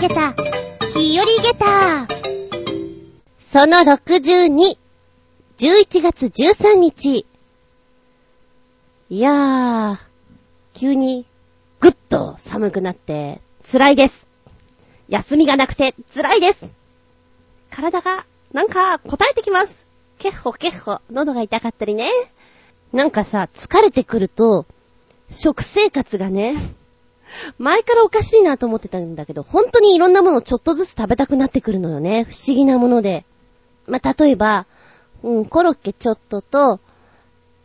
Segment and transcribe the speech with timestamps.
[0.00, 0.32] げた、
[0.94, 2.06] 日和げた。
[3.36, 4.78] その62、
[5.58, 7.26] 11月13日。
[9.10, 9.98] いやー、
[10.72, 11.26] 急に
[11.80, 14.26] ぐっと寒くなって辛いです。
[15.10, 16.72] 休みがなくて辛いです。
[17.70, 18.24] 体が
[18.54, 19.84] なんか答えてきます。
[20.18, 22.06] けっほけっほ、喉が痛かったりね。
[22.94, 24.64] なんかさ、疲れてくると、
[25.28, 26.54] 食生活がね、
[27.58, 32.24] 前からおかしいなと思ってたんだけど、本当にいろんなものをちょっとずつ食べたくなってくるのよね。
[32.24, 33.24] 不思議なもので。
[33.86, 34.66] まあ、例えば、
[35.22, 36.80] うん、コロッケちょっとと、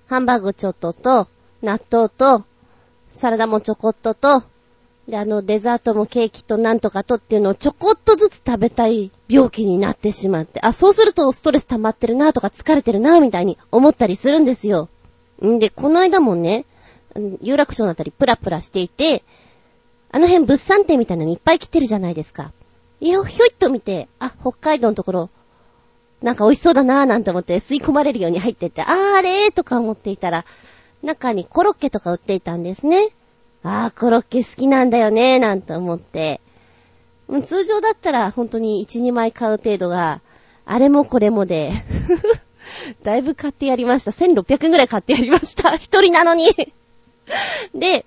[0.08, 1.28] ハンバーグちょっとと、
[1.62, 2.44] 納豆と、
[3.12, 4.44] サラダもちょこっとと、
[5.08, 14.90] で、あの、デザートもケーキとなんとかとっていうのをちょこっとずつ食べたい病気になってしまって、あ、そうするとストレス溜まってるなとか疲れてるなみたいに思ったりするんですよ。
[15.44, 16.66] んで、この間もね、
[17.42, 19.24] 有楽町のあたりプラプラしていて、
[20.16, 22.54] あの辺物産展みたいなのいっぱい来てるじゃないですか。
[23.02, 25.30] いや、ひょいっと見て、あ、北海道のところ、
[26.22, 30.46] なんか美味しそうだなぁなんて思って吸い込まれるように入ってって、あーあれーとか思っていたら、
[31.04, 33.10] 中にコロッケとか売っていたんですね。
[33.64, 36.40] ああ、コロッケ好きなんだよねー、なんて思って。
[37.44, 40.22] 通常だったら本当に1、2枚買う程度が、
[40.64, 41.74] あれもこれもで
[43.04, 44.12] だいぶ買ってやりました。
[44.12, 45.76] 1600円ぐらい買ってやりました。
[45.76, 46.46] 一人なのに
[47.76, 48.06] で、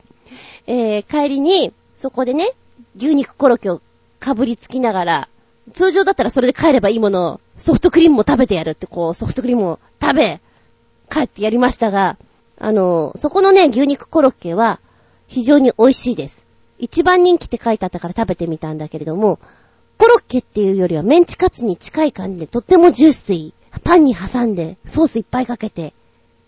[0.67, 2.53] えー、帰りに、そこでね、
[2.97, 3.83] 牛肉コロッケを
[4.21, 5.29] かぶりつきながら、
[5.73, 10.41] 通常だったらそれで帰ればいいものを、ソフトクリームも食べてやるって、こう、ソフトクリームを食べ、
[11.11, 12.17] 帰ってやりましたが、
[12.61, 14.79] あの、そこのね、牛肉コロッケは、
[15.27, 16.47] 非常に美味しいです。
[16.79, 19.41] 一番人気って書いてあったから食べてみたんだけれども、
[19.99, 23.53] コロッケっていうよりはメンチカツに近い感じでとってもジュースい。
[23.83, 25.93] パンに挟んでソースいっぱいかけて、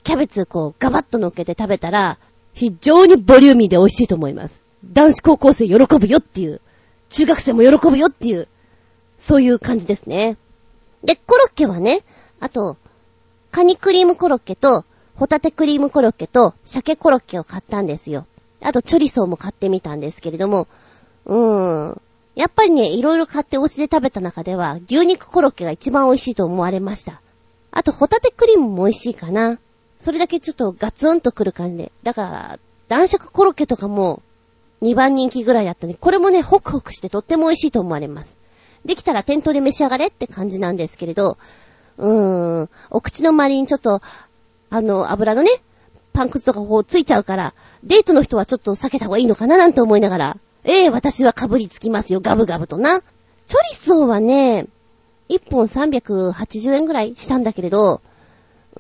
[0.05, 2.19] キャベツこうガバッと乗っけて食べたら、
[2.55, 4.63] 非常にボリューミーで美味しいと思います。
[4.85, 6.61] 男子高校生喜ぶよっていう、
[7.09, 8.49] 中学生も喜ぶよっていう、
[9.19, 10.37] そういう感じですね。
[11.05, 12.03] で、コロッケはね、
[12.41, 12.77] あと、
[13.51, 14.85] カニクリームコロッケと、
[15.17, 18.27] ホタテクリームコロッケと、鮭コロッケを買ったんですよ。
[18.63, 20.67] あと、チョリソーも買ってみたんですけれども、
[21.27, 22.01] うーん。
[22.37, 27.21] やっぱりね、いろいろ買ってお家で食べた中では、牛肉コロッケが一番美味しいと思われました。
[27.71, 29.59] あと、ホタテクリームも美味しいかな。
[29.99, 31.93] それだけちょっとガツンとくる感じで。
[32.03, 32.59] だから、
[32.89, 34.23] 男爵コロッケとかも、
[34.83, 35.95] 2番人気ぐらいだったね。
[35.99, 38.39] これもね、ホクホクしてとっても美味しいと思われます。
[38.85, 41.37] できたら店頭で召し上がれって感じなんですけれど、
[41.99, 44.01] うーん、お口の周りにちょっと、
[44.71, 45.51] あの、油のね、
[46.13, 47.55] パンクスとかこうついちゃうから、
[47.85, 53.01] デートの人はちょっと避けた方がいいのかななんて思いながら、ええー、私は被りつきますよ、ガブガブとな。
[53.01, 54.67] チョリソーはね、
[55.29, 58.01] 1本380円ぐらいしたんだけれど、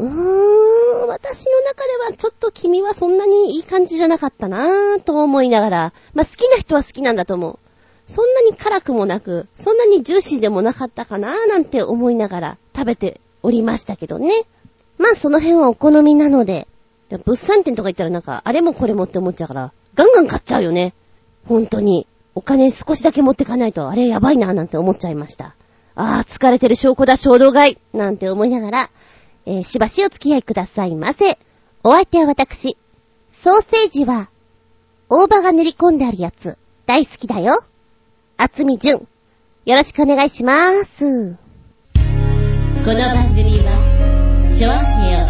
[0.01, 7.59] うーん、私の中ではちょっと君はそんなにいい感じじゃなかったなぁと思いながら、まあ、好きな人は好きなんだと思う。
[8.07, 14.33] そんなに辛くもなく、そんなにジューシーでもなかったかなぁなんて思いながら食べておりましたけどね。
[14.97, 16.67] まあその辺はお好みなので、
[17.25, 20.95] 物産展とか行ったらなんか、あれもこれもって思っちゃうから、ガンガン買っちゃうよね。
[21.47, 22.07] 本当に。
[22.35, 25.55] お金少しだけ持ってかないと、あれやばいなぁ、なんて思っちゃいました。
[25.95, 28.91] ああ、疲れてる証拠だ、衝動買い、なんて思いながら、
[29.53, 31.37] えー、しばしお付き合いくださいませ。
[31.83, 32.77] お相手は私。
[33.33, 34.31] ソーセージは、
[35.09, 36.57] 大葉が練り込んであるやつ、
[36.87, 37.61] 大好きだよ。
[38.37, 39.09] 厚み純。
[39.65, 41.35] よろしくお願いしまーす。
[41.35, 45.27] この番組は、ちょあへよ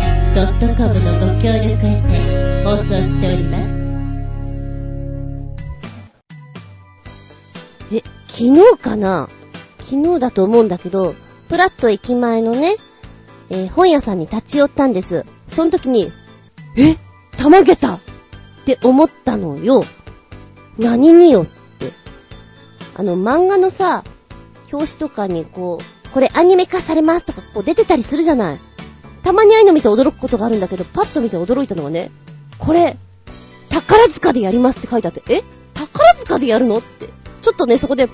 [0.77, 3.75] .com のご協力へて放送しております。
[7.91, 9.31] え、昨日かな？
[9.79, 11.15] 昨日だと思うんだけど、
[11.49, 12.77] プラット駅前のね、
[13.51, 15.27] えー、本屋さんに立ち寄ったんです。
[15.49, 16.13] その時に、
[16.77, 16.97] え
[17.37, 18.01] たまげたっ
[18.65, 19.85] て思ったのよ。
[20.79, 21.43] 何によ？
[21.43, 21.93] って。
[22.97, 24.05] あの、漫画のさ、
[24.73, 28.61] 表紙とかにこう、これアニメ化されますとかこう出てたりするじゃない。
[29.23, 32.11] たまにああいうの見て驚くことがあるんだけど、パッと見て驚いたのはね、
[32.59, 32.97] これ、
[33.69, 35.43] 宝塚でやりますって書いてあって、え？
[35.75, 36.79] 宝塚でやるの？
[36.79, 37.09] って。
[37.43, 38.09] ちょっとね、そこで、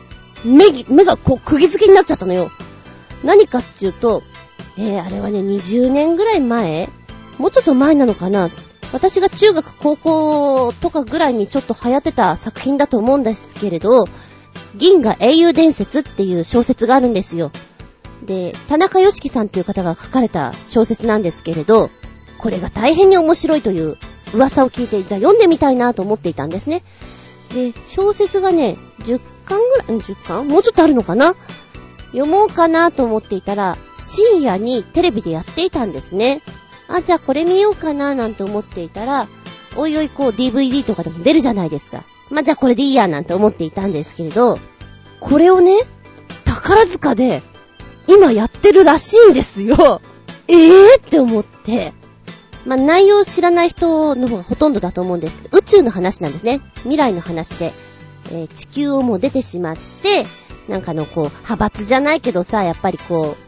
[0.44, 2.50] 目、目がこう、釘付けになっちゃったのよ。
[3.24, 4.22] 何かっていうと、
[4.78, 6.88] えー、あれはね、20年ぐらい前？
[7.38, 8.50] もうちょっと前なのかな？
[8.92, 14.06] 私が中学、高校とかぐらいにちょっと流行ってた作品だと思うんですけれど、
[14.76, 17.50] 銀河英雄伝説っていう小説があるんですよ。
[18.24, 21.90] で、田中良樹さんっていう方が書かれた小説なんですけれど、
[22.38, 23.96] これが大変に面白いという
[24.34, 26.82] 噂を聞いて、じゃあ読んでみたいなと思っていたんですね。
[27.54, 30.48] で、小説がね、10巻ぐらい、10巻？
[30.48, 31.34] もうちょっとあるのかな？
[32.12, 36.42] 読もうかなと思っていたら、深夜にテレビでやっていたんですね。
[36.88, 39.28] あ、じゃあこれ見ようかななんて思っていたら、
[39.76, 42.04] おいおいこう DVD とかでも出るじゃないですか。
[42.30, 44.58] まあ、じゃあこれでいいやなんて思っていたんですけれど、
[45.20, 45.78] これをね、
[46.44, 47.42] 宝塚で、
[48.08, 50.00] 今やってるらしいんですよ。
[50.48, 51.92] ええー、って思って、
[52.64, 56.60] まあ、内容知らない人の方がほとんどだと思うんですけど、宇宙の話なんですね。
[56.78, 57.72] 未来の話で、
[58.30, 60.26] えー、地球をもう出てしまって、
[60.68, 63.45] なんかのこう、派閥じゃないけどさ、やっぱりこう、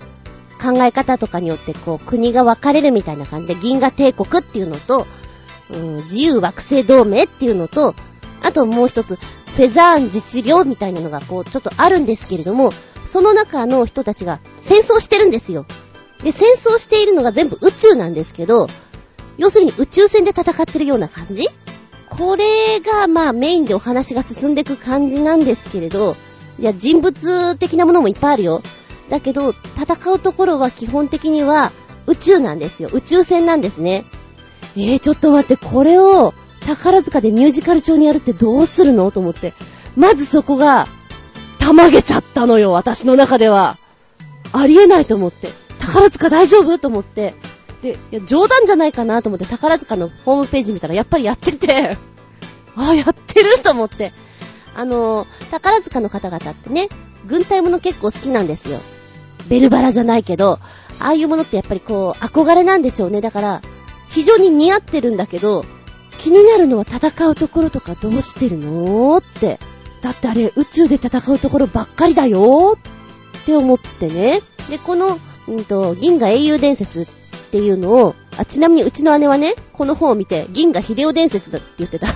[0.58, 5.06] 考え方とかによってこう、国が分かれるみたいな感じで、銀河帝国っていうのと、
[5.70, 7.94] うん、自由惑星同盟っていうのと、
[8.43, 12.72] あともう一つ、フェザーン自治領みたいなのがこう、ちょっとあるんですけれども、
[13.05, 15.66] その中の人たちが戦争してるんですよ。
[16.22, 18.69] で、戦争しているのが全部宇宙なんですけど、
[19.37, 21.46] 要するに宇宙船で戦ってるような感じ？
[22.08, 26.16] これが、まあメインでお話が進んでいく感じなんですけれど、
[26.58, 28.62] いや、人物的なものもいっぱいあるよ。
[29.08, 31.72] だけど、戦うところは基本的には
[32.06, 32.90] 宇宙なんですよ。
[32.93, 34.05] 宇宙船なんですね。
[34.76, 39.10] えー、ちょっと待って、これを宝塚でミュージカル調にやるってどうするの？
[39.10, 39.55] と思って。
[39.96, 40.87] まずそこが、
[41.58, 43.78] たまげちゃったのよ、私の中では。
[44.52, 45.49] ありえないと思って。
[45.78, 46.78] 宝塚大丈夫？
[46.78, 47.34] と思って。
[47.82, 51.96] で、いや、冗談じゃないかなと思って宝塚のホームページ見たらやっぱりやってて、
[52.76, 53.58] ああ、やってる？
[53.62, 54.12] と思って。
[54.75, 56.88] あの宝塚の方々ってね、
[57.26, 58.78] 軍隊もの結構好きなんですよ。
[59.49, 60.59] ベルバラじゃないけど、
[61.00, 63.21] ああいうものってやっぱりこう、憧れなんでしょうね。
[63.21, 63.62] だから、
[64.09, 65.65] 非常に似合ってるんだけど、
[66.19, 69.61] 気になるのは戦うところとかどうしてるのって。
[70.00, 74.41] だってあれ、宇宙で戦うところばっかりだよって思ってね。
[74.71, 77.06] で、この、うんと、銀河英雄伝説っ
[77.51, 82.09] ていうのを、あ、ちなみにうちの姉はね、この本を見て、銀河秀夫伝説だって言ってた。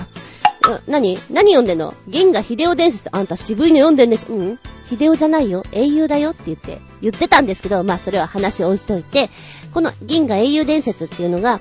[0.87, 1.17] 何？
[1.29, 1.93] 何読んでんの？
[2.07, 3.09] 銀河秀夫伝説。
[3.15, 4.17] あんた渋いの読んでんね。
[4.29, 5.63] うん秀夫じゃないよ。
[5.71, 9.29] 英雄だよって言って、言ってたんですけど、まあそれは話置いといて、
[9.73, 11.59] この銀河英雄伝説っていうのが、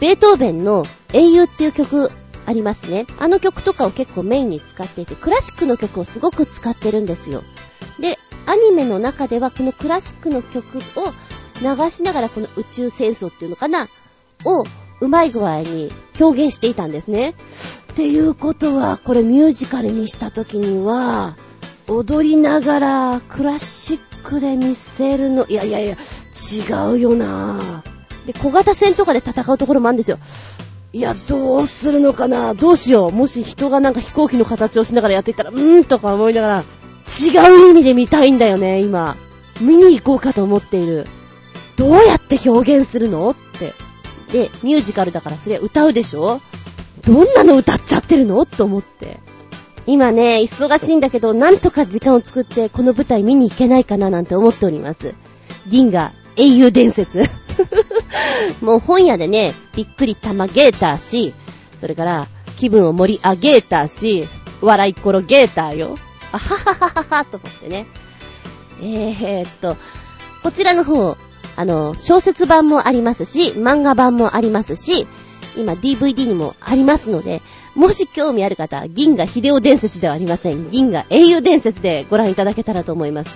[0.00, 2.10] ベートーベンの英雄っていう曲
[2.46, 3.06] ありますね。
[3.18, 7.42] あの曲とかを結構メインに使っていて、クラシックの曲をすごく使ってるんですよ。
[8.00, 10.82] で、アニメの中ではこのクラシックの曲を
[11.60, 13.88] 流しながらこの宇宙戦争っていうのかな？
[14.44, 14.64] を
[15.00, 17.34] うまい具合に表現していたんですね。
[17.96, 21.34] っていうことは、これミュージカルにした時には、
[21.88, 27.82] 踊りながらクラシックで見せるの、いやいやいや、違うよな
[28.26, 30.18] で、小型船とかで戦うところもあるんですよ。
[30.92, 32.52] いや、どうするのかな？
[32.52, 33.12] どうしよう？
[33.12, 39.16] もし人がなんか飛行機の形をしながらやっていったら、うーんとか思いながら、違う意味で見たいんだよね、今。
[39.62, 41.06] 見に行こうかと思っている。
[41.76, 43.30] どうやって表現するの？
[43.30, 43.72] って。
[44.30, 46.42] で、ミュージカルだからそれ歌うでしょ？
[47.06, 48.44] どんなの歌っちゃってるの？
[48.44, 49.20] と思って。
[49.86, 55.14] 今ね、忙しいんだけど、なんとか時間を作ってこの舞台見に行けないかななんて思っております。
[55.68, 57.24] 銀河英雄伝説。
[58.60, 61.32] もう本屋でね、びっくり玉ゲーターし、
[61.76, 64.28] それから気分を盛り上げーターし、
[64.60, 65.96] 笑いっころゲーターよ。
[66.32, 67.86] あはははははと思ってね。
[68.82, 69.76] えーっと、
[70.42, 71.16] こちらの方、
[71.56, 75.06] あの、小説版もありますし、漫画版もありますし、
[75.56, 77.42] 今 DVD にもありますので、
[77.74, 80.70] もし興味ある方、銀河秀夫伝説ではありません。
[80.70, 83.34] 銀河英雄伝説でご覧いただけたらと思います。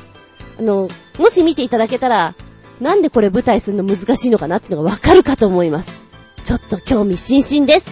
[0.59, 0.89] あの、
[1.19, 2.35] もし見ていただけたら、
[2.81, 6.05] なんでこれ舞台するの難しいのかなっていうのがわかるかと思います。
[6.45, 7.91] ちょっと興味津々です。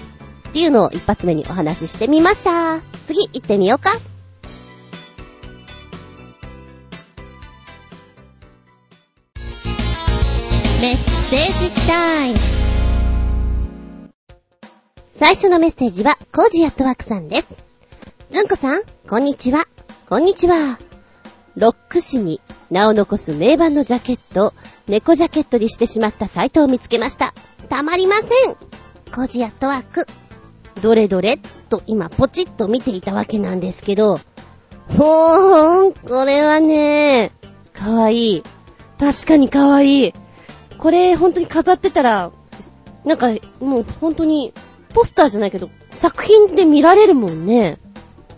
[0.49, 2.81] っていうのを一発目にお話ししてみました。
[3.05, 3.91] 次行ってみようか。
[10.81, 12.58] メッセージタイム。
[15.19, 17.53] 最初のメッセージは、コージアットワークさんです。
[18.31, 19.65] ずんこさん、こんにちは。
[20.09, 20.79] こんにちは。
[21.57, 24.55] ロック誌に名を残す名盤のジャケット
[24.87, 27.35] 猫ジャケットにしてしまったサイトを見つけました。
[27.69, 28.55] たまりません。
[29.13, 30.07] コージアットワーク。
[30.83, 31.37] どれどれ
[31.69, 34.21] と今ポチッと見ていたわけなんですけど、
[34.97, 37.33] ほーん、これはね、
[37.73, 38.43] かわいい。
[39.01, 40.15] 確かにかわいい。
[40.79, 42.31] これ本当に飾ってたら、
[43.05, 44.53] なんかもう本当に
[44.99, 47.79] ポスターじゃないけど、作品で見られるもんね。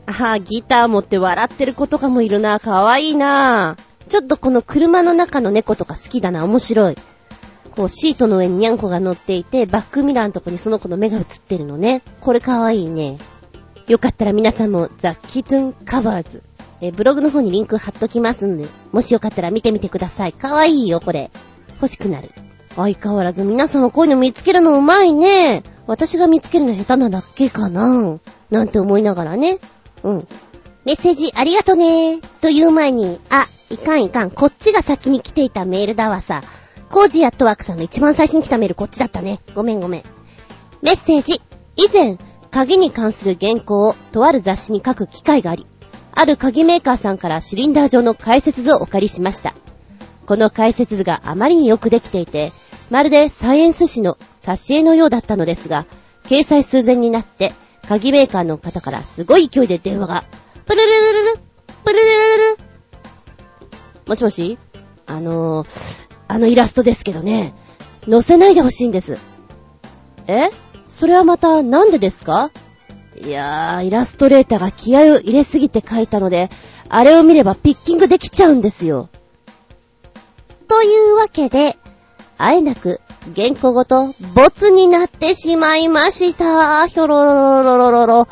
[0.04, 2.60] ああ、ギター持って笑ってる子とかもいるな。
[2.60, 3.78] かわいいな。
[4.10, 6.44] ちょっとこの車の中の猫とか好きだな。
[6.44, 6.96] 面白い。
[7.70, 12.02] こう、シートの上にニャンコが乗っていて、バックミラーのとこにその子の目が映ってるのね。
[12.20, 13.16] これかわいいね。
[13.88, 16.42] よかったら皆さんも、ザ・キトゥン・カバーズ。
[16.82, 20.34] え、ブログの方にリンク貼っときますんで、もしよかったら見てみてください。
[20.34, 21.30] かわいいよ、これ。
[21.76, 22.32] 欲しくなる。
[22.76, 25.62] 相変わらず皆さんはこういうの見つけるのうまいね。
[25.90, 28.20] 私が見つけるの下手なだけかな？
[28.48, 29.58] なんて思いながらね。
[30.04, 30.28] うん。
[30.84, 32.20] メッセージありがとね。
[32.40, 34.30] という前に、あ、いかんいかん。
[34.30, 36.42] こっちが先に来ていたメールだわさ。
[36.90, 39.40] コージアットワークさんの一番最初に来たメールこっちだったね。
[39.52, 40.02] ごめんごめん。
[40.80, 41.42] メッセージ。
[41.74, 42.18] 以前、
[42.52, 45.66] 鍵に関する原稿をとある雑誌に書く機会があり、
[46.12, 49.56] ある鍵メーカーさんからシリンダー状の解説図をお借りしました。
[50.26, 52.52] この解説図があまりによくできていて、
[52.90, 55.86] まるでサイエンス誌の挿絵のようだったのですが、
[56.24, 57.52] 掲載数前になって、
[57.88, 60.24] 鍵メーカーの方からすごい勢いで電話が、
[60.66, 61.40] プルルルルル
[61.84, 62.58] プルルルルル。
[64.06, 64.58] もしもし？
[65.06, 67.52] あのー、あのイラストですけどね、
[68.08, 69.18] 載せないでほしいんです。
[70.26, 70.50] え？
[70.88, 72.50] それはまたなんでですか？
[73.20, 76.48] いやー、イラストレーターが気合を入れすぎて書いたので、
[76.88, 79.08] あれを見ればピッキングできちゃうんですよ。
[80.68, 81.76] というわけで、
[82.38, 83.00] あえなく
[83.36, 86.86] 原稿ごとボツになってしまいました。
[86.86, 88.28] ひょろろろろろろろ。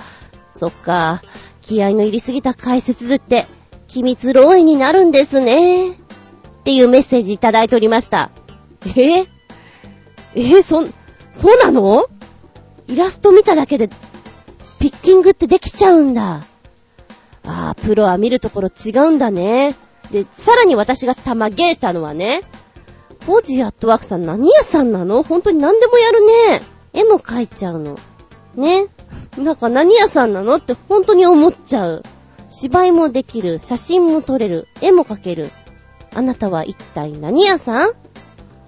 [0.52, 1.22] そっか、
[1.60, 3.46] 気合の入りすぎた解説図って、
[3.86, 5.90] 機密漏洩になるんですね。
[5.90, 5.94] っ
[6.64, 8.30] ていうメッセージいただいておりました。
[8.96, 9.26] え？
[10.34, 10.62] え？
[10.62, 10.84] そ、
[11.32, 12.08] そうなの？
[12.86, 13.88] イラスト見ただけで、
[14.80, 16.42] ピッキングってできちゃうんだ。
[17.44, 19.74] ああ、プロは見るところ違うんだね。
[20.10, 22.42] で、さらに私がたまげーたのはね、
[23.20, 25.22] ポージアットワークさん何屋さんなの？
[25.22, 26.60] 本当に何でもやるね。
[26.92, 27.96] 絵も描いちゃうの。
[28.54, 28.86] ね。
[29.36, 30.56] なんか何屋さんなの？
[30.56, 32.02] って本当に思っちゃう。
[32.50, 35.50] 芝居もできる、写真も撮れる、絵も描ける。
[36.14, 37.92] あなたは一体何屋さん？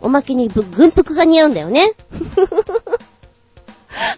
[0.02, 1.92] おまけに軍服が似合うんだよね。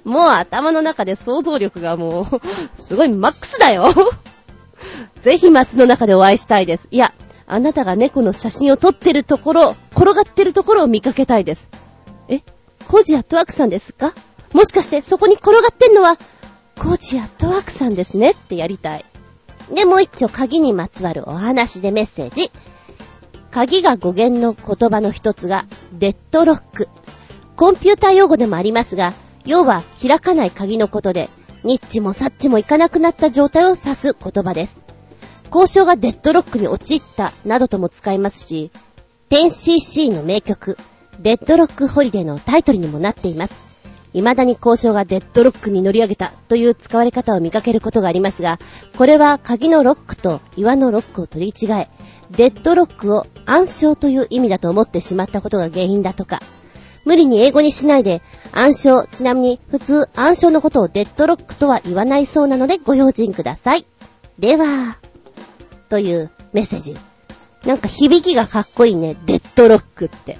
[0.04, 2.26] もう頭の中で想像力がもう、
[2.80, 3.92] すごいマックスだよ。
[5.18, 6.88] ぜひ街の中でお会いしたいです。
[6.90, 7.12] いや、
[7.52, 11.68] あなたが猫の写真を撮ってるところ、転がってるところを見かけたいです。
[12.28, 12.40] え？
[12.88, 14.14] コージアットワークさんですか？
[14.54, 16.16] もしかしてそこに転がってんのは、
[16.78, 19.04] コージアットワークさんですねってやりたい。
[19.74, 22.50] で、もう一丁鍵にまつわるお話でメッセージ。
[23.50, 26.88] 鍵が語源の言葉の一つが、デッドロック。
[27.56, 29.12] コンピューター用語でもありますが、
[29.44, 31.28] 要は開かない鍵のことで、
[31.64, 34.86] ニッチもサッチもいかなくなった状態を指す言葉です。
[35.52, 38.70] 交渉がデッドロックに陥ったなどとも使いますし、
[39.28, 40.78] 10cc の名曲、
[41.20, 43.62] デッドロックホリデーのタイトルにもなっています。
[44.14, 48.58] 未だに交渉がデッドロックに乗り上げたという使われ方を見かけることがありますが、
[48.96, 51.88] これは鍵のロックと岩のロックを取り違え、
[52.30, 56.40] デッドロックを暗証という意味だと思ってしまったことが原因だとか、
[57.04, 63.84] 無理に英語にしないで、暗証、ちなみに普通暗証のことをデッドロックとは言わないそうなのでご用心ください。
[64.38, 64.96] では、
[65.92, 66.96] というメッセージ。
[67.66, 70.38] なんか響きがかっこいいね、デッドロックって。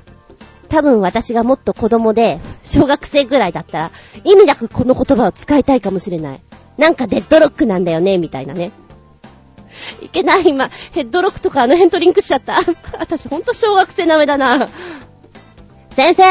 [0.71, 3.91] 多分私がもっと子供で、小学生ぐらいだったら、
[4.25, 6.41] 意味なくこの言葉を使いたいかもしれない。
[6.79, 8.73] なんかデッドロックなんだよね、みたいなね。
[10.01, 10.71] いけない、今。
[10.93, 12.57] ヘッドロックとかあの辺とリンクしちゃった。
[12.99, 14.71] 私ほんと小学生なめだな。
[15.91, 16.23] 先生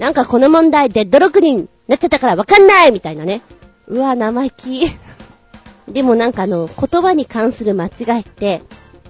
[0.00, 3.42] なんかこの問題デッドロックになっちゃったからわかんないみたいなね。
[3.86, 4.86] うわ、生意気。
[5.88, 8.62] でもなんかあの、言葉に関する間違いって、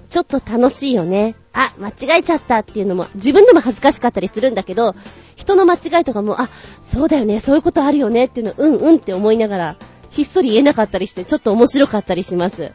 [0.09, 1.35] ちょっと楽しいよね。
[1.53, 4.95] あ、間違えちゃったっていうのも、自分でも恥ずかしかったりするんだけど、
[5.35, 6.49] 人の間違いとかも、あ、
[6.81, 9.75] そうだよね、そういうことあるよねっていうの、うんうんって思いながら、
[10.11, 12.71] ひっそり言えなかったりして、ちょっと面白かったりします。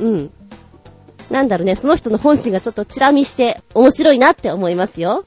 [0.00, 0.30] うん。
[1.30, 5.24] なんだろうね、その人の本心がちょっとチラ見して面白いなって思いますよ。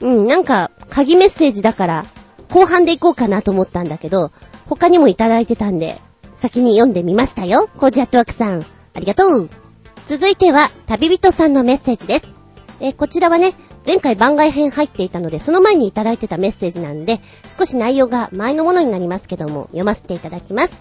[0.00, 2.06] うん、なんか、鍵メッセージだから、
[2.50, 4.30] 後半でいこうかなと思ったんだけど、
[4.68, 5.96] 他にもいただいてたんで、
[6.40, 7.68] 先に読んでみましたよ。
[7.76, 8.62] コージアットワークさん。
[8.94, 9.50] ありがとう。
[10.06, 12.26] 続いては、旅人さんのメッセージです。
[12.80, 13.52] えこちらはね、
[13.86, 20.72] 前回番外編入っていたので、その前にいただいてたメッセージなんで、少し内容が前のものになりますけども、読ませていただきます。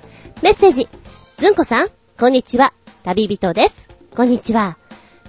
[0.42, 0.88] メッセージ。
[1.38, 2.74] ずんこさん、こんにちは。
[3.04, 3.90] 旅人です。
[4.16, 4.78] こんにちは。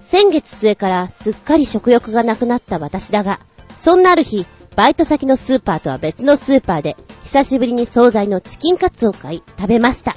[0.00, 3.40] 先月末からすっかり食欲がなくなった私だが、
[3.76, 4.46] そんなある日、
[4.80, 10.16] バイト先のスーパーとは別のスーパーで、久しぶりに惣菜のチキンカツを買い、食べました。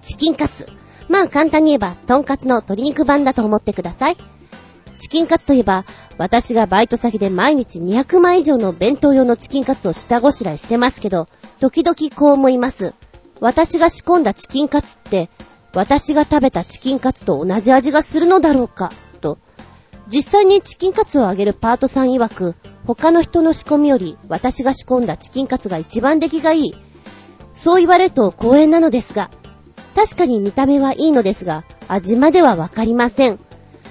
[0.00, 0.66] チキンカツ。
[1.10, 4.16] まあ簡単に言えば、トンカツの鶏肉版だと思ってください。
[4.96, 5.84] チキンカツといえば、
[6.16, 11.28] 私がバイト先で毎日200枚以上の弁当用のチキンカツを下ごしらえしてますけど、
[11.60, 12.94] 時々こう思います。
[13.40, 15.28] 私が仕込んだチキンカツって、
[15.74, 19.36] 私が食べたチキンカツと同じ味がするのだろうか、と。
[20.08, 22.54] 実際にチキンカツをあげるパートさん曰く、
[22.94, 26.74] 他の人の仕込みより私が仕込んだチキンカツが一番出来がいい。
[27.52, 29.30] そう言われると光栄なのですが、
[29.94, 33.38] 確かに見た目はいいのですが、味まではわかりません。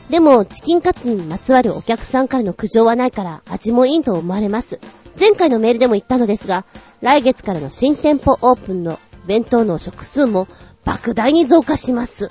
[0.10, 4.80] でも、チキンカツにまつわるお客さんからの苦情はないから味もいいと思われます。
[5.20, 6.66] 前回のメールでも言ったのですが、
[7.02, 10.48] 来月からの新店舗オープンの弁当の食数も
[10.86, 12.30] 莫大に増加します。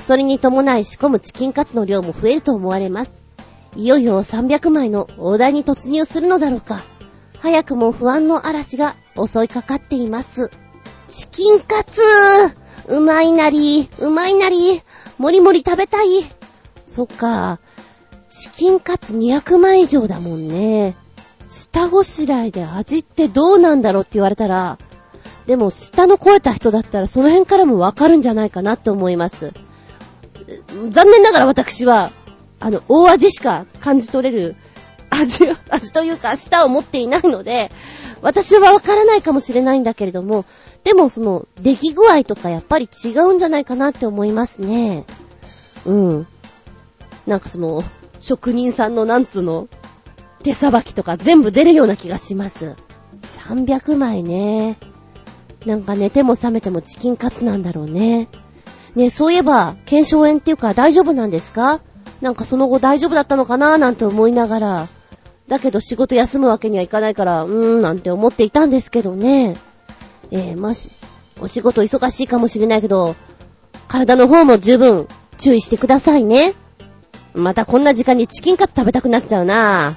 [0.00, 3.17] それに伴い仕込むチキンカツの量も増えると思われます。
[3.76, 6.80] いよいよ300枚の大台に突入するのだろうか。
[7.40, 10.50] 早くも不安の嵐が襲いかかっています。
[11.08, 12.02] チキンカツ
[12.88, 14.82] うまいなり、うまいなり、
[15.18, 16.06] もりもり食べたい。
[16.86, 17.60] そっか。
[18.28, 20.96] チキンカツ200枚以上だもんね。
[21.46, 24.78] 下ごしらえで味ってどうなんだろうって言われたら、
[25.46, 29.52] でも下の超えた人だったらその辺からもわかるんじゃないかなって思います。
[30.90, 32.10] 残念ながら私は、
[32.60, 34.56] あの、大味しか感じ取れる
[35.10, 37.70] 味、 味というか舌を持っていないので、
[38.22, 40.44] 私はわからないかもしれないんだけれども、
[40.84, 45.04] でもその、出来具合とかやっぱり違うんじゃないかなって思いますね。
[45.86, 46.26] うん。
[47.26, 47.82] なんかその、
[48.18, 49.68] 職人さんのなんつうの、
[50.42, 52.76] 手さばきとか全部出るような気がします。
[53.48, 54.78] 300枚ね。
[55.66, 58.28] なんか寝ても覚めてもチキンカツなんだろうね。
[58.94, 61.80] ねそういえば、腱鞘炎っていうか大丈夫なんですか？
[62.20, 64.88] なんかその後大丈夫だったのかななんて思いながら、
[65.46, 69.56] だけど仕事休むわけにはいかないから、うーんなんて思っていたんですけどね。
[70.30, 70.90] えー、まし、
[71.40, 73.16] お仕事忙しいかもしれないけど、
[73.86, 75.08] 体の方も十分
[75.38, 76.54] 注意してくださいね。
[77.34, 79.96] またこんな時間にチキンカツ食べたくなっちゃうな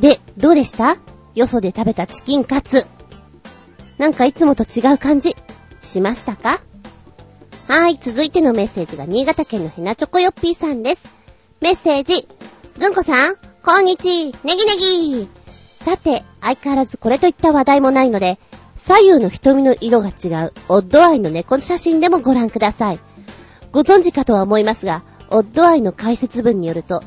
[0.00, 0.96] で、どうでした？
[1.34, 2.84] よそで食べたチキンカツ。
[3.96, 5.36] なんかいつもと違う感じ、
[5.80, 6.60] しましたか？
[7.68, 11.19] はい、続いてのメッセージが新潟県のヘナチョコヨッピーさんです。
[11.60, 12.26] メッセージ。
[12.78, 15.28] ずんこさん、こんにち、ネギネギ
[15.84, 18.38] さて、相変わらずこれといった話題もないので、
[18.76, 23.00] 左右の瞳の色が違う、オッドアイの猫の写真でもご覧ください。
[23.72, 27.02] ご存知かとは思いますが、オッドアイの解説文によると、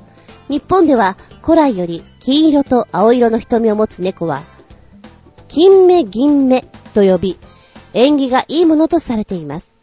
[0.49, 4.43] 日本では古来より金色と青色の瞳を持つ猫は、
[5.47, 6.61] 金目銀目
[6.93, 7.39] と呼び、
[7.95, 9.73] 縁起がいいものとされています。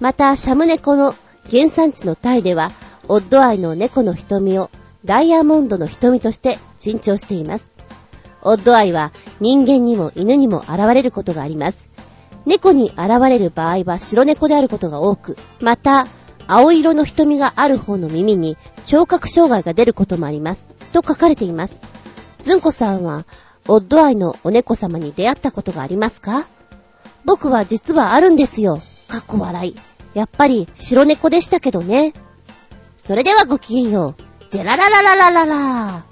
[0.00, 1.16] また、シャム猫の
[1.50, 2.70] 原産地のタイでは、
[3.12, 4.70] オッドアイの猫の瞳を
[5.04, 7.68] ダイヤモンドの瞳として珍重しています。
[8.42, 11.90] オッドアイは人間にも犬にも現れることがあります。
[12.46, 16.06] 猫に現れる場合は白猫であることが多く、また、
[16.46, 20.68] 青色の瞳がある方の耳に聴覚障害が出ることもあります。
[20.92, 21.80] と書かれています。
[22.42, 23.26] ずんこさんは、
[23.66, 26.46] オッドアイのお猫様に出会ったことがありますか？
[27.24, 28.80] 僕は実はあるんですよ。
[29.08, 29.76] かっこ笑い。
[30.14, 32.12] やっぱり白猫でしたけどね。
[33.10, 34.22] それではごきげんよう。
[34.50, 36.04] ジェラララララララ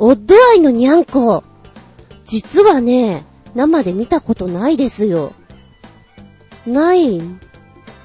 [0.00, 1.44] オッドアイのニャンコ。
[2.24, 5.34] 実はね、生で見たことないですよ。
[6.66, 7.20] ない、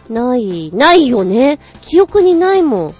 [0.07, 1.57] ない、ないよね。
[1.81, 2.93] 記憶にないもん。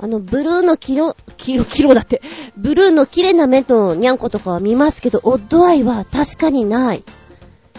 [0.00, 2.20] あの、ブルーのキロ、キロ、キロだって、
[2.56, 7.04] ブルーの綺麗な目とニャンコとかは見ますけど、オッドアイは確かにない。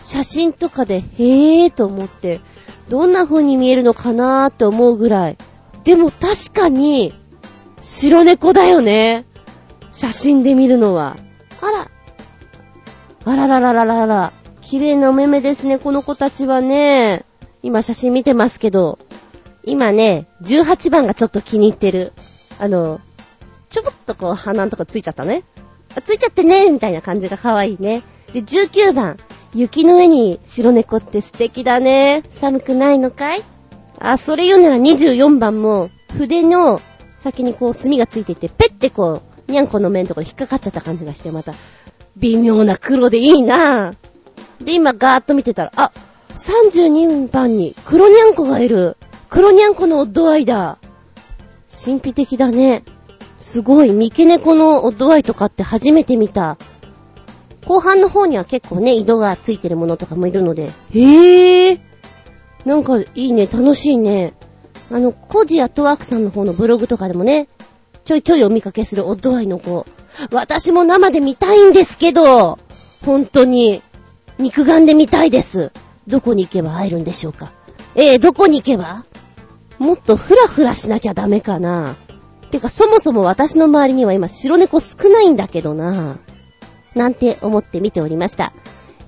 [0.02, 2.40] 写真とかで、へーと思って、
[2.88, 5.38] どんな風に見えるのかなーって思うぐらい。
[5.90, 7.16] でも確かに、
[7.80, 9.26] 白猫だよね。
[9.90, 11.18] 写真で見るのは。
[11.64, 11.90] あら。
[13.26, 14.34] あらららららら。
[14.62, 17.26] 綺麗なお目目ですね、この子たちはね。
[17.64, 19.00] 今写真見てますけど。
[19.64, 22.14] 今ね、18番がちょっと気に入ってる。
[22.60, 23.02] あの、
[23.72, 25.42] ちょぼっとこう鼻のとこついちゃったね。
[25.98, 28.04] あ、ついちゃってねみたいな感じが可愛いね。
[28.32, 29.18] で、19番。
[29.56, 32.22] 雪の上に白猫って素敵だね。
[32.40, 33.42] 寒くないのかい？
[34.00, 36.82] あ、それ言うなら24番も、筆の
[37.16, 41.54] 先にこう墨がついていて、ペッてこう、にゃんこの面とか引っかかっちゃった感じがして、また、
[42.18, 43.96] 微妙な黒でいいなぁ。
[44.64, 45.92] で、今ガーッと見てたら、あ、
[46.30, 48.98] 32番に黒にゃんこがいる。
[49.30, 50.78] 黒にゃんこのオッドアイだ。
[51.70, 52.84] 神秘的だね。
[53.40, 56.58] すごい、三毛猫のオッドアイとかって初めて見た。
[57.66, 60.64] 後半の方には結構ね、色がついてるものとかもいるので。
[60.64, 61.89] へぇー。
[62.66, 64.34] なんかいいね、楽しいね。
[64.92, 67.48] あの、コジアトワークさんの方のブログとかでもね、
[68.06, 69.86] ちょいちょいお見かけするオッドアイの子。
[70.32, 72.58] 私も生で見たいんですけど、
[73.06, 73.82] 本当に、
[74.38, 75.72] 肉眼で見たいです。
[76.08, 77.52] どこに行けば会えるんでしょうか。
[77.96, 79.06] えー、どこに行けば？
[79.78, 81.96] もっとフラフラしなきゃダメかな。
[82.50, 86.18] てか、そもそも私の周りには今白猫少ないんだけどな。
[86.96, 88.54] なんて思って見ておりました。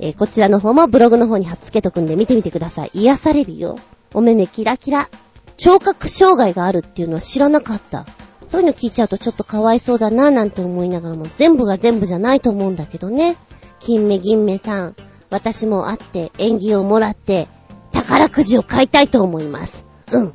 [0.02, 2.92] えー、こちらの方もブログの方に貼っつけとくんで見てみてください。
[2.94, 3.78] 癒されるよ。
[4.14, 5.10] お目目キラキラ。
[5.58, 8.06] 聴覚障害があるっていうのは知らなかった。
[8.48, 13.38] そういうの聞いちゃうとちょっとかわいそうだなぁなんて思いながらも全部が全部じゃないと思うんだけどね。
[13.80, 14.96] 金目銀目さん、
[15.30, 17.48] 私も会って縁起をもらって
[17.92, 19.86] 宝くじを買いたいと思います。
[20.12, 20.34] うん。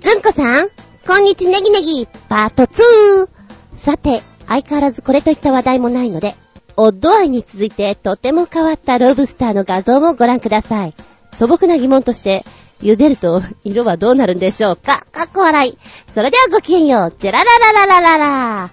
[0.00, 0.68] ずんこさん、
[1.06, 3.28] こんにちネギネギ、パート 2!
[3.74, 6.34] さて、相変わらずこれといった話題もないので、
[6.82, 10.94] オッドアイに続いてとても変わったロブスターの画像もご覧ください。
[11.30, 12.42] 素朴な疑問として、
[12.80, 15.04] 茹でると 色はどうなるんでしょうか？
[15.12, 15.78] かっこ笑い。
[16.14, 17.14] それではごきげんよう。
[17.18, 18.70] ジェラララララララ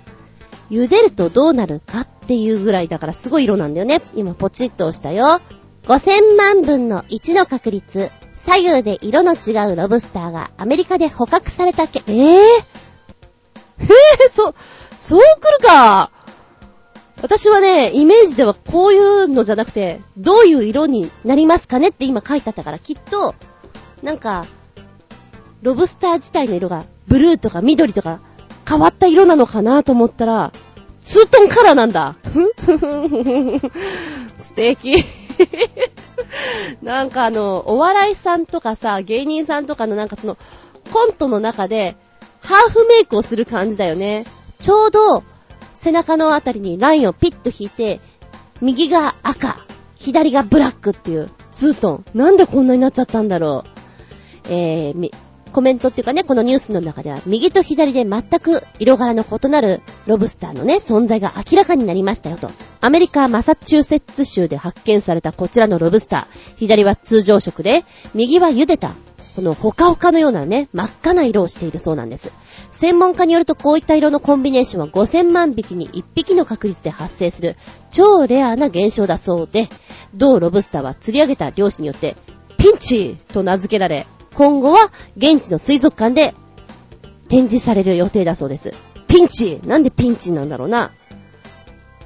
[0.71, 4.01] 茹でるとどうなるかっていうぐらいだからすごい色なんだよね。
[4.15, 5.41] 今ポチッと押したよ。
[5.87, 8.09] 5000万分の1の確率。
[8.45, 12.39] 左右で色の違うロブスターがアメリカで捕獲されたけ、えぇ、ー、
[13.83, 14.55] えぇ、そ、
[14.97, 16.11] そう来るか。
[17.21, 23.33] 私はね、イメージではこういうのじゃなくて、どういう色になりますかねって今書いてあったから、きっと、
[24.03, 24.45] なんか、
[25.63, 28.19] ロブスター自体の色が、ブルーとか緑とか、
[28.67, 30.51] 変わった色なのかなと思ったら、
[31.01, 32.15] ツートンカラーなんだ。
[34.37, 34.95] 素敵。
[36.83, 40.37] なんかあの、お笑いさんとかさ、芸人さんとかのなんかその、
[40.91, 41.95] コントの中で、
[42.41, 44.25] ハーフメイクをする感じだよね。
[44.59, 45.23] ちょうど、
[45.87, 48.01] 背中のあたりにラインをピッと引いて、
[48.59, 52.05] 右が赤、左がブラックっていう、ツートン。
[52.13, 54.47] なんでこんなになっちゃったんだろう。
[54.49, 55.11] えー、
[55.53, 62.51] コメントっていうかね、このニュースの中では、右と左で全く色柄の異なるロブスターのね、存在が明らかになりましたよと。
[62.81, 66.57] アメリカ・マサチューセッツ州で発見されたこちらのロブスター。
[66.57, 68.91] 左は通常色で、右は茹でた
[69.37, 72.33] このほかほかのようなね、真っ赤な色をしているそうなんです。
[72.71, 77.55] 専門家によるとこういった色のコンビネーションは5000万匹に1匹の確率で発生する
[77.91, 79.69] 超レアな現象だそうで、
[80.15, 82.15] 同ロブスターは釣り上げた漁師によって
[82.57, 86.33] ピンチと名付けられ、今後は現地の水族館で
[87.29, 88.73] 展示される予定だそうです。
[89.07, 90.93] ピンチなんでピンチなんだろうな？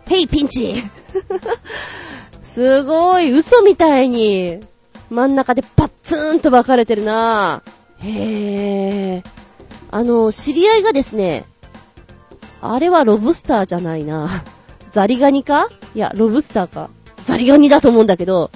[0.05, 0.75] ヘイピンチ
[2.43, 4.59] すごい、嘘みたいに、
[5.11, 9.29] 真ん中でパッツーンと分かれてるなぁへぇー。
[9.91, 11.45] あの、知り合いがですね、
[12.61, 14.41] あれはロブスターじゃないなぁ。
[14.89, 15.67] ザリガニか？
[15.95, 16.89] いや、ロブスターか。
[17.25, 18.51] ザリガニだと思うんだけど、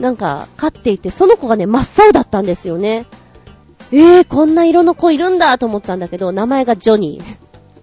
[0.00, 3.06] なんか、飼っていて、その子がね、真っ青だったんですよね。
[3.92, 7.36] えー、こんな色の子いるんだと思ったんだけど、名前がジョニー。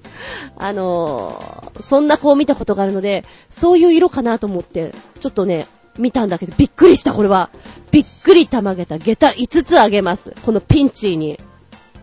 [0.57, 5.65] あのー、そんな子を見たことがあるので、そういう色かなと思って、ちょっとね、
[5.99, 7.49] 見たんだけど、びっくりした、これは。
[7.91, 10.33] びっくりたまげた下駄5つあげます。
[10.45, 11.39] このピンチーに。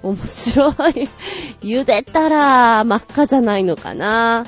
[0.03, 0.75] 面白い。
[1.63, 4.45] 茹でたら真っ赤じゃないのかな。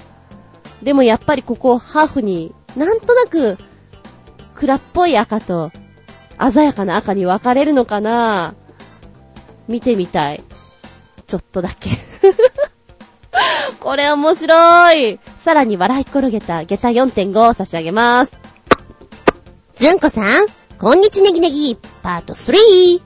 [0.83, 3.59] でもやっぱりここハーフになんとなく
[4.55, 5.73] 暗っぽい赤と
[6.53, 8.55] 鮮やかな赤に分かれるのかな
[9.67, 10.43] 見てみたい。
[11.27, 11.91] ちょっとだけ
[13.81, 15.19] これ面白い。
[15.39, 18.48] さらに笑い転げた下駄4.5を差し上げます。
[19.79, 20.27] ずんこさん、
[20.81, 23.01] こんにちねぎねぎ、パート 3!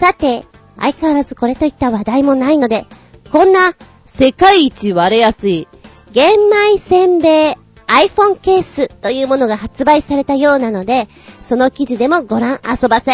[0.00, 0.44] さて、
[0.76, 2.84] 相変わらずこれといった話題もないので、
[3.30, 5.68] こんな世界一割れやすい
[6.10, 7.54] 玄米せんべい
[7.86, 11.06] iPhone ケースというものが発売されたようなので、
[11.42, 13.12] その記事でもご覧遊ばせ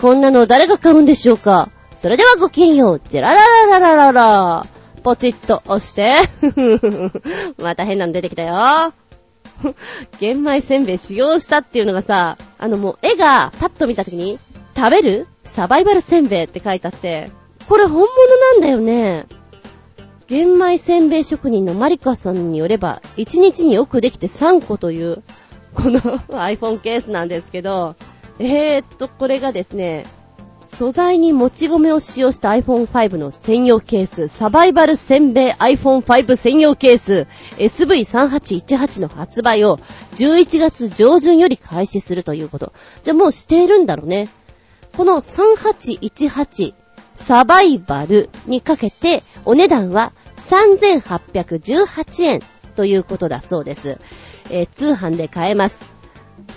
[0.00, 3.00] こんなの誰が買うんでしょうかそれではごきげんよう。
[3.08, 4.66] ジェラララララララ。
[5.04, 6.16] ポチッと押して。
[7.62, 8.92] また変なの出てきたよ。
[10.20, 14.38] 玄米せんべい使用したっていうのがさ、あのもう絵がパッと見たときに、
[14.76, 15.26] 食べる？
[15.44, 17.30] サバイバルせんべいって書いてあって、
[17.68, 19.26] これ本物なんだよね。
[20.26, 25.22] 玄米せんべい職人のマリカさんによれば、1日によくできて3個という、
[25.74, 26.00] この
[26.30, 27.96] iPhone ケースなんですけど、
[28.38, 30.04] えーっと、これがですね、
[30.74, 37.26] 素材にもち米を使用した iPhone5 の専用ケース、サバイバルせんべい iPhone5 専用ケース
[37.58, 39.78] SV3818 の発売を
[40.16, 42.72] 11月上旬より開始するということ。
[43.02, 44.28] じゃあもうしているんだろうね。
[44.96, 46.74] この3818
[47.14, 52.40] サバイバルにかけてお値段は3818円
[52.76, 53.98] ということだそうです。
[54.50, 55.99] えー、通販で買えます。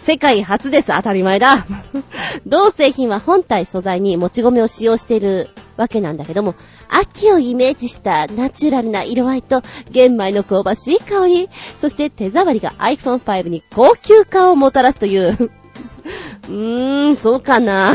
[0.05, 0.87] 世界初です。
[0.87, 1.65] 当たり前だ。
[2.45, 6.55] 同製品は本体素材にもち米を使用しているわけなんだけども、
[6.89, 15.29] 秋をイメージしたナチュラルな色合いと玄米の香ばしい香り、そして手触りが iPhone5 に高級感をもたらすという。
[15.29, 17.93] うーん、そうかな。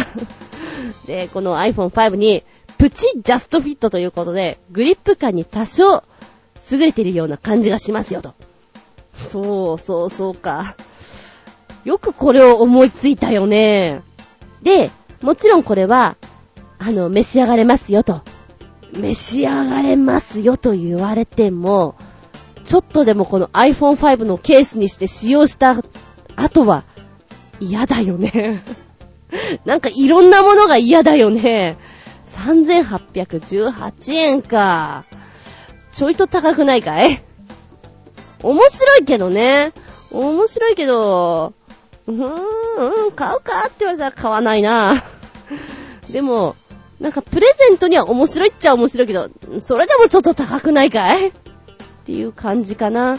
[1.06, 2.44] で、この iPhone5 に
[2.78, 6.04] プチジャストフィットということで、グリップ感に多少
[6.70, 8.34] 優れているような感じがしますよと。
[9.12, 10.76] そうそうそうか。
[11.88, 14.02] よくこれを思いついたよね。
[14.60, 14.90] で、
[15.22, 16.18] もちろんこれは、
[16.78, 18.20] あの、召し上がれますよと。
[18.92, 21.94] 召し上がれますよと言われても、
[22.62, 25.76] ちょっとでもこの iPhone5 のケースにして使用した
[26.36, 26.84] 後は
[27.58, 28.62] 嫌だよね。
[29.64, 31.78] なんかいろんなものが嫌だよね。
[32.26, 35.06] 3818円か。
[35.90, 37.22] ちょいと高くないかい？
[38.42, 39.72] 面白いけどね。
[40.10, 41.54] 面白いけど、
[42.08, 45.04] うーん、買うかって言われたら買わないな。
[46.10, 46.56] でも、
[47.00, 49.28] なんかプレゼントには面白いっちゃ面白いけど、
[49.60, 51.28] それでもちょっと高くないかい？
[51.28, 51.32] っ
[52.04, 53.18] ていう感じかな。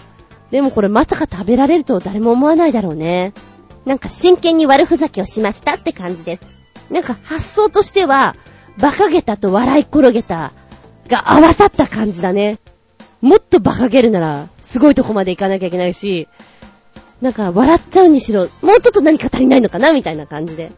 [0.49, 3.33] でもこれまさか食べられると誰も思わないだろうね。
[3.85, 6.41] なんか真剣に悪ふざけをしましたって感じです。
[6.89, 8.35] なんか発想としては、
[8.79, 10.53] 馬鹿げたと笑い転げた
[11.07, 12.57] が合わさった感じだね。
[13.21, 16.27] もっと馬鹿げるなら、すごいとこまで行かなきゃいけないし、
[17.21, 20.71] なんか笑っちゃうにしろ、もうちょっと何か足りないのかなみたいな感じで。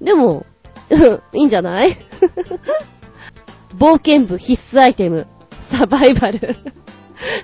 [0.00, 0.46] でも、
[0.90, 1.90] うんいいんじゃない？
[3.76, 5.26] 冒険部必須アイテム、
[5.60, 6.56] サバイバル。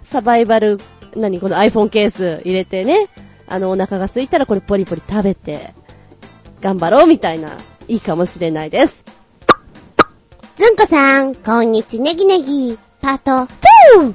[0.03, 0.79] サバイバル、
[1.17, 1.41] 何？
[1.41, 3.09] この iPhone ケース入れてね、
[3.47, 5.75] あのお腹が空いたらこれポリポリ食べて、
[6.61, 7.51] 頑張ろうみたいな、
[7.89, 9.05] いいかもしれないです。
[10.57, 14.15] ずんこさん、こんにちネギネギ、パート、ふー。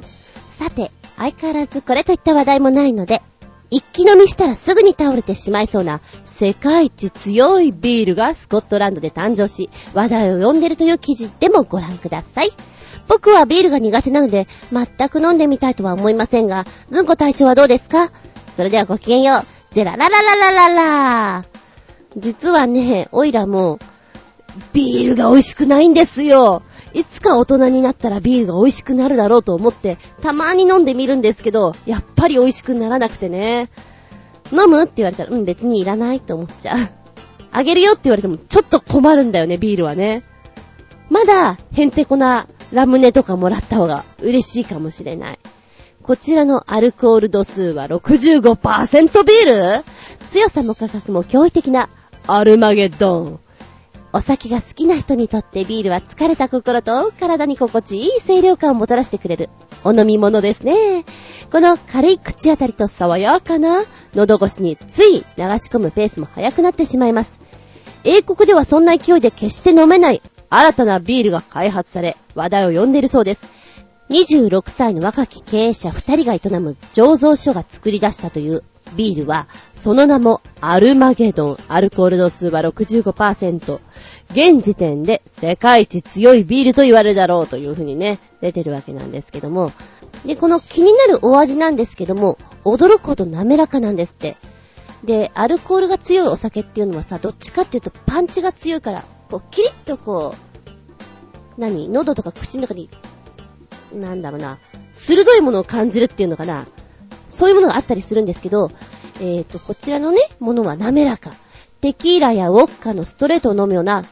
[0.60, 3.22] さて、相変わらずこれといった話題もないので、
[3.70, 12.52] 一気飲みしたらすぐに倒れてしまいそうな世界一強いビールがスコットランドで誕生し、話題を呼んでるという記事でもご覧ください。
[13.08, 18.10] 僕はビールが苦手なので、全く飲んでみたいとは思いませんが、ずんこ隊長はどうですか？
[18.56, 19.44] それではごきげんよう。
[19.74, 21.46] ジェラララララララ
[22.18, 23.80] 実はね、オイラも、
[24.74, 26.64] ビールが美味しくないんですよ。
[26.96, 33.70] いつか大人になったらビールが美味しくなるだろうと思って、たまに飲んでみるんですけど、やっぱり美味しくならなくてね。
[34.52, 34.84] 飲む？
[34.84, 36.78] って言われたら、うん、別にいらないって思っちゃう。
[37.52, 40.24] あげるよって言われても、ちょっと困るんだよね、ビールはね。
[41.10, 45.40] まだ、へんてこなラムネとかもらった方が嬉しいかもしれない。
[46.02, 49.84] こちらのアルコール度数は65%ビール
[50.30, 51.90] 強さも価格も驚異的な
[52.28, 53.40] アルマゲドン。
[54.16, 59.50] お酒が好きな人にとってビールは疲れた心と体に心地いい清涼感をもたらしてくれる
[59.84, 61.04] お飲み物ですね。
[61.52, 65.26] この軽い口当たりと爽やかな喉越しについ流し
[65.68, 67.42] 込むペースも速くなってしまいます。
[68.06, 73.55] 英国ではそんな勢いで決して飲めない新たなビールが開発され話題を呼んでいるそうです。
[74.10, 78.64] 26歳の若き経営者2人が営む醸造所が作り出したという
[78.96, 81.58] ビールは、その名もアルマゲドン。
[81.68, 83.80] アルコール度数は65%。
[84.32, 89.72] 現時点で世界一強いビールと言われるだろうという風にね、出てるわけなんですけども。
[90.26, 94.38] で、この気になるお味なんですけども、驚くほど滑らかなんですって。
[95.04, 100.36] で、アルコールが強いお酒っていうのはさ、どっちかっていうとパンチが強いから、こう、キリッとこ
[101.58, 101.90] う、何？
[101.90, 102.90] 喉とか口の中に、
[103.96, 104.60] なんだろうな、
[104.92, 106.68] 鋭いものを感じるっていうのかな。
[107.30, 108.72] そういうものがあったりするんですけど、
[109.20, 111.32] えっ、ー、と、こちらのね、ものは滑らか。
[111.82, 114.04] テキーラやウォッカのストレートを飲むような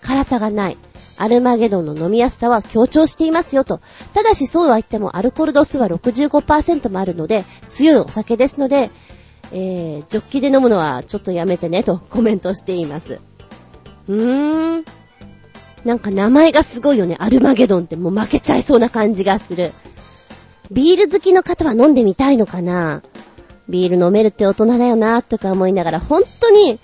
[0.00, 0.76] 辛さがない。
[1.18, 3.80] アルマゲドンの飲みやすさは強調していますよと。
[4.12, 8.90] ただしそうは言ってもアルコール度数は65%もあるので、強いお酒ですので、
[9.52, 13.20] えー、ジョッキで飲むのはちょっとやめてねとコメントしています。
[14.08, 14.84] うーん。
[15.86, 17.16] なんか名前がすごいよね。
[17.20, 19.72] アルマゲドンってもう負けちゃいそうな感じがする。
[20.72, 23.02] ビール好きの方は飲んでみたいのかな
[23.68, 26.80] ビール飲めるって大人だよなとか思いながら、本当に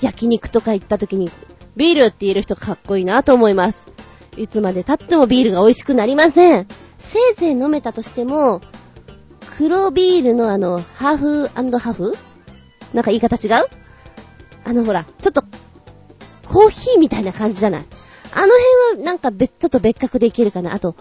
[0.00, 1.30] 焼肉とか行った時に、
[1.76, 3.90] ビールって言える人かっこいいなと思います。
[4.36, 6.68] いつまで経ってもビールが美味しくなりません。
[6.98, 8.60] せいぜい飲めたとしても、
[9.58, 12.14] 黒ビールのあの、ハーフハーフ
[12.92, 13.66] なんか言い方違う？
[14.64, 15.42] あのほら、ちょっと、
[16.46, 17.84] コーヒーみたいな感じじゃない？
[18.34, 18.52] あの
[18.92, 20.74] 辺はなんか別、ちょっと別格でいけるかな。
[20.74, 20.96] あと、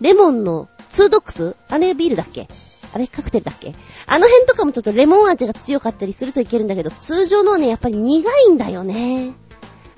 [0.00, 1.56] レモンのツードックス？
[1.68, 2.48] あれビールだっけ？
[2.94, 3.74] あれカクテルだっけ？
[4.06, 9.32] あの辺とかもちょっとレモン味が強かったりするといけるんだけど、通常のはね、やっぱり苦いんだよね。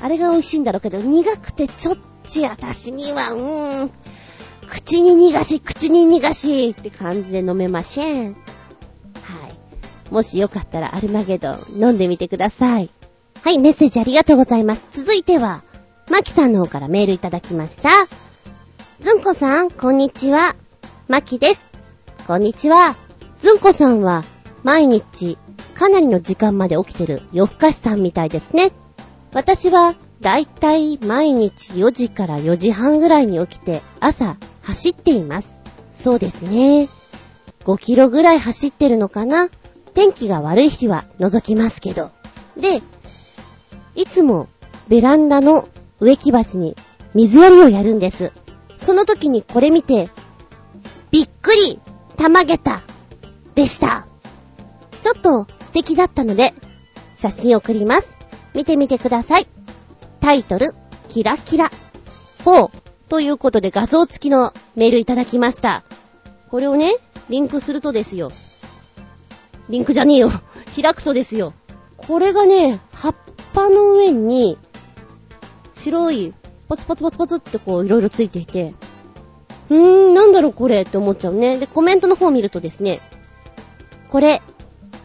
[0.01, 3.91] あれが美味しいんだろうけど、苦くてちょっち私には、うーん、
[4.67, 8.35] 口に苦し、口に苦しって感じで飲めません。
[8.35, 8.41] はい。
[10.13, 12.91] もしよかったらアルマゲドン飲んでみてください。
[13.43, 14.87] はい、メッセージありがとうございます。
[14.91, 15.63] 続いては、
[16.11, 17.89] マキさんの方からメールいただきました。
[18.99, 20.57] ずんこさん、こんにちは。
[21.07, 21.65] マキです。
[22.27, 22.97] こんにちは。
[23.39, 24.25] ずんこさんは、
[24.65, 25.39] 毎日、
[25.77, 28.73] かなりの時間まで起きてる夜更かしさんみたいですね。
[29.33, 35.59] 私は、だいたい毎日4時から4時半ぐらいに起きて、朝、走っています。
[35.95, 36.89] そうですね。
[37.65, 39.49] 5キロぐらい走ってるのかな
[39.95, 42.11] 天気が悪い日は除きますけど。
[42.57, 42.83] で、
[43.95, 44.49] いつも
[44.89, 45.69] ベランダの
[46.01, 46.77] 植木鉢に
[47.15, 48.33] 水やりをやるんです。
[48.77, 50.09] その時にこれ見て、
[51.11, 51.81] びっくり
[52.17, 52.83] たまげた
[53.55, 54.07] でした。
[55.01, 56.55] ちょっと素敵だったので、
[57.15, 58.19] 写真を送ります。
[58.55, 59.47] 見てみてください。
[60.21, 60.69] タイトル、
[61.09, 61.71] キラキラ
[62.45, 62.71] 4
[63.09, 65.83] ということで画像付きのメールいただきました。
[66.51, 66.97] これをね、
[67.29, 68.31] リンクするとですよ。
[69.69, 70.31] リンクじゃねえよ。
[70.81, 71.53] 開くとですよ。
[71.97, 73.15] これがね、葉っ
[73.53, 74.59] ぱの上に、
[75.81, 76.35] 白い、
[76.69, 78.75] ポツポツポツポツってこういろいろついていて、
[79.71, 81.59] うーん、なんだろうこれって思っちゃうね。
[81.59, 83.01] で、コメントの方を見るとですね、
[84.11, 84.43] これ、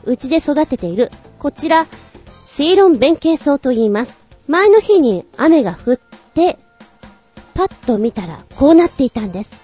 [0.03, 1.87] うちで育てている、こちら、
[2.45, 4.25] セイロン弁慶草と言います。
[4.47, 5.97] 前の日に雨が降っ
[6.33, 6.59] て、
[7.53, 9.63] パッと見たらこうなっていたんです。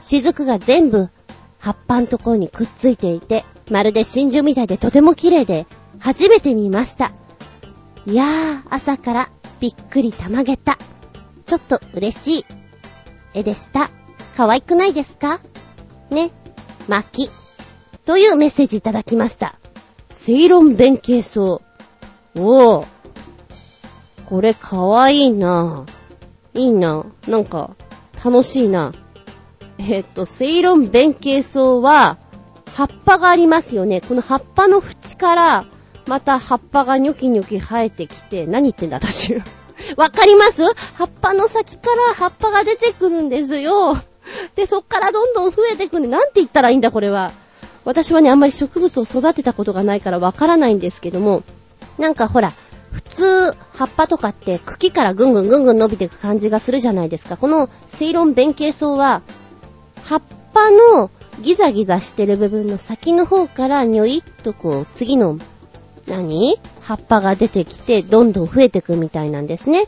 [0.00, 1.10] 雫が全部
[1.58, 5.66] 葉っぱのところにくっついていて、まるで真珠みたいでとても綺麗で、
[5.98, 7.12] 初めて見ました。
[8.06, 9.30] いやー、朝から
[9.60, 10.78] びっくりたまげた。
[11.46, 12.44] ちょっと嬉しい
[13.34, 13.90] 絵でした。
[14.36, 15.40] 可愛くないですか？
[16.10, 16.30] ね、
[16.88, 17.30] 巻き。
[18.04, 19.58] というメッセージいただきました。
[20.10, 21.40] セイロン弁慶草。
[21.40, 22.86] おー。
[24.26, 25.84] これ可愛いな。
[26.54, 27.06] いいな。
[27.26, 27.76] なんか、
[28.24, 28.92] 楽しいな。
[29.78, 32.18] えっ、と、セイロン弁慶草は、
[32.74, 34.00] 葉っぱがありますよね。
[34.00, 35.66] この葉っぱの縁から、
[36.08, 39.34] また葉っぱがニョキニョキ生えてきて、何言ってんだ私。
[39.96, 40.62] わかります？
[40.94, 43.96] 葉っぱの先から葉っぱが出てくるんですよ。
[44.56, 47.30] で、そっからどんどん増えてくんで、なんて言ったらいいんだこれは。
[47.84, 51.42] 私はね、あんまり植物を育てたことがないからわからないんですけども、
[51.98, 52.52] なんかほら、
[52.92, 57.36] 普通、葉っぱとかって茎からぐんぐんぐんぐん伸びていく感じがするじゃないですか。
[57.36, 59.22] このセイロン弁慶草は、
[60.04, 65.38] 葉っぱのギザギザしてる部分の先の方からニョイッとこう、次の、
[66.08, 66.58] 何？
[66.82, 69.86] 葉っぱが出てきて、どんどん増えてくみたいなんですね。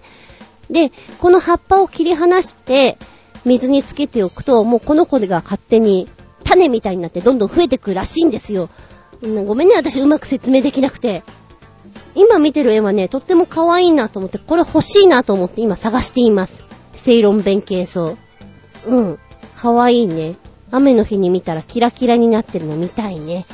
[0.71, 2.99] で、この葉っぱを切り離して、
[3.45, 6.09] 水につけておくと、もうこの子が勝手に
[6.45, 8.69] 種みたいになってどんどん増えてくらしいんですよ。
[9.47, 11.23] ごめんね、私うまく説明できなくて。
[12.15, 16.65] 今見てる絵はね、とっても可愛いなと思って、これ欲しいなと思って今探しています。
[16.95, 18.17] セイロン弁慶草。
[18.87, 19.19] うん。
[19.57, 20.37] 可愛いね。
[20.73, 23.47] 雨の日に見たらキラキラになってるの見たいね。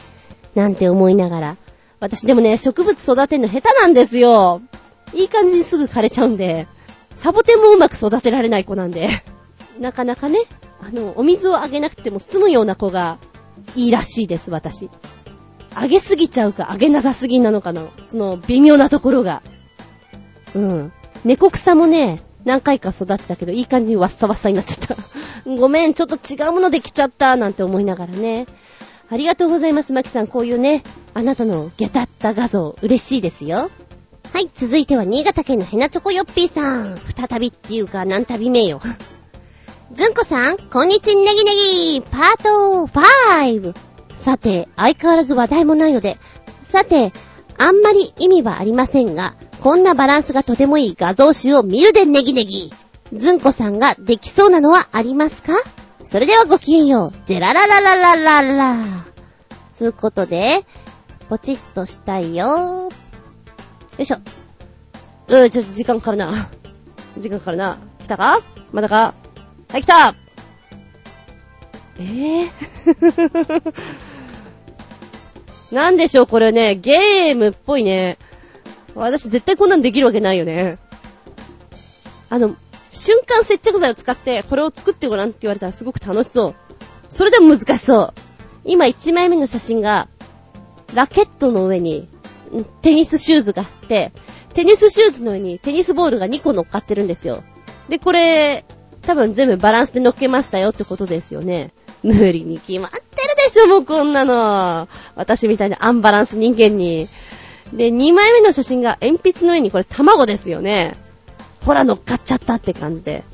[0.55, 1.57] なんて思いながら。
[2.01, 4.61] 私でもね、植物育てるの下手なんですよ。
[5.15, 6.67] いい感じにすぐ枯れちゃうんで。
[7.15, 9.09] サボテンもうまく育てられない子なんで。
[9.81, 10.39] なかなかね、
[10.81, 13.19] あの、お水をあげなくても済むような子が
[13.75, 14.91] いいらしいです、私。
[15.75, 17.83] あげすぎちゃうか、あげなさすぎなのかな。
[18.03, 19.43] その、微妙なところが。
[20.55, 20.93] うん。
[21.25, 24.97] 猫草もね、何回か育てたけど、いい感じにわっさわっさになっちゃった。
[25.45, 28.47] ごめん、ちょっと違うものできちゃった、なんて思いながらね。
[29.09, 30.27] ありがとうございます、マキさん。
[30.27, 30.83] こういうね、
[31.15, 33.71] あなたのゲタった画像、嬉しいですよ。
[34.33, 36.99] はい、続いては新潟県のヘナチョコヨッピーさん。
[36.99, 38.81] 再びっていうか、何旅名よ。
[39.93, 41.53] ずんこさん、こんにちはネギネ
[42.01, 43.75] ギパート 5!
[44.15, 46.19] さて、相変わらず話題もないので、
[46.65, 47.13] さて、
[47.59, 52.73] あんまり意味はありませんが、こんなバランスがとてもいい画像集を見るでネギネギ
[53.13, 55.53] ずんこさんができそうなのはありますか？
[56.17, 57.13] それではごきげんよう。
[57.27, 58.77] ジェラララララララ。
[59.71, 60.65] つうことで、
[61.29, 62.91] ポチッとしたいよよ
[63.99, 64.17] いしょ。
[65.29, 66.49] うー、ちょ、時間かかるな。
[67.19, 67.77] 時間かかるな。
[67.99, 68.41] 来たか？
[68.73, 69.13] まだか？
[69.69, 70.15] はい、来た
[71.99, 73.75] えぇ、ー、
[75.71, 76.77] なんでしょう、これね。
[76.77, 78.17] ゲームっぽいね。
[78.95, 80.79] 私絶対こんなんできるわけないよね。
[82.31, 82.57] あの、
[82.97, 86.55] 瞬間接着剤を使ってこれを作ってごらんって言われたらすごく楽しそう。
[87.09, 88.15] それでも難しそう。
[88.65, 90.09] 今1枚目の写真が、
[90.95, 92.09] ラケットの上に
[92.83, 94.13] テニスシューズがあって、
[94.55, 97.45] テニスシューズの上にテニスボールが2個乗っかってるんですよ。
[97.89, 98.65] で、これ、
[99.03, 101.73] 多分全部バランスで乗っけましたよってことですよね。
[102.03, 103.03] 無理に決まってる
[103.37, 104.89] でしょ、もうこんなの。
[105.15, 107.09] 私みたいなアンバランス人間に。
[107.73, 110.97] で、2枚目の写真が鉛筆の上にこれ卵ですよね。
[111.67, 113.25] ほら乗っかっちゃったって感じで。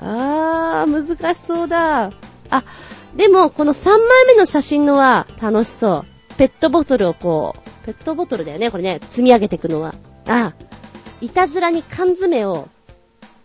[0.00, 2.10] あー、難しそうだ。
[2.50, 2.64] あ、
[3.14, 6.34] でもこの3枚目の写真のは楽しそう。
[6.36, 9.94] ペットボトルをこう、ペットボトルだよね、これね、積み上げていくのは。
[10.26, 10.52] あ、
[11.20, 12.68] いたずらに缶詰を、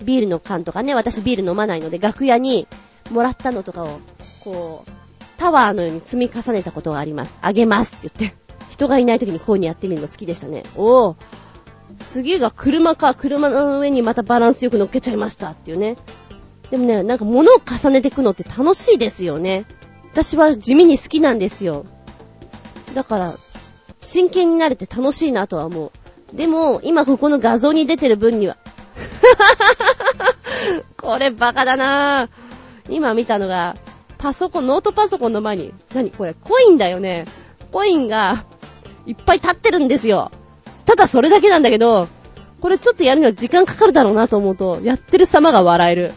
[0.04, 2.67] ビールの缶とかね、私ビール飲まないので、楽屋に
[3.12, 4.00] もらったのとかを、
[4.43, 4.91] こう、
[5.38, 7.38] タワーのように積み重ねたことがあります。
[7.41, 8.38] あげますって言って。
[8.71, 10.63] 人がいない時にこういうにやってみるの好きでしたね。
[10.76, 11.15] おー。
[12.03, 15.97] 次が車か、車の上にまたバランスよく乗っけちゃいましたっていうね。
[16.69, 19.65] でもね、なんか物を重ねていくのって楽しいですよね。
[20.11, 21.86] 私は地味に好きなんですよ。
[22.93, 23.34] だから、
[23.99, 25.91] 真剣になれて楽しいなとは思
[26.34, 26.36] う。
[26.36, 28.57] でも、今ここの画像に出てる分には、
[30.97, 32.30] これバカだなぁ。
[32.89, 33.76] 今見たのが、
[34.17, 37.26] パソコン、ノートパソコンの前に、何これ、コインだよね。
[37.71, 38.45] コインが、
[39.05, 40.32] いっぱい立ってるんですよ。
[40.91, 42.09] ただそれだけなんだけど、
[42.59, 46.11] これちょっとやるには時間かかるだろうなと思うと、やってる様が笑える。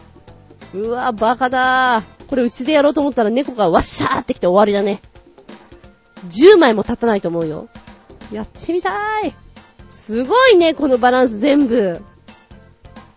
[0.73, 2.03] うわ、バカだー。
[2.27, 5.01] これうちでやろうと思ったら猫がワッシャーってきて終わりだね。
[6.27, 7.69] 10枚も立たないと思うよ。
[8.33, 8.89] やってみた
[9.21, 9.33] い。
[9.89, 12.01] すごいね、このバランス全部。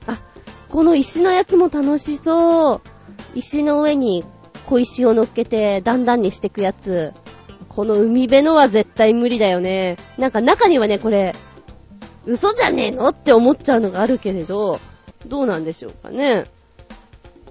[0.06, 0.20] あ、
[0.68, 2.80] この石のやつも楽しそう。
[3.34, 4.24] 石の上に
[4.66, 7.14] 小石を乗っけて段々にしていくやつ。
[7.68, 9.98] この海辺のは絶対無理だよね。
[10.18, 11.32] なんか中にはね、これ、
[12.26, 13.08] 嘘じゃねえの？
[13.08, 14.80] って思っちゃうのがあるけれど、
[15.26, 16.44] どうなんでしょうかね。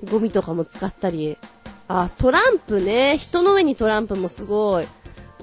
[0.10, 1.38] ゴミとかも使ったり。
[1.88, 3.18] あ、トランプね。
[3.18, 4.88] 人の上にトランプもすごい。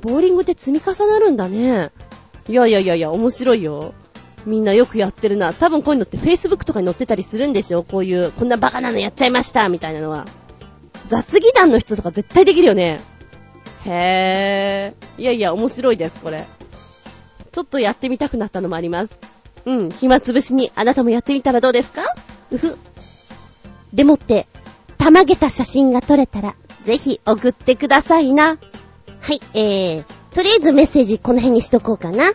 [0.03, 1.91] ボーリングって積み重なるんだね。
[2.49, 3.95] いやいやいやいや、面白いよ。
[4.45, 5.55] みんなよくやってるな。
[5.55, 10.27] 多分こういうのって Facebook とかに載ってたりするんでしょこういう、こんなバカなのやっちゃいましたみたいなのは。
[11.09, 13.01] 雑技団の人とか絶対できるよね。
[13.87, 15.21] へー。
[15.21, 16.45] いやいや、面白いです、これ。
[17.55, 19.21] ちょっとやってみたくなったのもあります。
[19.65, 22.03] うん、暇つぶしにあなたもやってみたらどうですか？
[22.51, 22.77] うふ。
[23.93, 24.49] でもって、
[24.99, 28.49] たまげた写真が撮れたら、ぜひ送ってくださいな。
[28.49, 28.57] は
[29.33, 32.33] い、えー、とりあえずメッセージこの辺にしとこうかな。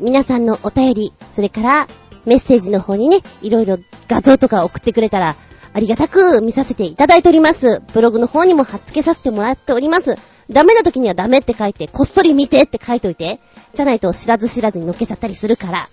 [0.00, 1.86] 皆さんのお便り、それから
[2.26, 3.78] メッセージの方にね、いろいろ
[4.08, 5.36] 画像とか送ってくれたら、
[5.72, 7.80] ありがたく見させていただいております。
[7.94, 10.16] ブログの方にも貼っ付けさせてもらっております。
[10.50, 13.40] ダメな時にはダメって書いて、こっそり見てって書いといて。
[13.74, 15.88] じゃないと知らず知らずに乗っけちゃったりするから。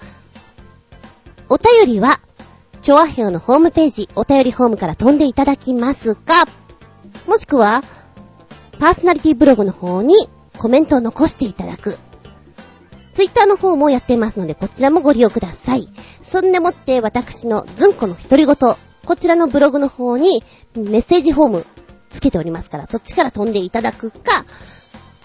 [1.49, 2.19] お便りは、
[2.81, 6.45] チョアヘオのホームページ、お便りホームから飛んでいただきますか、
[7.27, 7.83] もしくは、
[8.79, 10.15] パーソナリティブログの方に
[10.57, 11.97] コメントを残していただく。
[13.13, 15.87] ツイッターの方もやっていますので、こちらもご利用ください。
[16.21, 20.43] そんでもって私のズンコの独り言、こちらのブログの方に
[20.75, 21.65] メッセージフォーム
[22.09, 24.45] つけておりますから、そっちから飛んでいただくか、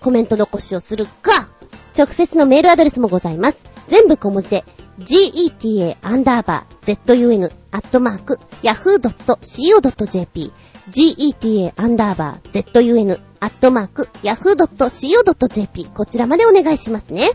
[0.01, 1.49] コメント残しをするか、
[1.97, 3.59] 直接のメールアドレスもございます。
[3.89, 4.65] 全部小文字で、
[4.99, 10.53] geta アンダーバー zun アットマーク yahoo.co.jp
[10.91, 17.31] geta アンダーバー zun アットマーク yahoo.co.jp こちらまでお願いしますね。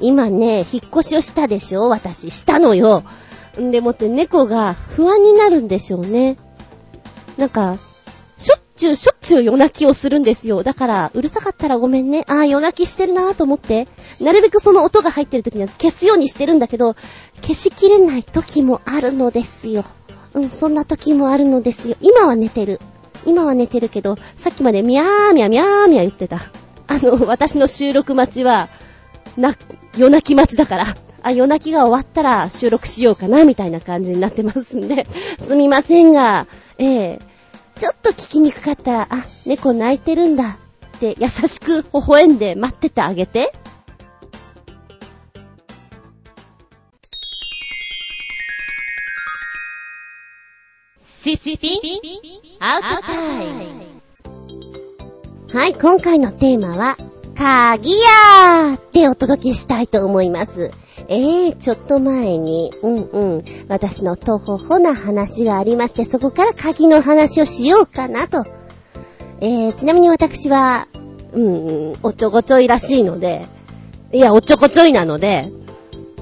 [0.00, 1.88] 今ね、引っ越しをしたでしょ？
[1.88, 3.02] 私、したのよ。
[3.58, 6.38] でもって猫が不安になるんでしょうね。
[7.36, 7.78] なんか、
[8.80, 10.62] ちゅうしょっちゅう夜泣きをするんですよ。
[10.62, 12.24] だから、うるさかったらごめんね。
[12.28, 13.86] ああ、夜泣きしてるなぁと思って、
[14.20, 16.96] なるべくその音が入ってる時には消すようにしてるんだけど、
[17.42, 19.84] 消しきれない時もあるのですよ。
[20.32, 21.96] うん、そんな時もあるのですよ。
[22.00, 22.80] 今は寝てる。
[23.26, 26.38] 今は寝てるけど、さっきまでミャーミャーミャーミャー言ってた。
[26.86, 28.70] あの、私の収録待ちは、
[29.36, 29.54] な、
[29.98, 30.86] 夜泣き待ちだから。
[31.22, 35.06] あ、夜泣きが終わったら収録しようかな、みたいな感じになってますんで、
[35.38, 36.46] すみませんが、
[36.78, 37.29] ええー
[37.80, 40.58] ちょっと聞きにくかったら、あ、猫泣いてるんだ
[40.98, 43.54] って優しく微笑んで待っててあげて。
[51.00, 51.80] シシピ
[52.60, 53.52] アウトタイム。
[55.58, 56.98] はい、今回のテーマは、
[57.34, 60.70] 鍵やーってお届けしたいと思います。
[61.12, 68.44] ええー、ちょっと前に、うんうん、私のとほほな話がありまして、そこから鍵の話をしようかなと。
[69.40, 70.86] えー、ちなみに私は、
[71.32, 73.44] うん、おちょこちょいらしいので、
[74.12, 75.50] いや、おちょこちょいなので、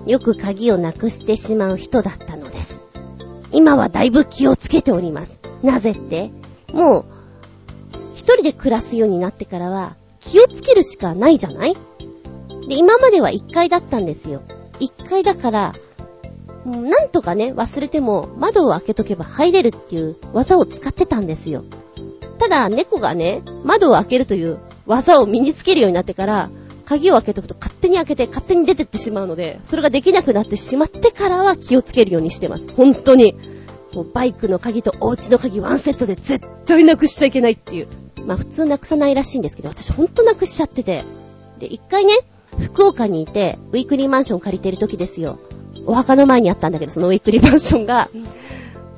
[0.06, 2.82] よく鍵をなくしてしまう人だったのです。
[3.52, 5.38] 今はだいぶ気をつけております。
[5.62, 6.30] なぜって
[6.72, 7.04] もう、
[8.14, 11.74] 一人で暮らすようになってからは、気をつけるしかないじゃない？
[12.68, 14.40] で、今までは一階だったんですよ。
[14.80, 15.74] 1階だから、
[16.64, 21.64] もうなんとかね、忘れても窓を開けとけば入れるっていう技を使ってたんですよ。
[22.38, 26.50] ただ、猫がね、窓を開けるという技を身につけるようになってから、
[26.84, 32.66] 鍵を開けとくと勝手に開けて勝手に出てってしまうので、それができなくなってしまってからは気をつけるようにしてます。
[32.74, 33.34] 本当に。
[33.92, 37.88] もうバイクの鍵とお家の鍵ワンセットで絶対なくしちゃいけないっていう。
[38.24, 41.04] まあ普通なくさないらしいんですけど、私ほんとなくしちゃってて。
[41.58, 42.14] で、一回ね、
[42.58, 45.38] 福岡にいて、ウィークリーマンション借りてる時ですよ。
[45.86, 48.08] お墓の前にあったんだけど、そのウィークリーマンションが。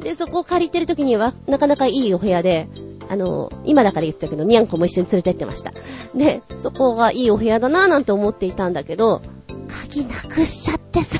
[0.03, 2.69] で、そこを借りてる時には、なかなかいいお部屋で、
[3.09, 5.73] あの、今だから言っちゃうけど、ニャンコも一緒に連れてってました。
[6.15, 9.21] で、そこがいいお部屋だなぁなんて思っていたんだけど、
[9.69, 11.19] 鍵なくしちゃってさ。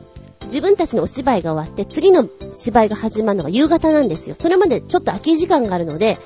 [0.44, 4.34] 自分たちのお芝居が終わって、次の芝居が始まるのが夕方なんですよ。
[4.34, 6.18] それまでちょっと空き時間があるので、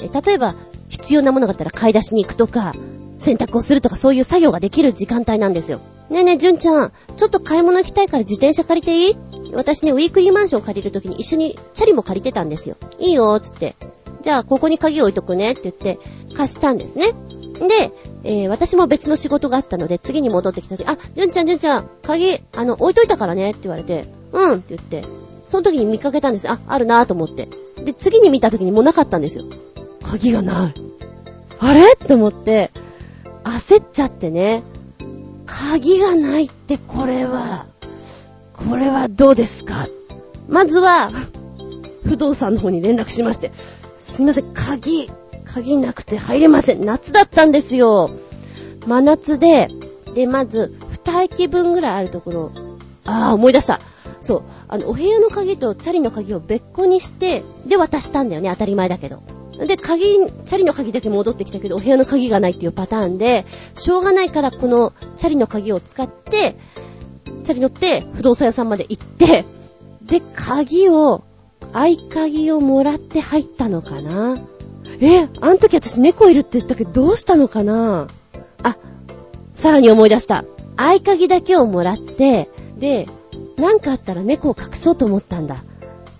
[0.00, 0.54] え例えば、
[0.88, 2.74] 必要なものがあったら買い出しに行くとか、
[3.18, 5.80] 洗濯をするとかそういう作業ができる時間帯なんですよ。
[6.08, 9.16] ねえねえ、じゅんちゃん、ちょっと買い物行きたいから自転車借りていい？
[9.52, 12.76] 私ね、ウィークリーマンション借りるときに一緒にチャリも借りてたんですよ。
[12.98, 13.76] いいよ、つって。
[14.22, 15.98] じゃあ、ここに鍵置いとくねって言って、
[16.34, 17.12] 貸したんですね。
[17.58, 17.92] で、
[18.24, 25.04] えー、私も別の仕事があったので、次に戻ってきた時、あ、じゅんちゃん、じゅんちゃん、鍵、あの、置いといたからねって言われて、うんって言って、
[25.46, 26.48] その時に見かけたんです。
[26.48, 27.48] あ、あるなぁと思って。
[27.82, 29.44] で、次に見た時にもうなかったんですよ。
[30.02, 30.74] 鍵がない。
[31.60, 31.94] あれ？
[31.94, 32.70] って思って、
[33.48, 34.62] 焦っちゃってね。
[35.46, 37.66] 鍵がないってこれは、
[38.52, 39.86] これはどうですか？
[40.48, 41.10] まずは、
[42.04, 43.52] 不動産の方に連絡しまして、
[43.98, 45.10] すいません、鍵、
[45.44, 46.84] 鍵なくて入れません。
[46.84, 48.10] 夏だったんですよ。
[48.86, 49.68] 真夏で、
[50.14, 52.52] で、まず、二駅分ぐらいあるところ、
[53.04, 53.80] ああ、思い出した。
[54.20, 54.42] そう。
[54.68, 58.50] あの、お部屋の鍵とチャリの鍵を別個にして、で渡したんだよね。
[58.50, 59.22] 当たり前だけど。
[59.66, 63.44] で、鍵、チャリの鍵だけ戻ってきたけど、お部屋の鍵がないっていうパターンで、
[63.74, 66.56] しょうがないからこのチャリの鍵を使って、
[67.42, 69.44] チャリ乗って不動産屋さんまで行って、
[70.02, 71.24] で、鍵を、
[71.72, 74.38] 合鍵をもらって入ったのかな
[75.00, 78.08] え、あの時私猫いるって言ったけどどうしたのかな
[78.62, 78.76] あ、
[79.54, 80.44] さらに思い出した。
[80.76, 82.48] 合鍵だけをもらって、
[82.78, 83.06] で、
[83.56, 85.64] なんかあったら猫を隠そうと思ったんだ。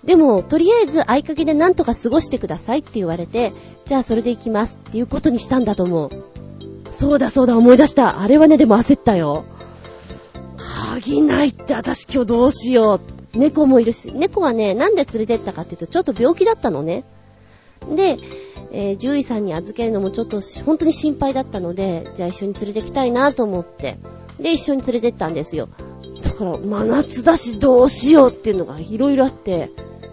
[0.09, 3.53] でも、とりあえず合鍵でなんとか過ごしてくださいって言われて、
[3.85, 6.09] じゃあそれで行きますっていうことにしたんだと思う。
[6.91, 8.19] そうだそうだ思い出した。
[8.19, 9.45] あれはね、でも焦ったよ。
[10.57, 13.37] 鍵ないって私今日どうしよう。
[13.37, 17.03] 猫もいるし、猫はね、なんで連れてったかっていうと、ちょっと病気だったのね。
[17.95, 18.17] で、
[18.71, 23.99] えー獣医さんに預けるのもちょっと本当に心配だったので、じゃあ一緒に連れてきたいなと思って、
[24.39, 25.69] で、一緒に連れてったんですよ。
[26.23, 29.69] だから、真夏だしどうしようっていうのがいろいろあって、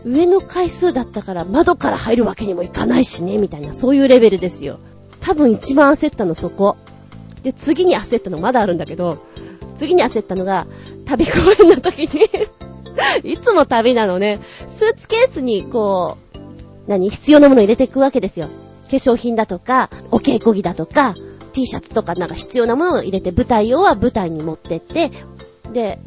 [0.07, 4.79] 上の階数だったから窓から入るわけにもいかないしね、みたいな、そういうレベルですよ。
[5.21, 6.77] 多分一番焦ったのそこ。
[7.43, 9.19] で、次に焦ったのまだあるんだけど、
[9.75, 10.69] 次に焦ったのが、
[11.07, 12.31] 旅公演の時に、
[13.29, 14.39] いつも旅なのね、
[14.69, 16.39] スーツケースにこう、
[16.87, 17.11] 何？
[17.11, 18.47] 必要なもの入れていくわけですよ。
[18.47, 21.17] 化粧品だとか、お稽古着だとか、
[21.53, 25.11] T シャツとかなんか必要なものを入れて、舞台用は舞台に持ってって、
[25.73, 25.99] で、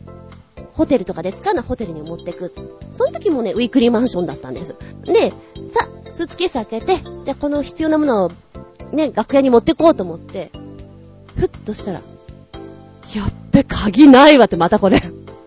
[0.79, 2.53] ホテルとかで使うのはホテルに持ってく。
[2.89, 4.77] その時もね、ウィークリーマンションだったんです。
[5.03, 5.31] で、
[5.67, 8.31] さ、スーツケース開けて、じゃあこの必要なものを
[8.93, 10.51] ね、楽屋に持ってこうと思って、
[11.35, 11.99] ふっとしたら、
[13.13, 15.01] やっべ、鍵ないわってまたこれ。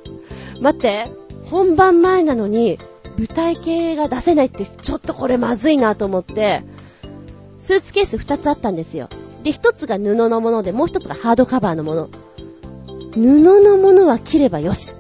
[0.61, 1.07] 待って、
[1.51, 2.79] 本番前なのに、
[3.17, 6.63] 舞台系が出せないって、ちょっとこれまずいなと思って、
[7.57, 9.09] スーツケース2つあったんですよ。
[9.45, 12.11] で、1つが布のもので、もう1つがハードカバーのもの。
[13.15, 14.95] 布のものは切ればよし。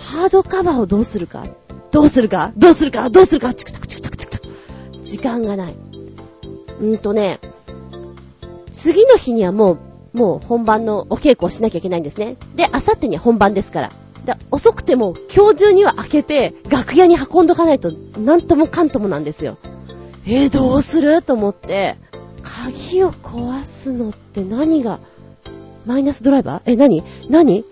[0.00, 1.46] ハードカバーをどうするか？
[1.90, 2.52] どうするか？
[2.56, 3.10] どうするか？
[3.10, 3.54] どうするか？
[3.54, 4.48] チクタクチクタクチクタク。
[5.02, 5.76] 時間がない。
[6.80, 7.40] うんとね、
[8.70, 9.78] 次の日にはも
[10.14, 12.36] う、もう本番のお稽古をしなきゃいけないんですね。
[12.56, 13.92] で、あさってには本番ですから。
[14.24, 19.56] だ遅くても今日中には開けて楽屋に運んどかないとなんともかんともなんですよ。
[20.26, 21.22] えー、どうする？
[21.22, 21.96] と思って、
[22.42, 24.98] 鍵を壊すのって何が、
[25.86, 26.72] マイナスドライバー？
[26.72, 27.02] え、何？
[27.28, 27.64] 何？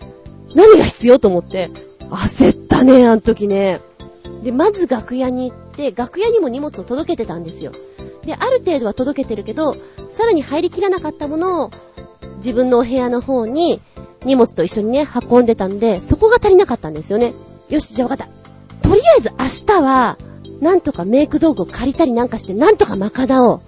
[0.55, 1.19] 何が必要？
[1.19, 1.71] と思って、
[2.11, 3.81] 焦ったね、あの時ね。
[4.43, 7.73] で、まず楽屋に行って、楽屋にも荷物を届けてたんですよ。
[8.25, 9.77] で、ある程度は届けてるけど、
[10.09, 11.71] さらに入りきらなかったものを、
[12.37, 13.81] 自分のお部屋の方に、
[14.25, 17.35] 荷物と一緒にね、運んでたんで、そこが足りなかったんですよね。
[17.69, 18.29] よし、じゃあ分かっ
[18.83, 18.89] た。
[18.89, 20.19] とりあえず明日は、
[20.61, 23.61] なんとかメイク道具を借りたりなんかして、なんとか賄おう。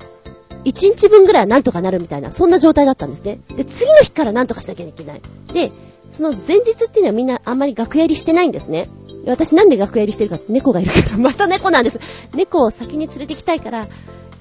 [0.64, 3.40] 一日分ぐらいはなんとかなるみたいな、そんな状態だったんですね。
[3.56, 5.22] で、次の日からなんとかしなきゃいけない。
[5.52, 5.70] で、
[6.10, 8.88] その前日っていうのはみんなあんまり楽屋入りしてないんですね。
[9.26, 12.00] 私なんで楽屋入りしてるかって猫がいるから、 また猫なんです。
[12.34, 13.88] 猫を先に連れてきたいから、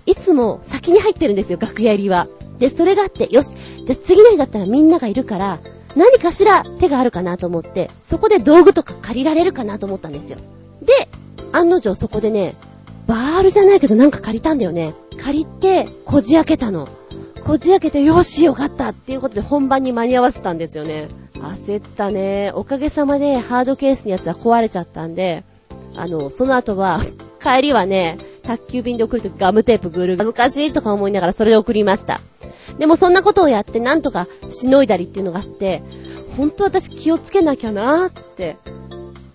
[0.05, 2.27] いつも先に入ってるんですよ、楽屋入りは。
[2.57, 3.55] で、それがあって、よし、
[3.85, 5.59] じゃあ次の日だったらみんながいるから、
[5.95, 10.37] 何かしら手があるかなと思って、そこで道具とか借りられるかなと思ったんですよ。
[10.81, 10.93] で、
[11.51, 12.55] 案の定そこでね、
[13.07, 14.93] バールじゃないけどなんか借りたんだよね。
[15.17, 16.87] 借りて、こじ開けたの。
[17.49, 21.07] こじ開けて、よし、よかったっていうことで本番に間に合わせたんですよね。
[21.33, 22.51] 焦ったね。
[22.53, 25.43] おかげさまでハードケースのやつは壊れちゃったんで、
[25.95, 27.01] あの、その後は、
[27.41, 30.15] 帰りはね、宅急便で送るときガムテープぐる。
[30.15, 32.21] 恥ずかしいとか思いながらそれで送りました。
[32.77, 35.81] でもそんなことをやってなんとかしのいだりっていうのがあって、
[36.37, 38.57] 本当私気をつけなきゃなーって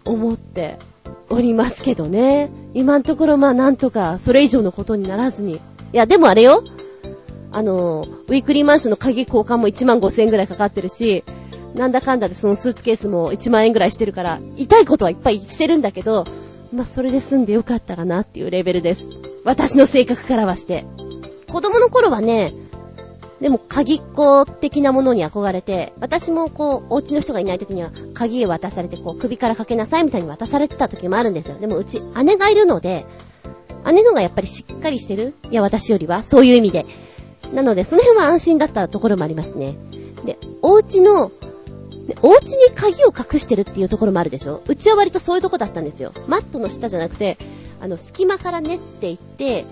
[0.04, 0.78] 思って
[1.30, 2.48] おりますけどね。
[2.74, 5.54] 今のところまあなんとかそれ以上のことにならずに。
[5.54, 5.60] い
[5.96, 6.62] やでもあれよ。
[7.54, 11.24] あの、ウィークリーマンションの鍵交換も1万5千円ぐらいかかってるし、
[11.74, 16.24] なんだかんだでそのスーツケースも1万円ぐらいしてるから、痛いことはいっぱいしてるんだけど、
[16.72, 19.08] まあそれで済んでよかったかなっていうレベルです。
[19.44, 20.84] 私の性格からはして。
[21.48, 22.52] 子供の頃はね、
[23.40, 31.58] でも鍵っ子的なものに憧れて、私もこう、お家の人がいない時には鍵を渡されて、こう、首からかけなさいみたいに渡されてた時もあるんですよ。
[31.58, 33.04] でもうち、姉がいるので、
[33.92, 35.34] 姉のがやっぱりしっかりしてる？
[35.50, 36.22] いや、私よりは？
[36.22, 36.86] そういう意味で。
[37.54, 39.76] なので、その辺は安心だったところもありますね。
[40.24, 41.30] で、お家の、
[42.22, 44.62] お家に鍵を隠してるっていうところもあるでしょ？
[44.66, 46.12] うちは割とそういうとこだったんですよ。
[46.28, 47.38] マットの下じゃなくて、
[47.80, 49.64] あの、隙間から練っていって、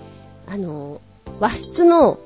[0.47, 1.01] あの、
[1.39, 2.19] 和室の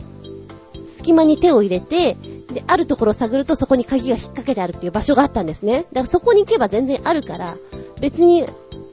[0.86, 2.16] 隙間に手を入れて、
[2.53, 5.86] で、あるところを探るとそこに鍵が引っ掛けてあるっていう場所があったんですね。
[5.91, 7.58] だからそこに行けば全然あるから、
[7.99, 8.45] 別に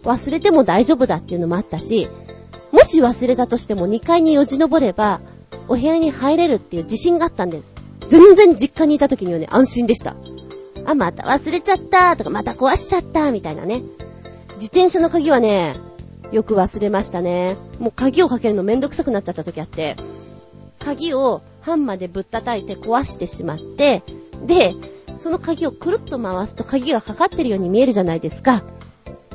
[0.02, 2.08] 忘れても大丈夫だっていうのもあったし、
[2.72, 5.20] もし忘れたとしても2階によじ登れば、
[5.68, 7.64] お部屋に入れるっていう自信があったんです。
[8.08, 10.16] 全然実家にいた時にはね、安心でした。
[10.86, 13.82] あ、また忘れちゃったとか、また壊しちゃったみたいなね。
[14.56, 15.76] 自転車の鍵はね、
[16.32, 17.56] よく忘れましたね。
[17.78, 19.96] もう鍵をかけるのめんどくさくなっちゃった時あって、
[20.78, 24.02] 鍵をハンマーでぶったたいて壊してしまって、
[24.44, 24.74] で、
[25.16, 28.62] その鍵をくるっと回すと鍵がかかってるように見えるじゃないですか。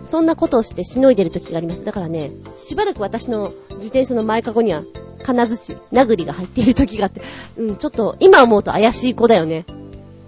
[0.04, 1.84] そんなことをしてしのいでる時があります。
[1.84, 4.84] だからね、しばらく私の自転車の前かごには、
[5.24, 7.22] 金槌、殴りが入っている時があって、
[7.58, 9.66] うん、ちょっと今思うと怪しい子だよね。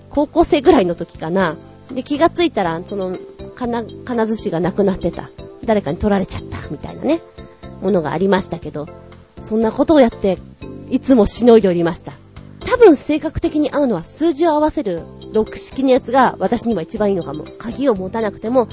[0.10, 1.56] 高校生ぐらいの時かな。
[1.92, 3.18] で、気がついたら、その、
[3.56, 5.30] 金、金槌がなくなってた。
[5.64, 7.22] 誰かに取られちゃった、みたいなね、
[7.82, 8.88] ものがありましたけど、
[9.40, 10.38] そんなことをやって、
[10.90, 12.14] いつもしのいでおりました。
[12.60, 15.02] 多分性格的に合うのは数字を合わせる
[15.34, 17.46] 6式のやつが私には一番いいのかも。
[17.58, 18.68] 鍵を持たなくても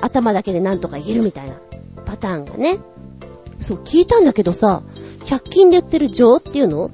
[0.00, 1.56] 頭だけでなんとか言えるみたいな
[2.04, 2.78] パターンがね。
[3.60, 4.82] そう、聞いたんだけどさ、
[5.26, 6.90] 100均で売ってる錠っていうの？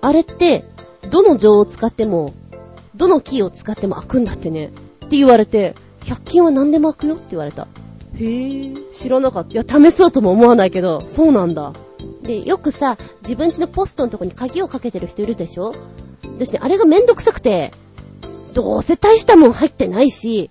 [0.00, 0.64] あれって、
[1.10, 2.34] どの錠を使っても、
[2.94, 4.66] どのキーを使っても開くんだってね。
[5.04, 7.68] って言われて、100均は何でも開くよって言われた。
[8.14, 9.52] へぇ知らなかった。
[9.52, 11.72] いや、試そうとも思わないけど、そうなんだ。
[12.22, 15.74] で、よくさ、自分家のポストのとこに鍵をかけてる人いるでしょ？
[16.38, 17.72] 私ね、あれがめんどくさくて、
[18.52, 20.50] どうせ大したもん入ってないし、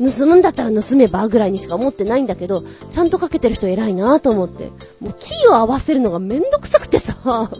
[0.00, 4.70] 盗むんだったら盗めばぐらいにしか思ってないんだけど、ちゃんとかけてる人偉いなぁと思って。
[5.00, 7.16] もうキーを合わせるのがめんどくさくてさ。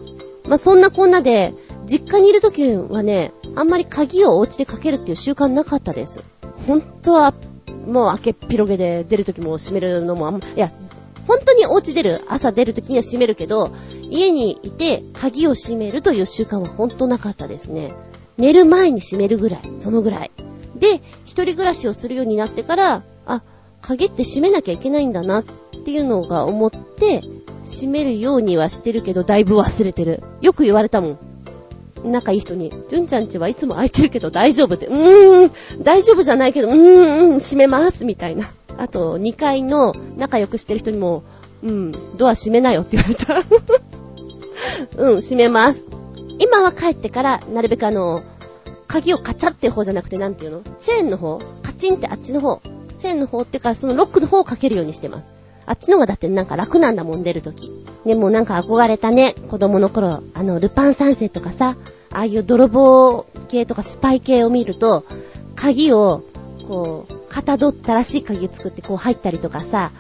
[0.49, 1.55] まあ、そんなこんなで、
[1.87, 6.25] 実家にいる時はね、あんまり鍵をお家でかけるっていう習慣なかったです。
[6.67, 7.35] 本当は、
[7.87, 10.73] もう開けっぴろげで出る時も閉めるのもあんま、いや、
[11.27, 13.71] 本当にお家出る、朝出る時には閉めるけど、
[14.11, 17.93] 家にいて鍵を閉めるという習慣は本当なかったですね。
[18.39, 20.31] 寝る前に閉めるぐらい、そのぐらい。
[20.81, 23.43] で、一人暮らしをするようになってから、あ、
[23.83, 25.45] 鍵って閉めなきゃいけないんだなっ
[25.85, 27.23] ていうのが思って、
[27.65, 30.23] 閉めるようにはしてるけど、だいぶ忘れてる。
[30.41, 31.19] よく言われたもん。
[32.05, 38.51] 仲いい人に、じゅんちゃんちはいつも空いてるけど大丈夫って、うーん、大丈夫じゃないけど、うーん、閉めます、みたいな。
[38.79, 41.23] あと、2階の仲良くしてる人にも、
[41.63, 43.43] うん、ドア閉めなよって言われた。
[44.97, 45.87] うん、閉めます。
[46.39, 48.23] 今は帰ってから、なるべくあの、
[48.91, 50.63] 鍵をカチャって方じゃなくて、なんていうの？
[50.81, 51.39] チェーンの方？
[51.63, 52.61] カチンってあっちの方？
[52.99, 55.29] チェーンの方ってか、そのロックの方をかけるようにしてます。
[55.65, 57.71] あっちの方がだってなんか楽なんだもん、出るとき。
[58.05, 60.25] でもなんか憧れたね、子供の頃。
[60.35, 61.77] あの、ルパン三世とかさ、
[62.11, 65.05] ああいう泥棒系とかスパイ系を見ると、
[65.55, 66.25] 鍵を、
[66.67, 69.93] こう、かたどったらしい鍵作ってこう入ったりとかさ、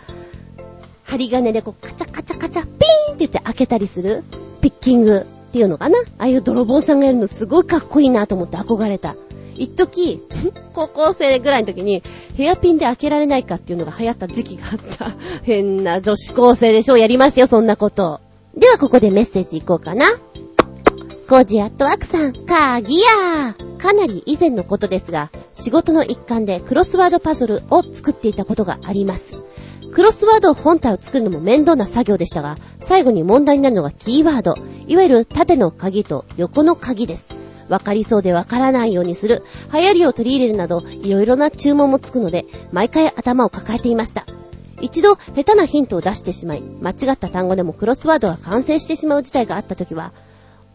[1.04, 4.24] 針金でこうカチャカチャカチャピーンって言って開けたりする？
[4.60, 5.26] ピッキング。
[5.50, 5.98] っていうのかな？
[5.98, 9.16] ああいう泥棒さんがやるのすごいかっこいいなと思って憧れた。
[9.56, 10.22] 一時、
[10.72, 12.04] 高校生ぐらいの時に
[12.36, 15.12] ヘアピンで開けられないかっていうのが流行った時期があった。
[15.42, 16.96] 変な女子高生でしょ？
[16.96, 18.20] やりましたよ、そんなこと。
[18.56, 20.06] ではここでメッセージいこうかな。
[21.28, 29.36] コージアットワークさん、鍵やかなり以前のことですが、仕事の一環でクロスワードパズルを作っていたことがあります。
[29.92, 34.54] クロスワード本体を作るのも面倒な作業でしたが、最後に問題になるのがキーワード。
[34.86, 37.28] いわゆる縦の鍵と横の鍵です。
[37.68, 44.26] わかりそうでわからないようにする、流行りを取り入れるなど、いろいろな注文もつくので、毎回頭を抱えていました。
[44.80, 50.12] 一度、下手なヒントを出してしまい、間違った単語でもクロスワードが完成してしまう事態があった時は、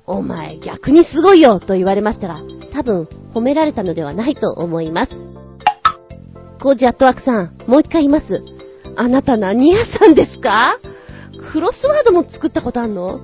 [0.08, 2.42] お前逆にすごいよと言われましたが、
[2.72, 5.16] 多分褒められたのではないと思います。
[6.60, 8.55] コージアットワークさん、もう一回言います。
[8.98, 10.80] あなた何屋さんですか？
[11.52, 13.22] クロスワードも作ったことあんの？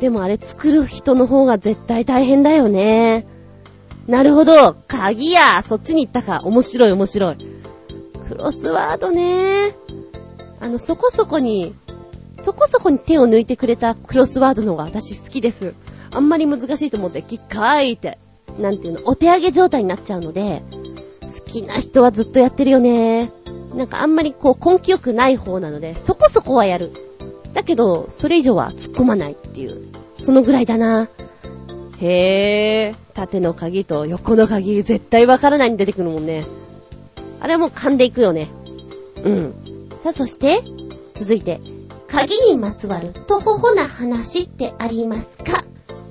[0.00, 3.26] でもあれ作る人の方が絶対大変だよね。
[4.06, 4.74] なるほど。
[4.86, 5.62] 鍵や。
[5.62, 6.40] そっちに行ったか。
[6.44, 7.36] 面白い面白い。
[8.28, 9.74] クロスワードね。
[10.60, 11.74] あの、そこそこに、
[12.42, 15.74] そこそこに手を抜いてくれたクロスワードの方が私好きです。
[16.10, 18.18] あんまり難しいと思って、キッカーいって、
[18.58, 20.62] なんていうの、お手上げ状態になっちゃうので、
[21.24, 23.32] 好きな人はずっとやってるよね。
[23.74, 26.92] なんかあんまりこう根気よくない方なので、そこそこはやる。
[27.52, 29.88] だけど、それ以上は突っ込まないっていう。
[30.18, 31.08] そのぐらいだな。
[32.00, 32.96] へぇー。
[33.14, 36.44] 縦の鍵と横の鍵、絶対わからないに出てくるもんね。
[37.40, 38.48] あれはもう噛んでいくよね。
[39.22, 39.54] うん。
[40.02, 40.62] さあ、そして、
[41.14, 41.60] 続いて、
[42.08, 45.64] 鍵にまつわるとほほな話ってありますか？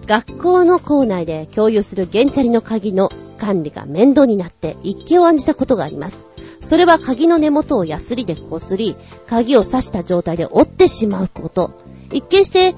[0.05, 3.09] 学校の校内で共有する原チャリの鍵の
[3.43, 6.17] 管理が面倒になって一気を案じたことがあります。
[6.61, 8.95] それは鍵の根元をヤスリでこすり、
[9.27, 11.71] 鍵を刺した状態で折ってしまうこと。
[12.13, 12.73] 一見して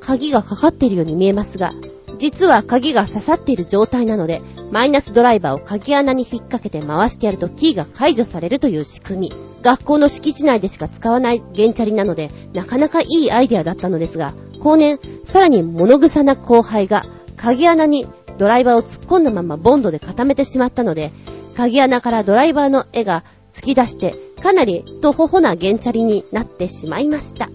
[0.00, 1.74] 鍵がかかっているように見えますが、
[2.18, 4.40] 実は鍵が刺さっている状態なので、
[4.70, 9.32] マイナスドライバーを鍵穴に引っ掛けて回してやるとキーが解除されるという仕組み。
[9.62, 17.04] 学校の敷地内でしか使わない原チャリなので、なかなかいいアイデアだったのですが、後年、さらに物臭な後輩が
[17.36, 18.06] 鍵穴に
[18.38, 21.12] ドライバーを突っ込んだままボンドで固めてしまったので、
[21.56, 27.48] 鍵穴からドライバーの絵が突き出して、かなりとほほなゲンチャリになってしまいました。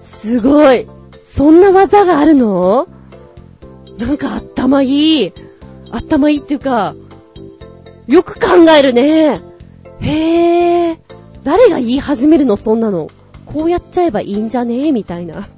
[0.00, 0.86] すごい。
[1.24, 2.86] そんな技があるの？
[3.98, 5.32] なんか頭いい。
[5.90, 6.94] 頭いいっていうか、
[8.06, 9.40] よく考えるね。
[10.00, 10.98] へぇー。
[11.42, 12.56] 誰が言い始めるの？
[12.56, 13.08] そんなの。
[13.44, 14.86] こうやっちゃえばいいんじゃね？
[14.86, 15.48] えみたいな。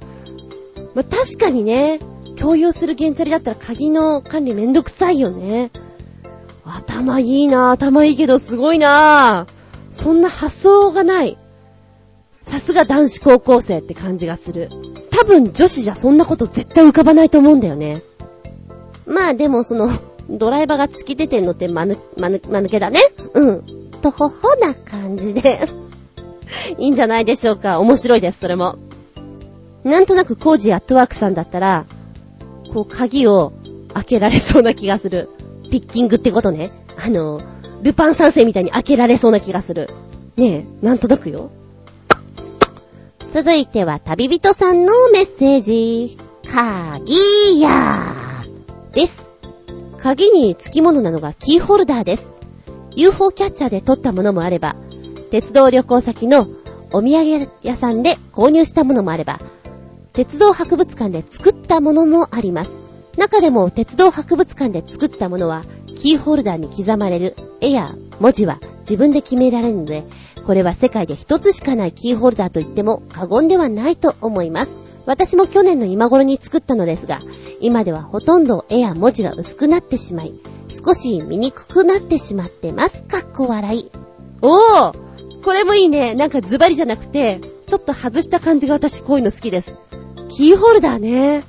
[0.95, 1.99] まあ、確かにね、
[2.41, 5.69] 共有するゲンチャリだったら鍵の管理めんどくさいよね。
[6.65, 9.45] 頭いいな頭いいけどすごいな
[9.91, 11.37] そんな発想がない。
[12.41, 14.69] さすが男子高校生って感じがする。
[15.11, 18.01] 多分女子じゃそんなこと絶対浮かばないと思うんだよね。
[19.05, 19.91] まあでもその、
[20.27, 22.99] ドライバーが突き出てんのってまぬ、まぬ、まぬけだね。
[23.35, 23.91] うん。
[24.01, 25.59] とほほな感じで
[26.79, 27.79] いいんじゃないでしょうか。
[27.79, 28.79] 面白いです、それも。
[29.83, 31.85] なんとなくコージアットワークさんだったら、
[32.73, 33.53] こう鍵を
[33.93, 35.29] 開けられそうな気がする。
[35.69, 36.71] ピッキングってことね。
[37.03, 37.41] あの、
[37.81, 39.89] ルパン三世みたいに開けられそうな気がする。
[40.37, 41.49] ねえ、なんとなくよ。
[43.29, 46.17] 続いては旅人さんのメッセージ。
[46.45, 49.25] 鍵やーです。
[49.97, 52.27] 鍵に付き物なのがキーホルダーです。
[52.95, 54.75] UFO キャッチャーで撮ったものもあれば、
[55.29, 56.47] 鉄道旅行先の
[56.91, 59.39] お土産屋さんで購入したものもあれば、
[60.13, 62.71] 鉄道博物館で作ったものもあります。
[63.17, 65.63] 中でも鉄道博物館で作ったものは、
[65.95, 70.03] キーホルダーに刻まれる絵や文字は自分で決められるので、
[70.45, 74.71] これは世界で一つしかないキーホルダーと言っても過言ではないと思います。
[75.05, 77.21] 私も去年の今頃に作ったのですが、
[77.61, 80.33] 今ではほとんど絵や文字が薄くなってしまい、
[80.67, 83.01] 少し見にくくなってしまってます。
[83.03, 83.91] かっこ笑い。
[84.41, 85.11] おー
[85.43, 86.13] これもいいね。
[86.13, 89.73] なんかズバリじゃなくて、ちょっと外した感じが私こういうの好きです。
[90.31, 91.43] キーホルダーね。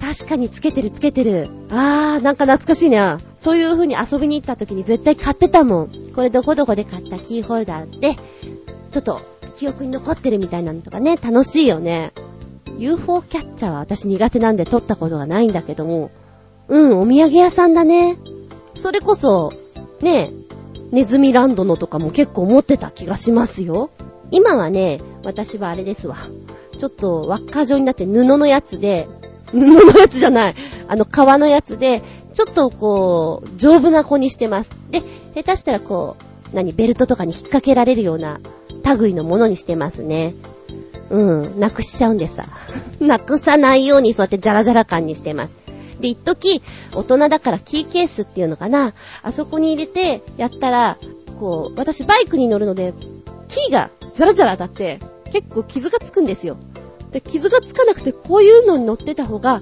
[0.00, 1.48] 確かにつけてるつけてる。
[1.70, 3.20] あー、なんか懐かしいな。
[3.36, 6.12] そういう風に遊びに行った時に絶対買ってたもん。
[6.14, 8.16] これどこどこで買ったキーホルダーで、
[8.90, 9.20] ちょっと
[9.54, 12.12] 記憶に残ってるみたいなのとかね、楽しいよね。
[12.78, 16.10] UFO キャッチャーは私苦手なんで撮ったことがないんだけども、
[16.68, 18.16] うん、お土産屋さんだね。
[18.74, 19.52] それこそ、
[20.00, 20.32] ね、
[20.90, 23.90] ネズミランドのとかも結構持ってた気がしますよ。
[24.32, 26.16] 今はね、私はあれですわ。
[26.80, 29.06] ちょっと輪っか状になって布のやつで、
[29.52, 30.54] 布のやつじゃない。
[30.88, 32.02] あの、革のやつで、
[32.32, 34.70] ちょっとこう、丈夫な子にしてます。
[34.90, 35.02] で、
[35.34, 36.16] 下手したらこ
[36.52, 38.40] う、何、ベルトとかに引っ掛けられるような
[38.98, 40.34] 類のものにしてますね。
[41.10, 42.46] うん、なくしちゃうんでさ。
[42.98, 45.50] なくさないようにそうやってジャラジャラ感にしてます。
[46.00, 46.62] で、一時、
[46.94, 48.94] 大人だからキーケースっていうのかな。
[49.22, 50.96] あそこに入れてやったら、
[51.38, 52.94] こう、私バイクに乗るので、
[53.48, 54.98] キーがザラザラ当たって、
[55.30, 56.56] 結構傷がつくんですよ。
[57.10, 59.60] で、傷がつかなくてこういうのに乗ってた方が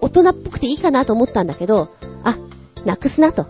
[0.00, 1.88] 大人っぽくていいかなと思ったんだけど、
[2.24, 2.38] あ、
[2.84, 3.46] なくすなと。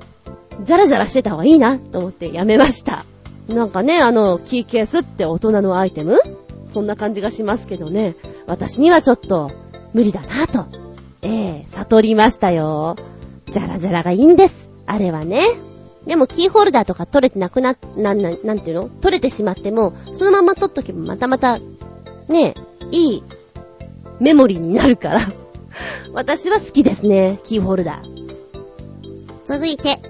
[0.65, 3.05] ザラザラしてた方がいいなと思ってやめました。
[3.49, 6.19] なんかね、あの、キーケースって大人のアイテム？
[6.69, 8.17] そんな感じがしますけどね。
[8.47, 9.51] 私にはちょっと
[9.95, 10.67] 無理だなと。
[11.23, 12.97] ええー、悟りましたよ。
[13.51, 14.69] じゃらじゃらがいいんです。
[14.87, 15.47] あれはね。
[16.07, 18.89] でもキーホルダーとか取れてなくな、な、な、なんていうの？
[18.89, 21.59] 取れてしまっても、そのまま取っとけばまたまた、
[22.29, 22.55] ね、
[22.91, 23.23] いい
[24.21, 25.21] メモリーになるから
[26.13, 28.29] 私は好きですね、キーホルダー。
[29.47, 30.01] 続いて、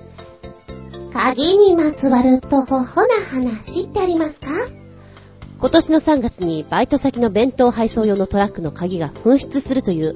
[1.12, 4.48] 鍵にまつわるとほほな話ってありますか？
[5.60, 10.14] 今年の3月にバイト先の弁当配送用のトラックの鍵が紛失するという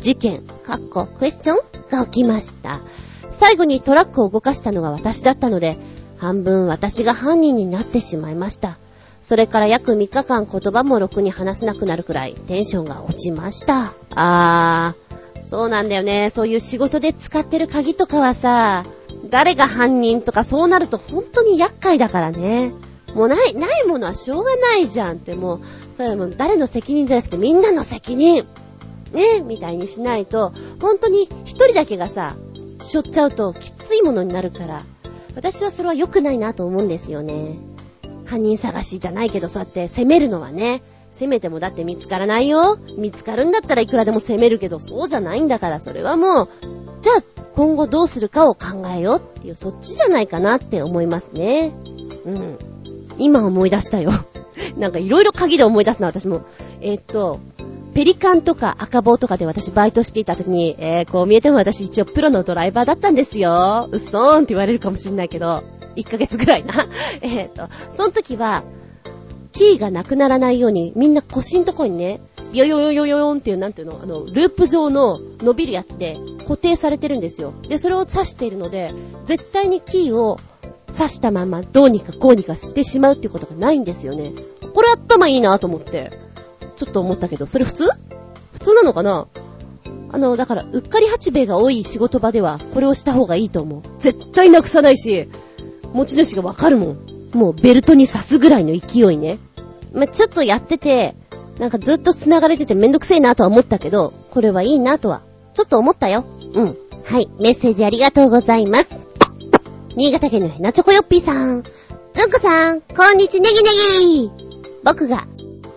[0.00, 1.58] 事件、かっこクエスチョン？
[1.90, 2.80] が起きました。
[3.30, 5.76] 最後にトラックを動かしたのが私だったので、
[6.18, 8.78] 半分私が犯人になってしまいました。
[9.22, 13.94] それから約3日間言葉もろくに話せなくなるくらいテンションが落ちました。
[14.14, 16.28] あー、そうなんだよね。
[16.28, 18.84] そういう仕事で使ってる鍵とかはさ、
[19.30, 22.74] 誰が犯人とかそうなると本当に厄介だからね。
[23.14, 25.60] もうない、ないものはしょうがないじゃんってもう、
[25.96, 28.44] それも誰の責任じゃなくてみんなの責任。
[29.12, 32.36] ねみたいにしないと、本当に一人だけがさ、
[32.78, 34.82] しょっちゃうときついものになるから、
[35.36, 37.56] 私はそれは良くないなと思うんですよね。
[38.32, 42.78] 犯人探しじゃないけど、そうやって責めるのはね、責めてもだって見つからないよ。
[42.96, 46.48] 見つかるんだったらいくらでも責めるけど、そうじゃないんだから、それはもう、
[47.02, 47.22] じゃあ
[47.54, 51.72] 今後どうするかを考えようっていう、そっちじゃないかなって思いますね。
[52.24, 52.58] うん。
[53.18, 54.10] 今思い出したよ。
[54.78, 56.40] なんかいろいろ鍵で思い出すな、私も。
[56.80, 57.38] えー、っと、
[57.94, 63.90] ペリカンとか赤棒とかで私バイトしていた時に、えー、こう見えても私一応プロのドライバーだったんですよ。
[63.92, 65.62] うっそーんって言われるかもしんないけど、
[65.96, 66.86] 1ヶ月ぐらいな。
[67.22, 68.62] えっと、その時は、
[69.52, 72.20] キーがなくならないように、みんな腰んとこにね、
[72.52, 77.52] ヨヨヨヨヨヨンっていう、なんていうの、あの、ループ状の伸びるやつで固定されてるんですよ。
[77.68, 78.92] で、それを刺しているので、
[79.24, 80.38] 絶対にキーを
[80.86, 84.32] 刺したままどうにかこうにかしてしまうっていうことがないんですよね。
[84.74, 86.12] これ頭いいなと思って、
[86.76, 87.88] ちょっと思ったけど、それ普通？
[88.52, 89.26] 普通なのかな？
[90.12, 93.82] あの、だから、うっかり八兵衛が多い仕事場では、これをした方がいいと思う。
[93.98, 95.28] 絶対なくさないし、
[95.92, 96.98] 持ち主がわかるもん。
[97.34, 99.38] もうベルトに刺すぐらいの勢いね。
[99.92, 101.14] まあ、ちょっとやってて、
[101.58, 105.22] なんかずっと繋がれててめんどくせえなとは思ったけど、これはいいなとは、
[105.54, 106.24] ちょっと思ったよ。
[106.54, 106.76] うん。
[107.04, 108.88] はい、メッセージありがとうございます。
[109.96, 111.62] 新潟県のヘナチョコヨッピーさん。
[112.14, 113.70] ずんこさん、こんにちネギネ
[114.28, 114.30] ギ
[114.84, 115.26] 僕が、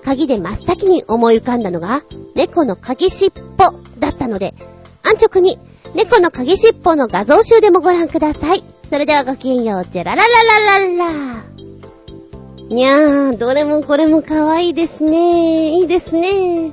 [0.03, 2.03] 鍵で真っ先に思い浮かんだのが、
[2.35, 3.65] 猫の鍵しっぽ
[3.99, 4.53] だったので、
[5.03, 5.57] 安直に、
[5.93, 8.63] 猫の鍵しっぽの画像集でもご覧ください。
[8.89, 10.29] それではごきげんよう、ジェラララ
[10.79, 11.43] ラララ。
[12.69, 15.79] にゃー、どれもこれも可愛いですね。
[15.79, 16.71] いいですね。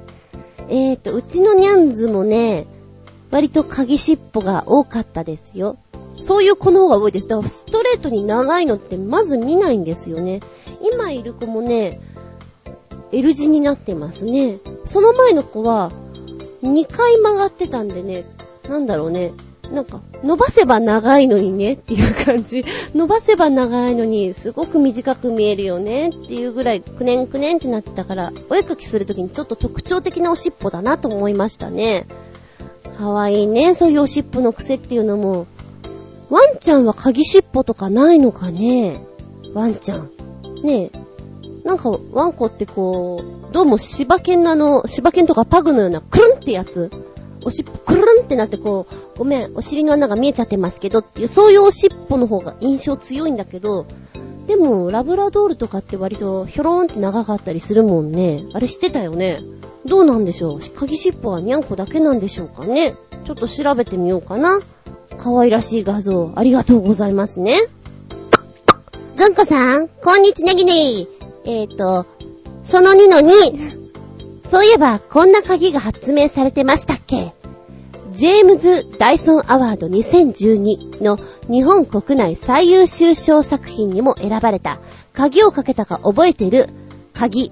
[0.68, 2.66] えーと、うちのニャンズもね、
[3.30, 5.78] 割と鍵しっぽが多かったですよ。
[6.20, 7.28] そういう子の方が多いです。
[7.28, 10.40] だからストレートに長いのってまず見ないんですよね。
[10.82, 11.98] 今いる子もね、
[13.10, 14.58] L 字になってますね。
[14.84, 15.90] その前の子は、
[16.62, 18.24] 2回曲がってたんでね、
[18.68, 19.32] なんだろうね。
[19.72, 22.64] なんか、伸ばせば長いのにねっていう感じ。
[22.94, 32.06] 伸ばせば長いのに、すごく短く見えるよねっていうぐらい、くねんくねんってなってたから、お絵描きするときにちょっと特徴的なおしっぽだなと思いましたね。
[32.98, 35.46] かわいいね、そういうおしっぽの癖っていうのも。
[36.28, 39.00] ワンちゃんは鍵しっぽとかないのかね？
[39.54, 40.10] ワンちゃん。
[40.62, 40.90] ねえ。
[41.64, 46.90] なんか、ワンコってこう、どうも柴犬のあの、柴犬とかパグのようなクルンってやつ。
[47.44, 53.86] おしっぽ、クルンってなってこう、ごめん、お尻の穴が見えちゃってますけどっていう、そういうおしっぽの方が印象強いんだけど、
[54.46, 58.44] でも、ラブラドールとかって割とひょろーんって長かったりするもんね。
[58.52, 59.40] あれ知ってたよね？
[59.86, 60.60] どうなんでしょう？
[60.74, 62.96] 鍵しっぽはにゃんこだけなんでしょうかね？
[63.24, 64.60] ちょっと調べてみようかな。
[65.16, 67.56] 可愛らしい画像、ありがとうございますね。
[69.14, 71.06] ずんこさん、こんにちねぎね
[71.44, 72.06] えーと、
[72.62, 73.81] その2の2。
[74.52, 77.32] そういえば、こんな鍵が発明されてましたっけ？
[78.12, 84.78] ジェームズ・ダイソン・アワード2012の日本国内最優秀賞作品にも選ばれた
[85.14, 86.68] 鍵をかけたか覚えてる
[87.14, 87.50] 鍵、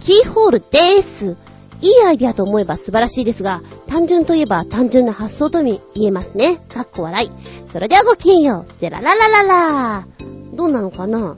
[0.00, 1.36] キーホールでーす。
[1.80, 6.56] いいアイディアと思えば素晴らしいですが、単純といえば単純な発想とも言えますね。
[6.68, 7.30] かっこ笑い。
[7.64, 8.72] それではごきげんよう。
[8.78, 10.06] ジェラララララ
[10.54, 11.36] どうなのかな？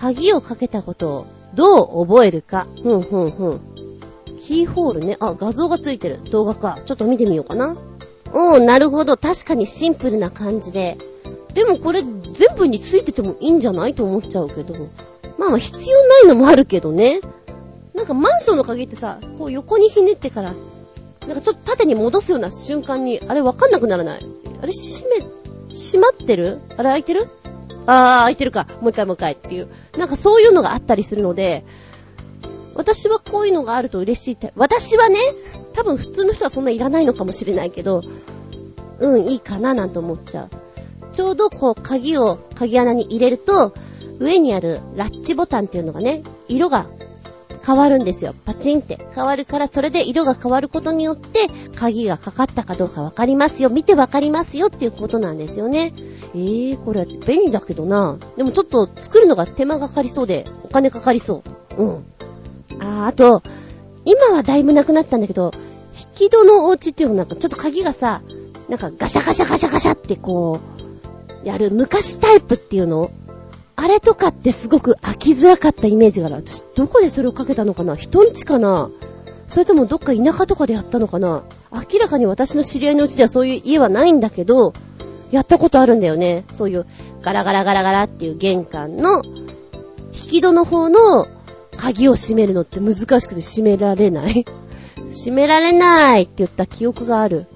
[0.00, 2.66] 鍵をかけたことをどう覚えるか。
[2.82, 3.60] ふんふんふん。
[4.44, 5.16] キーホールね。
[5.20, 6.20] あ、画像がついてる。
[6.30, 6.80] 動画か。
[6.84, 7.76] ちょっと見てみようかな。
[8.32, 9.16] おー、なるほど。
[9.16, 10.98] 確かにシンプルな感じで。
[11.54, 14.88] でもこれ全部についててもいいんじゃないと思っちゃうけど。
[15.38, 17.20] まあまあ必要ないのもあるけどね。
[17.94, 20.54] なんかマンションの鍵ってさ、こう横にひねってから、
[21.26, 24.26] なんかちょっと縦に戻すような瞬間に、あれわかんなくならない？
[24.60, 25.24] あれ閉め、
[25.72, 26.58] 閉まってる？
[26.76, 27.28] あれ開いてる？
[27.86, 28.66] あー、開いてるか。
[28.80, 29.68] もう一回もう一回っていう。
[29.98, 31.64] なんかそういうのがあったりするので、
[32.74, 34.52] 私はこういうのがあると嬉しいって。
[34.56, 35.18] 私はね、
[35.72, 38.02] 多分普通の人はそんないらないのかもしれないけど、
[39.00, 40.50] うん、いいかななんて思っちゃう。
[41.12, 43.74] ちょうどこう鍵を鍵穴に入れると、
[44.18, 46.86] 上にあるラッチボタンっていうのがね、色が
[47.64, 48.34] 変わるんですよ。
[48.44, 53.70] パチンって変わるから、それで色が変わることによって、鍵がかかったかどうかわかりますよ。
[53.70, 55.92] 見てわかりますよっていうことなんですよね。
[56.34, 58.18] えー、これは便利だけどな。
[58.36, 61.42] でもちょっと作るのが手間がかかりそうで、お金かかりそ
[61.76, 61.82] う。
[61.82, 62.04] うん。
[62.80, 63.42] あ、あと、
[64.04, 65.52] 今はだいぶなくなったんだけど、
[65.94, 68.22] 引き戸のお家っていうのなんかちょっと鍵がさ、
[68.68, 70.60] なんかガシャガシャガシャガシャってこ
[71.44, 73.10] う、やる昔タイプっていうの？
[73.74, 76.36] あれとかってすごく飽きづらかったイメージがある。
[76.36, 77.96] 私、どこでそれをかけたのかな？
[77.96, 78.90] 人んちかな？
[79.48, 81.42] それともどっか田舎とかでやったのかな？
[81.72, 84.72] 明らかに私の知り合いのうちではそういう家はないんだけど、
[85.30, 86.44] やったことあるんだよね。
[86.52, 86.86] そういう
[87.22, 91.26] ガラガラガラガラっていう玄関の引き戸の方の
[91.76, 94.44] 鍵を閉めるのって難しくて閉められない
[95.10, 97.46] 閉められないって言った記憶がある。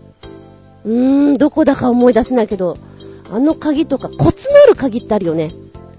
[0.84, 2.76] うーん、どこだか思い出せないけど、
[3.30, 5.52] あの鍵とかコツのある鍵ってあるよね。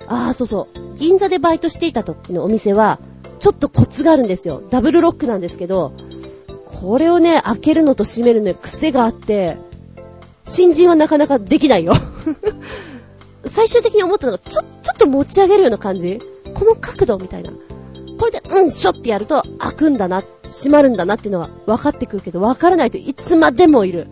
[0.08, 0.96] ああ、そうそう。
[0.96, 3.00] 銀座でバイトしていた時のお店は、
[3.40, 4.62] ちょっとコツがあるんですよ。
[4.70, 5.92] ダブルロックなんですけど、
[6.66, 9.58] これをね、開けるのと閉めるのに癖があって、
[10.44, 11.94] 新人はなかなかできないよ
[13.44, 16.20] 最終的に思ったのが、ちょ、ちょっと持ち上げるような感じ
[16.54, 17.52] この角度みたいな。
[18.18, 24.08] これで、うんしょってやると開くんだな、閉まるんだなっていうのは分かってくるけど、分からないといつまでもいる。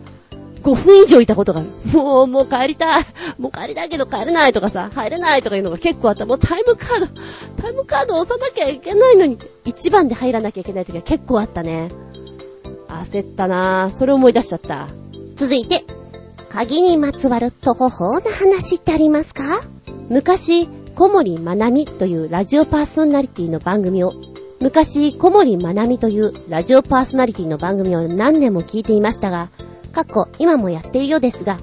[0.62, 1.68] 5分以上いたことがある。
[1.96, 3.04] もう、もう帰りたい。
[3.38, 6.26] もう帰りたいけど帰れないとかさ、入れないとかいうのが結構あった。
[6.26, 7.06] もうタイムカード、
[7.62, 11.92] タイムカード押さなきゃいけないのに、1番で入らなきゃいけない時は結構あったね。
[12.88, 13.92] 焦ったなぁ。
[13.92, 14.88] それ思い出しちゃった。
[15.36, 15.84] 続いて、
[16.48, 19.44] 鍵にまつわるとほほうな話ってありますか？
[20.08, 24.14] 昔、小森まなみというラジオパーソナリティの番組を、
[24.60, 29.50] 昔、小森まなみというラジオパーソナリティの番組を何年も聞いていましたが、
[29.92, 31.58] 過去、今もやっているようですが、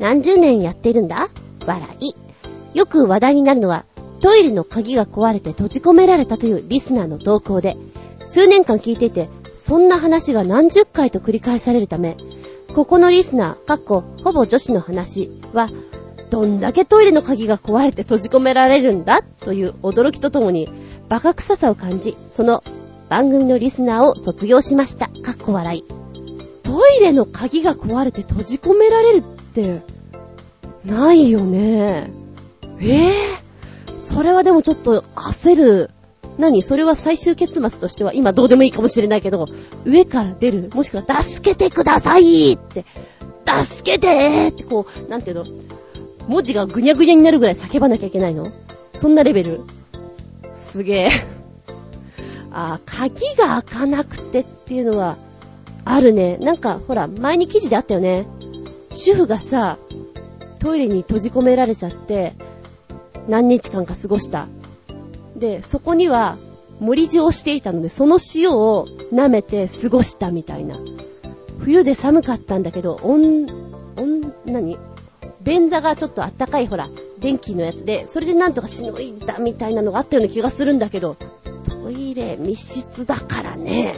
[0.00, 1.28] 何十年やっているんだ？
[1.64, 2.76] 笑い。
[2.76, 3.84] よく話題になるのは、
[4.20, 7.76] トイレの鍵が壊れて閉じ込められたというリスナーの投稿で、
[8.24, 12.16] 数年間聞いていて、そんな話が何十回と繰り返されるため、
[12.74, 15.70] ここのリスナー、かっこ、ほぼ女子の話は、
[16.34, 20.68] どんだけトイレの鍵が壊れて閉じ込められるんだという驚きとともに、
[21.08, 22.64] バカ臭さを感じ、その
[23.08, 25.06] 番組のリスナーを卒業しました。
[25.06, 25.84] かっこ笑い。
[26.64, 29.82] トイレの鍵が壊れて閉じ込められるって、
[30.84, 32.10] ないよね。
[32.80, 35.90] ええー、それはでもちょっと焦る。
[36.36, 36.62] 何？
[36.62, 39.48] それは最終結末としては今どうでもいいかもしれないけど、
[39.84, 42.84] 上から出る、もしくは助けてくださいって、
[43.46, 45.46] 助けてってこう、なんていうの？
[46.28, 48.52] 文字がぐにゃぐにゃになるぐらい叫ばなきゃいけないの？
[48.94, 49.60] そんなレベル
[50.56, 51.08] すげえ。
[52.50, 55.16] あ、鍵が開かなくてっていうのは、
[55.84, 56.36] あるね。
[56.38, 58.26] なんか、ほら、前に記事であったよね。
[58.92, 59.76] 主婦がさ、
[60.60, 62.34] トイレに閉じ込められちゃって、
[63.28, 64.46] 何日間か過ごした。
[65.36, 66.36] で、そこには、
[66.80, 70.78] 森塩をしていたので、その塩を舐めて過ごしたみたいな。
[71.58, 73.46] 冬で寒かったんだけど、温、
[73.96, 74.78] 温、何？
[75.44, 76.88] 便座がちょっとあったかいほら、
[77.18, 81.16] 電気のやつで、それでなんとかしのいだみたいなのがあったような気がするんだけど、
[81.68, 83.94] トイレ密室だからね。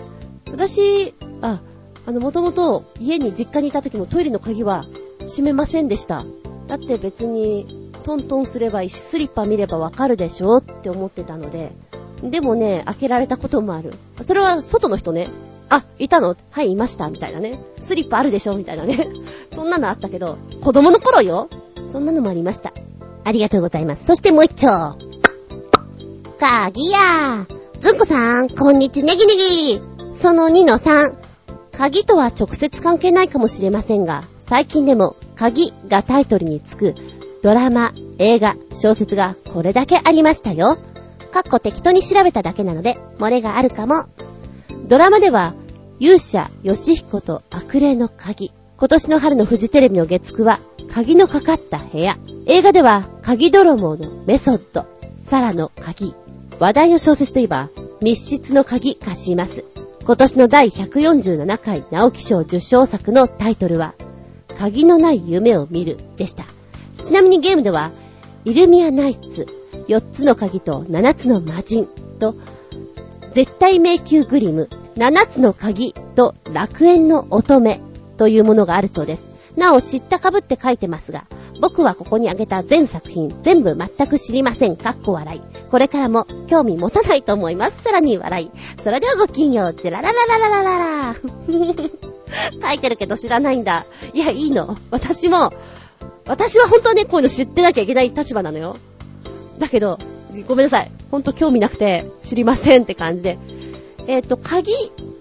[0.50, 1.60] 私、あ、
[2.06, 4.86] あの、もともと家に実家にいた時もトイレの鍵は
[5.20, 6.24] 閉めませんでした。
[6.66, 11.72] だって別にトントンすればいいし、スリッパ見ればわかるでしょって思ってたので。
[12.22, 13.92] でもね、開けられたこともある。
[14.20, 15.28] それは外の人ね。
[15.68, 16.36] あ、いたの？
[16.50, 17.08] はい、いました。
[17.10, 17.58] みたいなね。
[17.80, 19.08] スリッパあるでしょみたいなね。
[19.52, 21.48] そんなのあったけど、子供の頃よ。
[21.90, 22.72] そんなのもありました。
[23.24, 24.06] ありがとうございます。
[24.06, 24.96] そしてもう一丁。
[26.38, 27.80] 鍵やー。
[27.80, 29.80] ずんこさん、こんにちネギネギ。
[30.14, 31.12] その2の3。
[31.76, 36.94] 鍵とは直接関係ないかもしれませんが、最近でも鍵がタイトルにつく
[37.42, 40.78] ドラマ、映画、小説がこれだけありましたよ。
[41.32, 44.06] かっこ適当に調べただけなので、漏れがあるかも。
[44.88, 45.52] ドラマでは、
[45.98, 48.52] 勇者、ヨシヒコと悪霊の鍵。
[48.76, 52.16] 今年の春のフジテレビの月9は、鍵のかかった部屋。
[52.46, 54.86] 映画では、鍵泥棒のメソッド、
[55.20, 56.14] サラの鍵。
[56.60, 57.68] 話題の小説といえば、
[58.00, 59.64] 密室の鍵貸します。
[60.04, 63.94] 今年の第147回直木賞受賞作のタイトルは、
[64.56, 66.44] 鍵のない夢を見るでした。
[67.02, 67.90] ちなみにゲームでは、
[68.44, 69.48] イルミアナイツ、
[69.88, 71.88] 4つの鍵と7つの魔人
[72.20, 72.36] と、
[73.36, 77.78] 絶対迷宮グリム、7つの鍵と楽園の乙女
[78.16, 79.24] というものがあるそうです。
[79.58, 81.26] なお、知ったかぶって書いてますが、
[81.60, 84.76] 僕はここに挙げた全作品全部全く知りません。
[84.78, 85.42] かっこ笑い。
[85.70, 87.82] これからも興味持たないと思います。
[87.82, 88.50] さらに笑い。
[88.82, 89.74] それではごきんよう。
[89.74, 91.14] ジェラララララララ。
[92.68, 93.84] 書いてるけど知らないんだ。
[94.14, 94.78] いや、いいの。
[94.90, 95.52] 私も、
[96.26, 98.78] 私は本当はね、こういうの知ってなきゃいけない立場なのよ。
[99.58, 99.98] だけど、
[100.42, 100.90] ごめんなさい。
[101.10, 103.38] ほんと興味なくて知りませんって感じで。
[104.06, 104.72] えっ、ー、と、鍵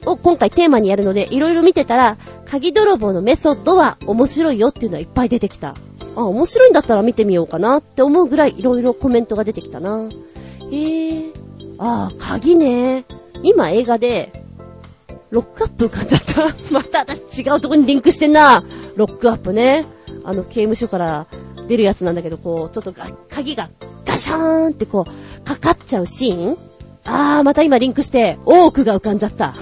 [0.05, 5.75] を今回テーマにやるので、いろいろ見てたら、鍵泥棒のメソッドは面白いよっていうのはいっぱい出てきた。
[6.15, 10.07] あ、面白いんだったら見てみようかなって思うぐらいいろいろコメントが出てきたな。
[10.71, 11.33] えー、
[11.79, 13.05] あー、鍵ね。
[13.43, 14.31] 今映画で、
[15.31, 16.55] ロックアップ浮かんじゃった。
[16.71, 18.63] また私違うとこにリンクしてんな。
[18.95, 19.85] ロックアップね。
[20.23, 21.27] あの、刑務所から
[21.67, 22.93] 出るやつなんだけど、こう、ちょっと
[23.29, 23.69] 鍵が
[24.15, 26.57] ガシャーンってこう、かかっちゃうシーン？
[27.03, 29.53] あー、また今リンクして、オークが浮かんじゃった。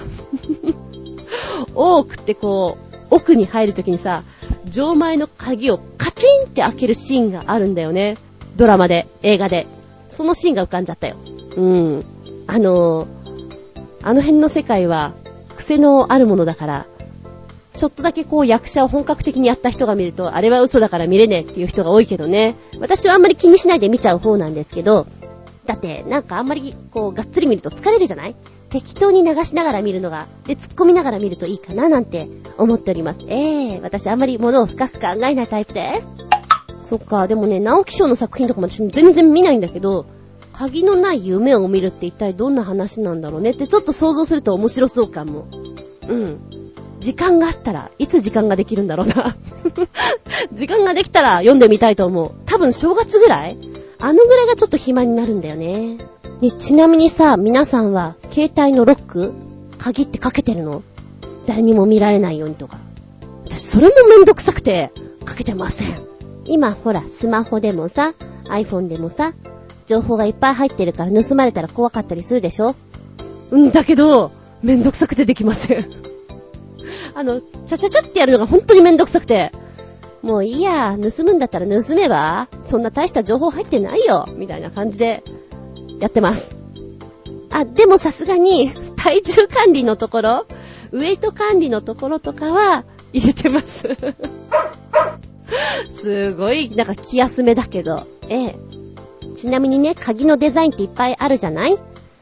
[1.74, 4.22] オークってこう、奥に入るときにさ、
[4.66, 8.16] 錠前の鍵をカチンって開けるシーンがあるんだよね。
[8.54, 9.66] ドラマで、映画で。
[10.08, 11.16] そのシーンが浮かんじゃったよ。
[11.56, 12.04] うん。
[12.46, 13.08] あのー、
[14.04, 15.14] あの辺の世界は、
[15.56, 16.86] 癖のあるものだから、
[17.76, 22.54] ちょっとだけこう役者を本格的にやった人が見ると、あれは嘘だから見れねえっていう人が多いけどね。
[22.78, 25.06] 私はあんまり気にしないで見ちゃう方なんですけど、
[25.66, 28.36] だって、なんかあんまり、こう、がっつり見ると疲れるじゃない？
[28.68, 33.20] 適当に流しながら見るのが、で、突っ込みながら見るといいかななんて思っております。
[33.28, 36.08] ええー、私あんまり物を深く考えないタイプです。
[36.84, 40.04] そっか、でもね、直木賞の作品とかも私全然見ないんだけど、
[40.52, 45.46] 鍵のない夢を見るって一体どんな話なんだろうねってちょっと想像すると面白そうかも。
[46.08, 46.63] うん。
[47.04, 49.36] 時間があったら、いつ時間ができるんだろうな
[50.54, 52.30] 時間ができたら読んでみたいと思う。
[52.46, 53.58] 多分正月ぐらい？
[53.98, 55.98] あのぐらいがちょっと暇になるんだよね。
[56.40, 59.34] で、ちなみにさ、皆さんは、携帯のロック？
[59.78, 60.82] 鍵ってかけてるの？
[61.46, 62.78] 誰にも見られないようにとか。
[63.44, 64.90] 私、それもめんどくさくて、
[65.26, 65.88] かけてません。
[66.46, 68.14] 今、ほら、スマホでもさ、
[68.48, 69.34] iPhone でもさ、
[69.86, 72.74] 情報がいっぱい入ってるから盗まれたら怖かったりするでしょ？
[73.50, 74.32] うん、だけど、
[74.62, 76.13] めんどくさくてできません。
[77.14, 79.52] あの、ちゃちゃちゃってやるのが本当にめんどくさくて。
[80.22, 85.22] もういいや、盗むんだったら盗めばそんな大した情報入ってないよみたいな感じで、
[86.00, 86.56] やってます。
[87.50, 90.46] あ、でもさすがに、体重管理のところ、
[90.92, 93.88] ウェイト管理のところとかは、入れてます。
[95.90, 98.56] すごい、なんか気休めだけど、ええ。
[99.36, 101.76] ちなみにね、鍵のデザインっていっぱいあるじゃない？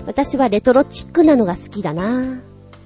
[0.06, 2.40] 私はレトロチックなのが好きだな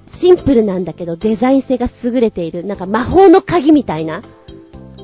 [0.07, 2.65] シンプルなんだけどデザイン性が優れている。
[2.65, 4.21] なんか魔法の鍵みたいな。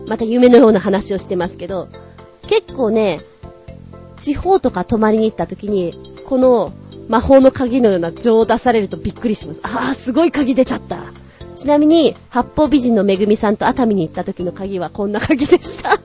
[0.07, 1.87] また夢のような話をしてますけど、
[2.47, 3.21] 結構ね、
[4.17, 5.93] 地方とか泊まりに行った時に、
[6.25, 6.73] この
[7.09, 9.59] 魔法の鍵のような情を出されるとびっくりします。
[9.63, 11.11] ああ、すごい鍵出ちゃった。
[11.55, 15.99] ちなみに、八方美人のめぐみさんと熱海に行った時の鍵はこんな鍵でした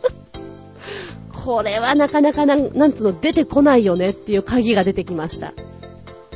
[1.32, 5.55] これはなかなかなん、なんつうの、出てこないよねっていう鍵が出てきました。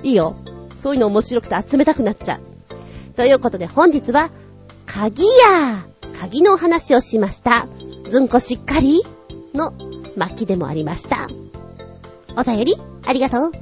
[0.03, 0.37] いいよ。
[0.77, 2.52] そういうの面白くて集めたくなっちゃう。
[3.17, 4.31] ということで本日は、
[4.87, 5.85] 鍵や
[6.21, 7.67] 鍵のお話をしました。
[8.05, 9.03] ずんこしっかり
[9.55, 9.73] の
[10.17, 11.29] 巻きでもありました。
[12.37, 13.53] お便りありがとう。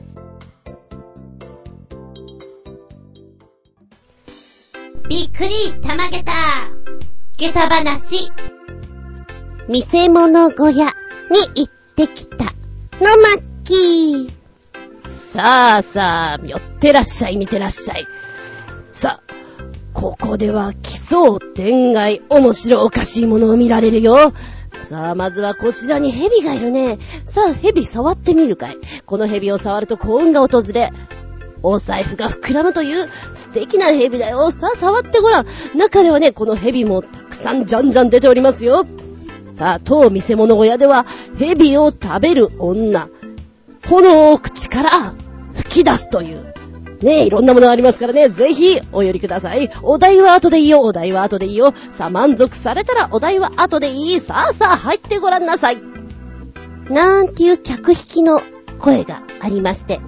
[5.09, 6.32] びっくりたまげた
[7.36, 8.30] 下駄話
[9.68, 10.90] 見せ物小屋に
[11.55, 12.53] 行ってきたのマ
[13.38, 14.40] ッキー
[15.32, 18.07] さあさあ、寄ってらっしゃい、見てらっしゃい。
[18.90, 19.30] さあ、
[19.93, 24.32] ここでは奇想天外、面白おかしいものを見られるよ。
[24.84, 26.99] さあ、まずはこちらに蛇がいるね。
[27.24, 28.76] さあ、蛇触ってみるかい。
[29.07, 30.91] この蛇を触ると幸運が訪れ、
[31.62, 34.51] お財布が膨らむという素敵な蛇だよ。
[34.51, 35.47] さあ、触ってごらん。
[35.76, 38.86] 中ではね、この蛇もたくさんじゃんじゃん出ておりますよ。
[39.55, 41.05] さあ、当見せ物小屋では、
[41.38, 43.09] 蛇を食べる女、
[43.88, 45.14] 炎を口から
[45.55, 46.49] 吹き出すという、
[47.03, 49.70] ねえ、いろんなものがありますからね、ぜひお寄りください。
[49.82, 51.72] お題は後でいいよ、お題は後でいいよ。
[51.90, 54.20] さあ、満足されたらお題は後でいい。
[54.20, 55.78] さあさあ、入ってごらんなさい。
[56.90, 58.42] なんていう客引きの
[58.78, 60.01] 声がありまして、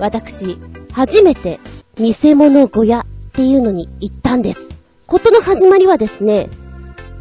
[0.00, 0.58] 私、
[0.92, 1.60] 初めて
[1.98, 4.70] 見せ物小屋っていうのに行ったんです。
[5.06, 6.48] ことの始まりはですね、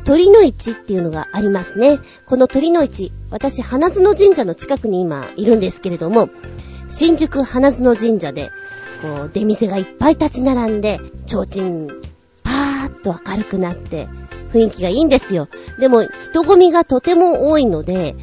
[0.06, 2.00] 鳥の市っていうのがありますね。
[2.26, 6.30] この鳥の市、私、花園神社の近くに今いるんですけれども、
[6.90, 8.52] 新宿花園神社で
[9.04, 11.88] こう、出店がいっぱい立ち並んで、提灯、
[12.44, 14.08] パーッと明るくなって、
[14.54, 15.50] 雰囲気がいいんですよ。
[15.78, 18.16] でも、人混みがとても多いので、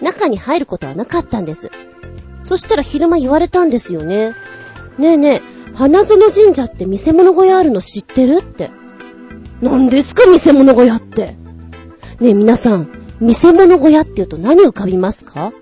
[0.00, 1.70] 中に入ることはなかったんです。
[2.42, 4.34] そしたら昼間言われたんですよね。
[4.96, 5.42] ねえねえ、
[5.74, 8.70] 花園神社って見せ物小屋あるの知ってるって。
[9.60, 11.36] 何ですか見せ物小屋って。
[12.20, 12.88] ねえ皆さん、
[13.20, 15.52] 見せ物小屋って言うと何浮かびますか？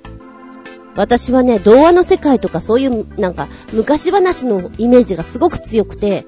[0.96, 6.26] 私はね、童話の世界とかそういうなんか昔話のイメージがすごく強くて、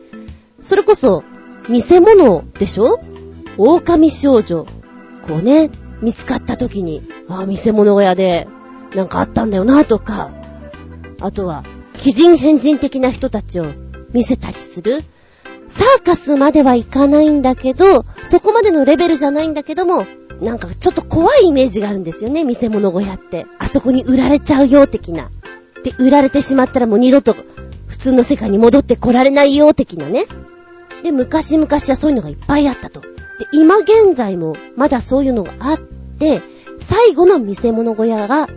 [0.60, 1.24] それこそ
[1.68, 3.00] 見せ物でしょ？
[3.56, 4.66] 狼少女。
[5.26, 8.46] こうね、見つかった時に、ああ、見せ物小屋で
[8.94, 10.30] なんかあったんだよなとか、
[11.20, 11.64] あとは、
[11.94, 13.66] 奇人変人的な人たちを
[14.12, 15.04] 見せたりする。
[15.66, 20.06] サーカスまではいかないんだけど、そこまでのレベルじゃないんだけども、
[20.40, 23.46] なんかちょっと怖いイメージがあるんですよね、見せ物小屋って。
[23.58, 25.30] あそこに売られちゃうよ、的な。
[25.82, 27.34] で、売られてしまったらもう二度と
[27.86, 30.26] 普通の世界に戻ってこられないよ、的なね。
[31.02, 33.00] で、昔々はそういうのがいっぱいあったと。
[33.00, 33.08] で、
[33.52, 36.42] 今現在もまだそういうのがあって、
[36.76, 38.48] 最後の見せ物小屋が、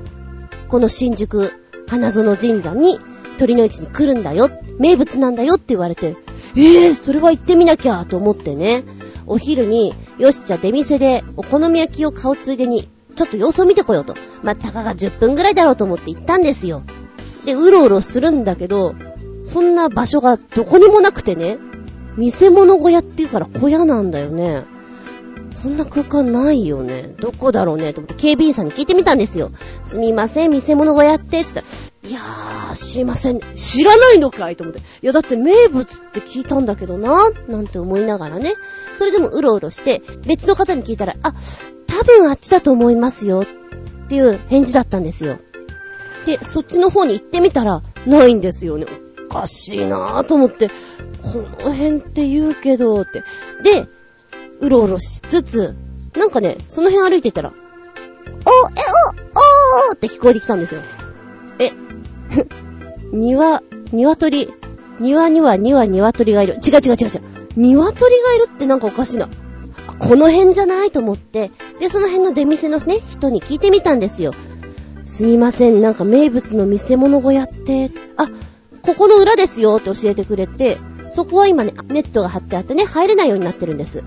[0.68, 1.52] この新宿
[1.88, 3.00] 花園神社に
[3.38, 4.50] 鳥の市に来るんだよ、
[4.80, 6.16] 名物なんだよって言われて、
[6.56, 8.84] ええー、それは行ってみなきゃと思ってね。
[9.26, 14.16] お昼に、よし、じゃあ出店でお好み焼きを買うついでに、ちょっと様子を見てこようと。
[14.44, 16.84] まあ、たかが10分ぐらいだろうと思って行ったんですよ。
[17.46, 18.96] で、うろうろするんだけど、
[19.44, 21.58] そんな場所がどこにもなくてね、
[22.18, 24.64] 見せ物小屋っていうから小屋なんだよね。
[25.52, 27.14] そんな空間ないよね。
[27.20, 29.52] どこだろうねと思って警備員さんに聞いてみたんですよ。
[29.84, 31.68] すみません、見せ物小屋って、つったら、
[32.04, 33.40] いやー、知りません。
[33.56, 34.80] 知らないのかいと思って。
[34.80, 38.54] いや、だって名物って聞いたんだけどな、なんて思いながらね。
[38.94, 41.34] それでもうろうろして、別の方に聞いたら、あ、
[41.86, 43.42] 多分あっちだと思いますよ。
[43.42, 45.38] っていう返事だったんですよ。
[46.26, 48.88] で、そっちの方に行ってみたら、ないんですよね。
[49.30, 50.70] おかしいなぁと思って、
[51.22, 53.24] この辺って言うけど、って。
[53.64, 53.88] で、
[54.60, 55.76] うろうろしつつ、
[56.16, 57.56] なんかね、その辺歩いてたら、お、え、
[58.36, 60.82] お、おーって聞こえてきたんですよ。
[61.60, 61.72] え、
[63.12, 64.50] 庭、鶏、
[65.00, 66.54] 庭には庭鶏がいる。
[66.56, 67.22] 違う違う違う違う。
[67.56, 69.30] 鶏がいるってなんかおかしいな。
[70.00, 74.34] この辺じゃないと思って、で、その辺の出店のね、人に聞いてみたんですよ。
[75.04, 78.30] すみません、なんか名物の見せ物小屋って、あ、
[78.82, 80.78] ここの裏ですよって教えてくれて、
[81.14, 84.04] そこは今ね、ネットが貼ってあってね、入れないようになってるんです。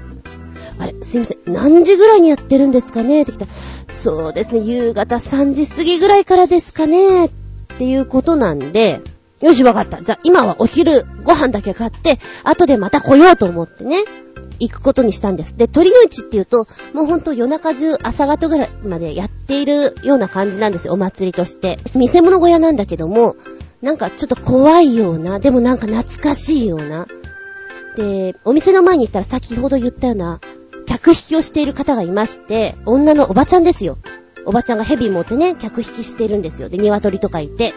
[0.79, 3.47] あれ、すいません、何時ぐらいにやってるんですかねって来た
[3.89, 7.44] そうですね、夕方3時過ぎぐらいからですかねって
[7.75, 9.01] っていうことなんで、
[9.41, 10.01] よし、わかった。
[10.01, 13.99] じゃあ今はお昼ご飯だけ買って、後でまた来ようと思ってね、
[14.61, 15.57] 行くことにしたんです。
[15.57, 21.79] で、鳥の市っていうと、もうほんと夜中中朝方ぐらいまでやっているような感じなんですよ、お祭りとして。
[21.95, 23.37] 見せ物小屋なんだけども、
[23.83, 27.07] なんかちょっと怖いような、でもなんか懐かしいような。
[27.97, 30.41] で、お店の前に行ったら先ほど言ったような、
[30.87, 33.97] 客引きをしている方がいまして、女のおばちゃんですよ。
[34.47, 36.69] おばちゃんがヘビ持ってね、客引きしてるんですよ。
[36.69, 37.75] で、鶏とかいて。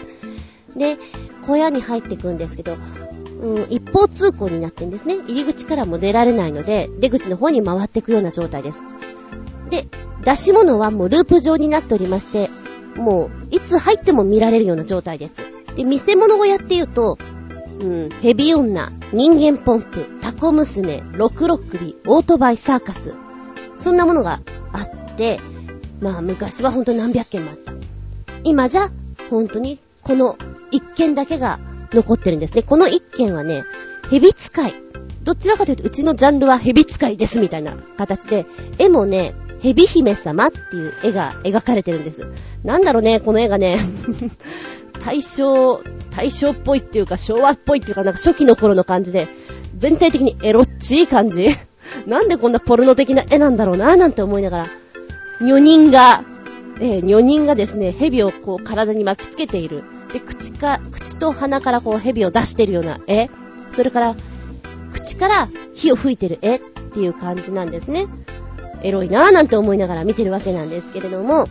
[0.75, 0.97] で、
[1.45, 2.77] 小屋に入ってくんですけど、
[3.41, 5.15] うん、一方通行になってんですね。
[5.15, 8.81] 入り口からも出られないので、出口の方に回っていくような状態です。
[9.69, 9.87] で、
[10.23, 12.49] 出し物はもうループ状になっておりまして、
[12.95, 15.35] もう、いつ入っても見られるような状態です。
[15.75, 17.17] で、見せ物小屋っていうと、
[17.79, 23.13] うん、ヘビ女、人間ポンプ、タコ娘、六六首、オートバイサーカス。
[23.75, 24.41] そんなものが
[24.73, 25.39] あって、
[25.99, 27.73] まあ昔はほんと何百件もあった。
[28.43, 28.91] 今じゃ、
[29.29, 30.37] ほんとにこの
[30.71, 31.59] 一件だけが
[31.91, 32.63] 残ってるんですね。
[32.63, 33.63] この一件はね、
[34.09, 34.73] ヘビ使い。
[35.23, 38.45] どちらかというと、うちのジャンルはヘビ使いですみたいな形で、
[38.77, 42.27] 絵もね、ヘビ姫様っていう絵が描かれてるんです。
[42.63, 43.79] なんだろうね、この絵がね。
[45.05, 49.27] 大正、大正っぽいっていうか昭和っぽいっていうかなんか初期の頃の感じで、
[49.77, 51.49] 全体的にエロっちい感じ
[52.07, 54.67] なんでこんなポルノ的な絵なんだろうななんて思いながら、
[55.41, 56.23] 女人が、
[56.79, 59.83] えー、女人がですね、蛇をこう体に巻きつけている。
[60.13, 63.29] で、口か、口と鼻からこう蛇を出してるような絵。
[63.71, 64.15] それから、
[64.93, 68.07] 口から火を吹いてる絵っていう感じなんですね。
[68.83, 71.47] エロいなぁなんて思いながら見てるわけなんですけれども、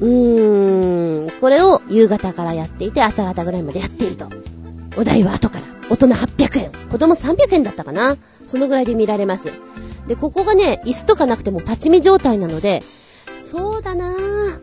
[0.00, 4.28] うーん、これを夕方からやっていて朝方ぐらいまでやっていると。
[4.96, 5.66] お代は後から。
[5.88, 6.72] 大人800円。
[6.90, 8.16] 子供300円だったかな
[8.46, 9.48] そのぐらいで見られます。
[10.12, 12.82] で、ここがね、椅子とかなくても立ち見状態なので、
[13.38, 14.60] そうだなぁ。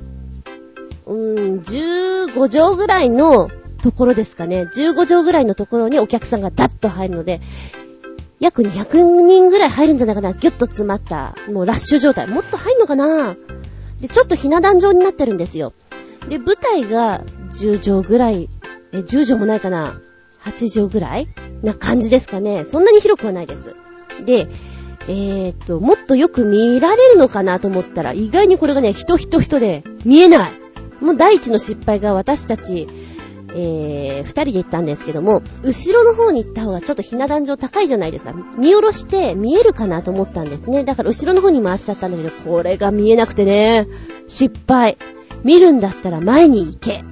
[1.08, 3.50] うーん、15畳ぐらいの
[3.82, 4.70] ところですかね。
[4.72, 7.42] 15畳ぐらいのところにお客さんがダッと入るので、
[8.40, 10.34] 約200人ぐらい入るんじゃないかな。
[10.34, 12.28] ギュッと詰まった、もうラッシュ状態。
[12.28, 13.36] もっと入んのかな
[14.00, 15.74] で、ちょっとひな壇状になってるんですよ。
[16.30, 17.24] で、舞台が
[17.54, 18.50] 10畳ぐらい、
[18.92, 20.00] え、10畳もないかな
[20.44, 21.28] ?8 畳ぐらい
[21.64, 22.66] な感じですかね。
[22.66, 23.76] そんなに広くはないです。
[24.26, 24.48] で、
[25.08, 30.52] えー、っと、もっとよく見られるのかなと思ったら、意外にこれがね、人人人で見えない。
[31.02, 32.88] もう第一の失敗が私たち、
[33.56, 38.34] えー、二人で行ったんですけども、後ろの方に行った方がちょっとひな壇上高いじゃないですか。
[38.58, 40.84] 見下ろして見えるかなと思ったんですね。
[40.84, 43.88] だから後ろの方に回っちゃったんだけど、これが見えなくてね、
[44.28, 44.98] 失敗。
[45.44, 47.04] 見るんだったら前に行け。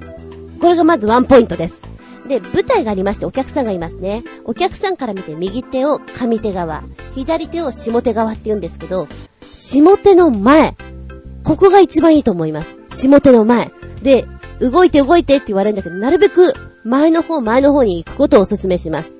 [0.60, 1.87] これがまずワンポイントです。
[2.28, 4.22] で、舞台がありましてお客さんがいますね。
[4.44, 6.84] お客さんから見て右手を上手側、
[7.14, 9.08] 左手を下手側って言うんですけど、
[9.40, 10.76] 下手の前。
[11.42, 12.76] ここが一番いいと思います。
[12.88, 13.72] 下手の前。
[14.02, 14.26] で、
[14.60, 16.52] 動いて動いてって言われるんだけど、なるべく
[16.84, 19.12] 前の方前の方に行くことをお勧めします。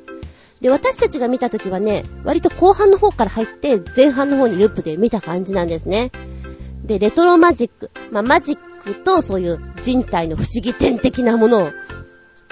[0.60, 6.10] で、私たちが見た時はね、割と後半の方から入って前半の方にループで見た感じなんですね。
[6.84, 7.90] で、レトロマジック。
[8.10, 11.70] まあ、マジックとそういう人体の不思議点的なものを、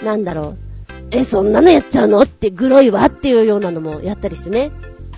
[0.03, 0.57] なんだろう。
[1.11, 2.21] え、そんなのやっちゃうの？
[2.21, 4.73] ってグロいわっていうようなのもやったりしてね。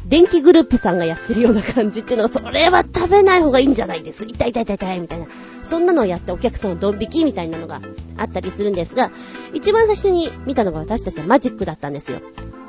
[0.07, 4.27] 電気グループさんがやってるような感じっていうのは、それは食べない方がいいんじゃないですか。
[4.27, 5.27] 痛い痛い痛い痛いみたいな。
[5.63, 7.83] そんなのをやってお客さんをドン引きみたいなのが
[8.17, 9.11] あったりするんですが、
[9.53, 12.21] 一番最初に見たのが私たちはマジックだったんですよ。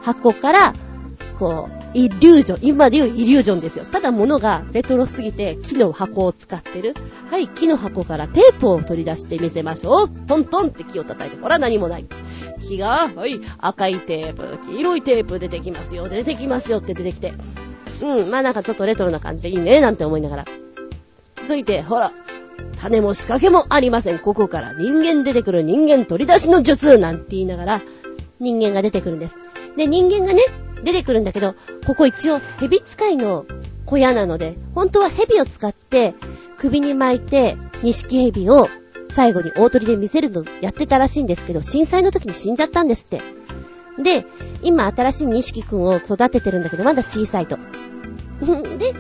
[0.02, 0.74] 箱から、
[1.40, 3.86] こう、イリュージョン、今で言うイリュージョンですよ。
[3.86, 6.94] ただ物がレトロすぎて木の箱を使ってる。
[7.32, 10.10] はい、木の箱からテープを取り出して見せましょう。
[10.10, 12.06] トントンって木を叩いて、ほら何もない。
[12.68, 17.34] 木が、はい、赤いテープ、黄色いテープ出てきますよ、出てきますよって出てきて。
[18.02, 20.46] うん、まあなんかちょっとレトロな感じでいいね、なんて思いながら。
[21.36, 22.12] 続いて、ほら、
[22.82, 24.20] 種も仕掛けもありません。
[24.20, 27.82] ここから人間出てくる人間取り出しの術なんて言いながら、
[28.40, 29.38] 人間が出てくるんです。
[29.78, 30.44] で、人間がね、
[30.84, 33.46] 出てくるんだけど、ここ一応、蛇使いの
[33.86, 36.14] 小屋なので、本当は蛇を使って、
[36.58, 38.70] 首に巻いて、錦蛇を
[39.10, 43.22] 最後に大鳥で見せるのやってたらしいんですけど、震災の時に死んじゃったんですって。
[44.02, 44.26] で、
[44.62, 47.58] 今新しい錦くんを育ててるんだけど、まだ小さいと。
[48.78, 48.94] で、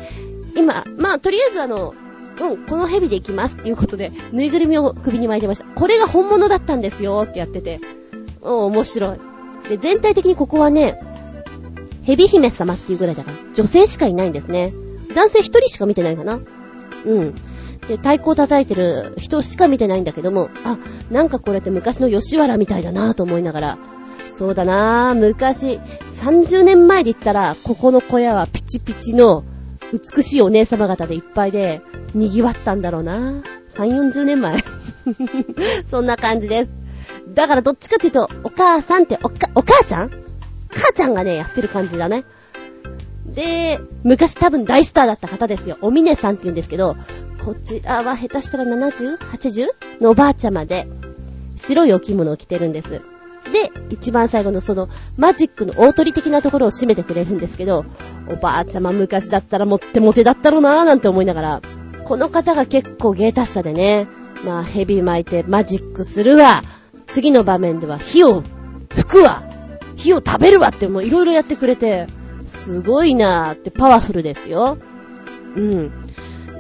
[0.55, 1.93] 今、まあ、とりあえずあの、
[2.41, 5.65] うん、この蛇で行きますっていうことで、ぬいぐるみを首に巻いてました。
[5.65, 7.79] これが本物だったんですよってやってて、
[8.41, 9.19] うん、面白い。
[9.69, 11.01] で、全体的にここはね、
[12.15, 14.73] 蛇姫様っていうぐらいだから、女性しかいないんですね。
[15.15, 16.39] 男性一人しか見てないかな。
[17.05, 17.35] うん。
[17.87, 20.77] で、太鼓を叩いてる人しか見てないんだけども、あ、
[21.11, 23.77] なんかこれって昔の吉原みたいだなぁと思いながら、
[24.29, 25.79] そうだなぁ、昔、
[26.21, 29.43] 30年前で言ったら、ここの小屋はピチピチの
[29.91, 31.81] 美しいお姉様方でいっぱいで、
[32.13, 33.43] 賑わったんだろうなぁ。
[33.69, 34.57] 3、40年前。
[35.85, 36.73] そんな感じです。
[37.33, 40.28] だからどっちかっていうと、お母さんっておか、お母ちゃん
[40.69, 42.25] 母ちゃんがね、やってる感じだね。
[43.25, 45.77] で、昔多分大スターだった方ですよ。
[45.81, 46.95] おみねさんって言うんですけど、
[47.43, 49.67] こちらは下手したら 70?80?
[50.01, 50.87] のおばあちゃまで、
[51.55, 53.01] 白いお着物を着てるんです。
[53.51, 57.85] で、一番最後のそのマジックの大鳥的なところを締めてくれるんですけど、
[58.29, 61.61] おばあちゃま昔だったらもってもてだったろうなーなんて思いながら、
[62.05, 64.07] この方が結構芸達者でね、
[64.45, 66.63] まあヘビ巻いてマジックするわ、
[67.07, 68.43] 次の場面では火を
[68.89, 69.48] 吹くわ、
[69.99, 72.07] 火を食べるわってもういろいろやってくれて、
[72.45, 74.77] すごいなーってパワフルですよ。
[75.55, 75.91] うん。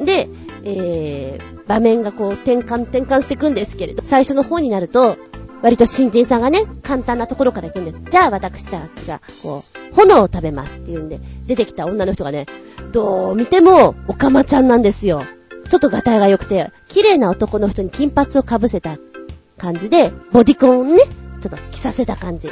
[0.03, 0.27] で、
[0.63, 5.17] えー、場面がこう転換転換していくんですけれど、最初の方になると、
[5.61, 7.99] 割と新人さんがね、簡単なところから行くんです。
[8.11, 12.45] じゃあ私たちが、こう、炎を食べますって言うんで、出てきた女の人がね、
[12.91, 15.23] どう見ても、おかまちゃんなんですよ。
[15.69, 18.97] ちょっとガタイが良くて、綺麗な男の人に金髪をかぶせた
[19.57, 21.03] 感じで、ボディコンね、
[21.41, 22.49] ちょっと着させた感じ。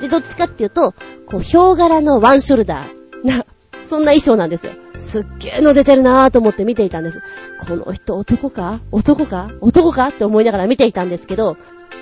[0.00, 0.92] で、どっちかっていうと、
[1.26, 3.44] こう、ヒョウ柄のワンショルダーな、
[3.86, 4.72] そんな衣装なんですよ。
[4.96, 7.20] すっげーの出てるなーと思って見ていたんです。
[7.66, 8.80] この人男か？
[8.92, 9.50] 男か？
[9.60, 10.08] 男か？
[10.08, 11.56] って思いながら見ていたんですけど、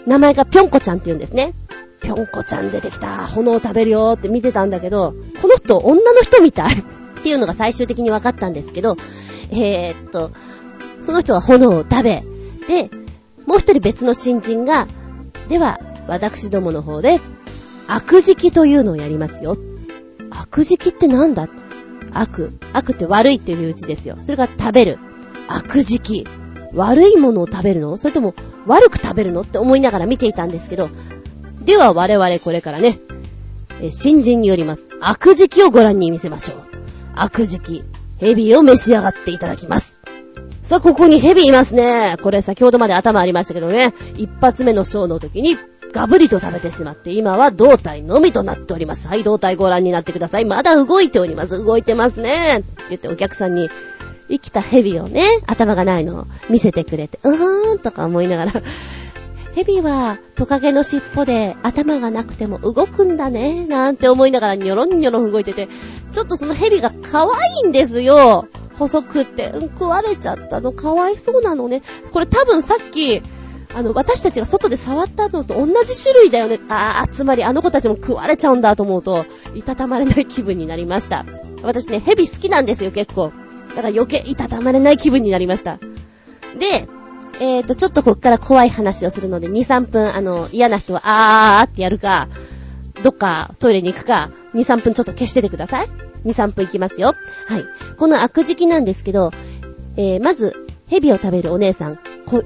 [0.06, 1.54] 名前がぴょんこちゃんって言うんですね。
[2.02, 3.26] ぴょんこちゃん出てきた。
[3.26, 8.96] 炎を食べるよって見てたんだけど、この人女の人みたいっていうのが最終的に分かったんですけど、
[9.50, 10.30] えー、っと、
[11.00, 12.22] その人は炎を食べ、
[12.68, 12.90] で、
[13.46, 14.86] もう一人別の新人が、
[15.48, 17.20] では、私どもの方で、
[17.88, 19.56] 悪食というのをやりますよ。
[20.30, 21.48] 悪食ってなんだ？
[22.12, 22.52] 悪。
[22.72, 24.18] 悪って悪いっていう字ですよ。
[24.20, 24.98] それが食べる。
[25.48, 26.24] 悪食。
[26.74, 27.96] 悪いものを食べるの？
[27.96, 28.34] それとも
[28.66, 30.90] 悪く食べるのって思いながら見ていたんですけど、
[31.64, 33.00] では我々これからね、
[33.80, 34.88] え新人によります。
[35.00, 36.58] 悪食をご覧に見せましょう。
[37.14, 37.84] 悪食。
[38.18, 40.00] ヘビを召し上がっていただきます。
[40.62, 42.16] さあ、ここにヘビいますね。
[42.22, 43.94] これ先ほどまで頭ありましたけどね。
[44.16, 45.56] 一発目のショーの時に
[45.92, 49.08] ガブリと食べてしまって、今は胴体のみとなっております。
[49.08, 50.44] はい、胴体ご覧になってください。
[50.44, 51.64] まだ動いております。
[51.64, 52.58] 動いてますね。
[52.58, 53.70] って言ってお客さんに、
[54.28, 58.52] 生きたヘビをね、頭がないのを見せてくれて、うーんとか思いながら、
[59.54, 65.68] ヘビはトカゲの尻尾で頭がなくても動くんだね、なんて思いながらニョロニョロ動いてて、
[66.12, 67.28] ちょっとそのヘビが可愛
[67.64, 68.46] いんですよ。
[68.78, 71.82] 細くって、うん、食われちゃったの、かわいそうなのね。
[72.12, 73.22] これ多分さっき、
[73.74, 76.58] あの、私たちが外で触ったのと同じ種類だよね。
[76.68, 81.26] ああ、つまりあの子たちも食われちゃうんだと思うと、いたたまれない気分になりました。
[81.62, 83.32] 私ね、ヘビ好きなんですよ、結構。
[83.70, 85.78] だから余計いたたまれない気分になりました。
[86.58, 86.88] で、
[87.40, 92.28] えーと、ちょっとこっから怖い話をするので、2、3分、あの、嫌な人は、あーってやるか、
[93.02, 95.86] どっかトイレに行くか、2、3分ちょっと消しててください。
[96.24, 97.14] 2、3分行きますよ。
[97.46, 97.64] はい。
[97.96, 99.30] この悪時期なんですけど、
[99.96, 100.56] えー、まず、
[100.88, 101.96] 蛇を食べるお姉さん、
[102.26, 102.42] こ、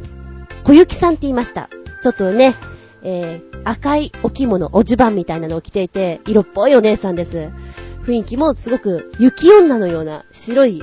[0.64, 1.68] 小雪さんって言いました。
[2.02, 2.54] ちょっとね、
[3.02, 7.50] えー、赤いお着物、おじばんみたいなのを着ていて、色っぽいお姉さんです。
[8.04, 10.82] 雰囲気もすごく雪女のような白い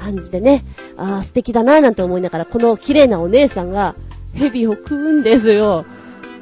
[0.00, 0.64] 感じでね、
[0.96, 3.94] あー素敵だなぁなんて思いながら、この綺麗なお姉さんが
[4.34, 5.84] 蛇を食うんですよ。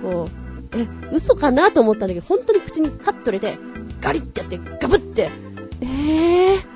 [0.02, 0.28] こ
[0.72, 3.58] う、え、嘘かなと思ったんだけど、本当に口にカッと入れて、
[4.00, 5.30] ガリッてやって、ガブって、
[5.80, 6.75] えー、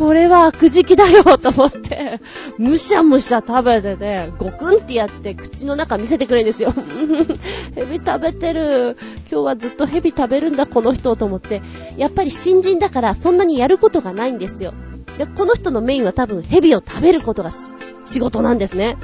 [0.00, 2.20] これは悪食だよと思って、
[2.56, 6.72] むしゃむしゃ食べてて、ゴクンってやって口の中見せてくれるんですよ。
[7.76, 8.96] ヘビ食べてる。
[9.30, 11.60] 今日はずっとヘビ食べるんだ、この人と思って。
[11.98, 14.72] やっぱり新人だからそんなにやることがないんですよ。
[15.18, 18.96] で、この人のメインは多分ヘビを食べることが仕事なんですね。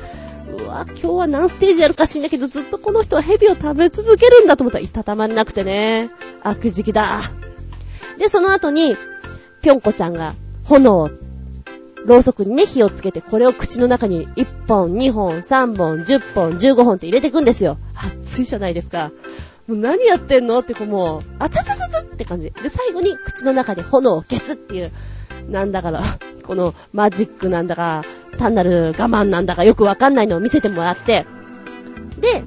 [0.59, 6.09] うわ、今日は何ステージやるか知んだけど、ずっとこの人はヘビを食べ続けるんだと思ったら、いたたまれなくてね。
[6.43, 7.21] 悪食だ。
[8.17, 8.97] で、その後に、
[9.61, 10.35] ぴょんこちゃんが
[10.69, 11.11] 炎、
[12.07, 17.79] ろうそくにね、火をつけて、これを口の中に1本、2本、3本、10本、15本って入れていくんですよ。
[17.95, 19.11] 熱いじゃないですか。
[19.67, 22.51] もう何やってんのってこうもう、あつつつつって感じ。
[22.51, 24.93] で、最後に口の中で炎を消すっていう、
[25.49, 26.03] なんだから、
[26.45, 28.03] このマジックなんだか、
[28.39, 31.27] 単なる我慢なんだかよくわかんないのを見せてもらって、
[32.21, 32.45] で、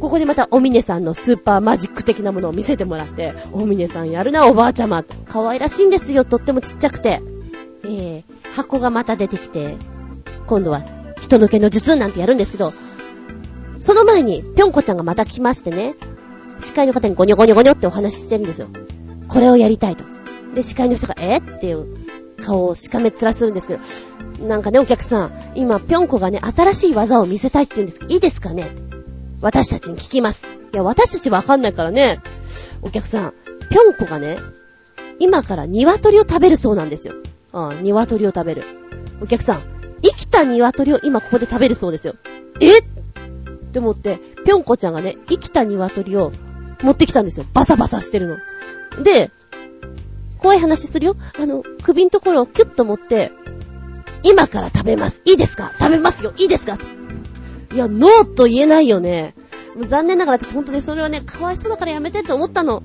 [0.00, 5.04] ここでまたおみねさんのスーパーマジック的なものを見せてもらって、おみねさんやるなおばあちゃま。
[5.26, 7.22] 可愛らしいんですよ、とってもちっちゃくて。
[8.54, 9.76] 箱がまた出てきて、
[10.46, 10.82] 今度は
[11.20, 12.72] 人抜けの術なんてやるんですけど、
[13.78, 15.96] その前に、ぴょんこちゃんがまた来ましてね、
[16.60, 18.68] 司会の方にゴニョゴニョゴニョってお話ししてるんですよ。
[19.28, 20.04] これをやりたいと。
[20.54, 21.86] で、司会の人が、えっていう
[22.40, 28.70] 顔をしかめっ面するんですけど、なんかね、お客さん、今、ぴょんこがね、新しい技を見せたいって言うんですけど、いいですかね？
[29.40, 30.46] 私たちに聞きます。
[30.72, 32.20] いや、私たちわかんないからね、
[32.82, 33.32] お客さん、
[33.70, 34.38] ぴょんこがね、
[35.18, 37.14] 今から鶏を食べるそうなんですよ。
[37.54, 38.64] ああ、鶏を食べる。
[39.22, 39.62] お客さん、
[40.02, 42.14] 生きた鶏を今ここで食べるそうですよ。
[42.60, 42.80] え？
[42.80, 42.82] っ
[43.72, 46.32] て思って、ぴょんこちゃんがね、生きた鶏を
[46.82, 47.46] 持ってきたんですよ。
[47.54, 48.28] バサバサしてる
[48.96, 49.02] の。
[49.02, 49.30] で、
[50.38, 51.16] 怖い話するよ。
[51.40, 53.32] あの、首のところをキュッと持って、
[54.22, 55.22] 今から食べます。
[55.24, 55.72] いいですか？
[55.78, 56.32] 食べますよ。
[56.36, 56.76] いいですか？
[57.72, 59.34] いや、ノーと言えないよね。
[59.86, 62.82] 残念ながら私ほんとね、それはね、かわいそうだからやめてって思ったの。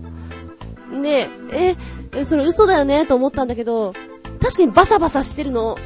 [0.91, 1.75] ねえ、
[2.13, 3.93] え、それ嘘だよねと思ったんだけど、
[4.41, 5.77] 確かにバサバサしてるの。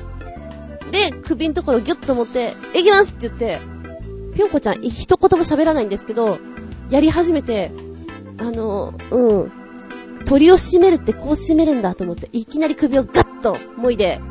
[0.91, 3.59] で、首のところギュッと持って、いきますって言って、
[4.35, 6.37] ぴょんこちゃん一言も喋らないんですけど、
[6.89, 7.71] やり始めて、
[8.37, 9.51] あの、うん。
[10.25, 14.21] 鳥を締めるってこう締めるんだと思って、いきなり首をガッともいで、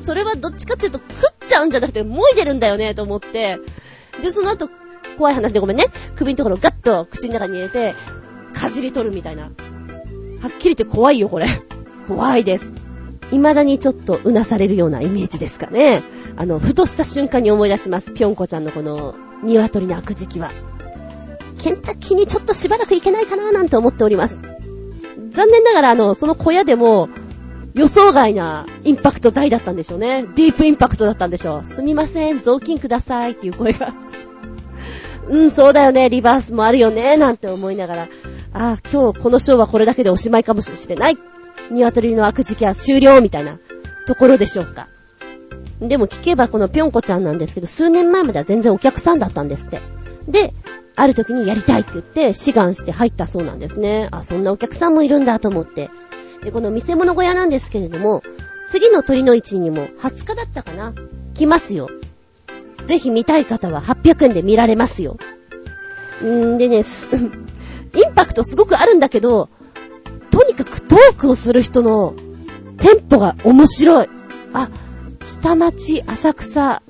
[0.00, 3.58] それはどっちかっていうと、食っちゃうんじゃなくて、もいでるんだよね、と思って。
[4.22, 4.68] で、その後、
[5.18, 5.84] 怖い話でごめんね。
[6.14, 7.94] 首のところガッと口の中に入れて、
[8.52, 9.44] かじり取るみたいな。
[9.44, 9.52] はっ
[10.58, 11.46] きり言って怖いよ、これ。
[12.08, 12.85] 怖いです。
[13.30, 16.02] 未だにちょっとうなされるようなイメージですかね。
[16.36, 18.12] あの、ふとした瞬間に思い出します。
[18.12, 20.52] ぴょんこちゃんのこの、鶏の悪時期は。
[21.58, 24.42] ケンタッキーにちょっとしばらく行けないかななんて思っております。
[25.30, 27.08] 残念ながら、あの、その小屋でも、
[27.74, 30.22] 予想外なインパクト大だったんでしょうね。
[30.34, 31.66] ディープインパクトだったんでしょう。
[31.66, 33.92] すみません、雑巾くださいっていう声が。
[35.28, 38.06] うん、そうだよね、リバースもあるよね、なんて思いながら、あ
[38.54, 41.18] あ、今日このショーはこれだけでおしまいかもしれない。
[41.70, 43.58] 鶏の悪時期は終了みたいな
[44.06, 44.88] ところでしょうか。
[45.80, 49.80] でも聞けばこのぴょんこちゃんなんですけど、数年前までは全然お客さんだったんですって。
[50.28, 50.52] で、
[50.96, 54.08] ある時にやりたいって言って、志願して入ったそうなんですね。
[54.10, 55.90] あ、そんなお客さんもいるんだと思って。
[56.42, 58.22] で、この見せ物小屋なんですけれども、
[58.66, 60.94] 次の鳥の位置にも20日だったかな
[61.34, 61.88] 来ますよ。
[62.86, 65.18] ぜひ見たい方は800円で見られますよ。
[66.24, 66.78] んでね、
[67.94, 69.50] インパクトすごくあるんだけど、
[70.30, 72.14] とにかくトークをする人の
[72.78, 74.08] テンポが面白い。
[74.52, 74.68] あ、
[75.22, 76.82] 下町、浅草、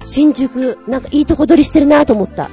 [0.00, 2.50] 新宿、なんかいいとこ取りしてるなと思った。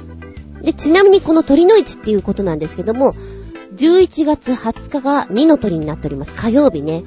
[0.62, 3.14] で、ちなみにこの鳥の市っていうことなんですけども、
[3.74, 6.34] 11月20日が2の鳥になっております。
[6.34, 7.02] 火曜日ね。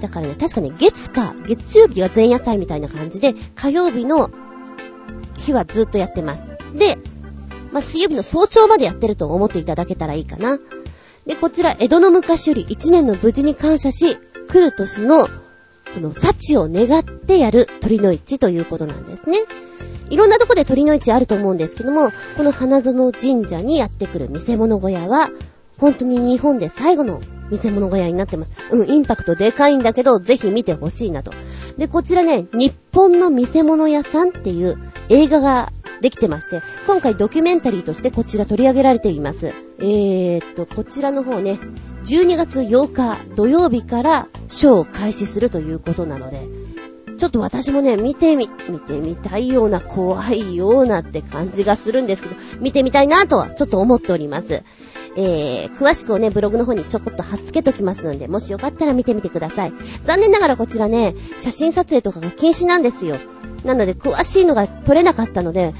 [0.00, 4.30] だからね、確かね、月か、月曜日が前夜祭みたいな感じで、火曜日の
[5.38, 6.44] 日はずっとやってます。
[6.74, 6.98] で、
[7.72, 10.58] まあ、水曜日の早朝までやってると思っていただけたらいいかな。
[11.26, 15.30] で、こちら、江戸の昔より1年の無事に感謝し、来る年の、こ
[16.00, 19.38] の幸を願ってやる鳥の市ということなんですね。
[20.08, 25.30] いろんなとこで鳥の市あると思うんですけども、この花園神社にやってくる見せ物小屋は、
[25.78, 27.20] 本当に日本で最後の
[27.50, 28.52] 見せ物小屋になってます。
[28.70, 31.32] うん、インパクトでかいんだけど、ぜひ見てほしいなと。
[31.78, 34.78] で、こちらね、日本の見せ物屋さんっていう
[35.08, 39.52] 映画ができてまして、今回ドキュメンタリーとしてこちら取り上げられています。
[39.78, 41.58] えーっと、こちらの方ね、
[42.04, 46.46] 12月8日土曜日からショーを開始するということなので、
[47.16, 54.62] ちょっと私もね、見てみ、見てみたいような、怖いようなって感じがするんですけど、見てみたいなとはちょっと思っております。
[55.16, 59.72] えー、詳しくをね、ブログの方にちょこっと貼っつけときますので、もしよかったら見てみてください。
[60.04, 63.16] 残念ながらこちらね、写真撮影とかが禁止なんですよ。
[63.64, 65.72] なので、詳しいのが撮れなかったので、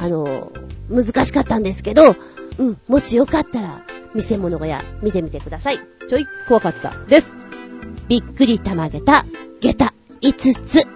[0.00, 0.52] あの、
[0.88, 2.14] 難しかったんですけど、
[2.58, 3.82] うん、もしよかったら、
[4.14, 5.78] 見せ物小屋見てみてください。
[6.06, 7.32] ちょい怖かったです。
[8.08, 9.24] びっくりたまげた、
[9.60, 10.86] 下駄5つ。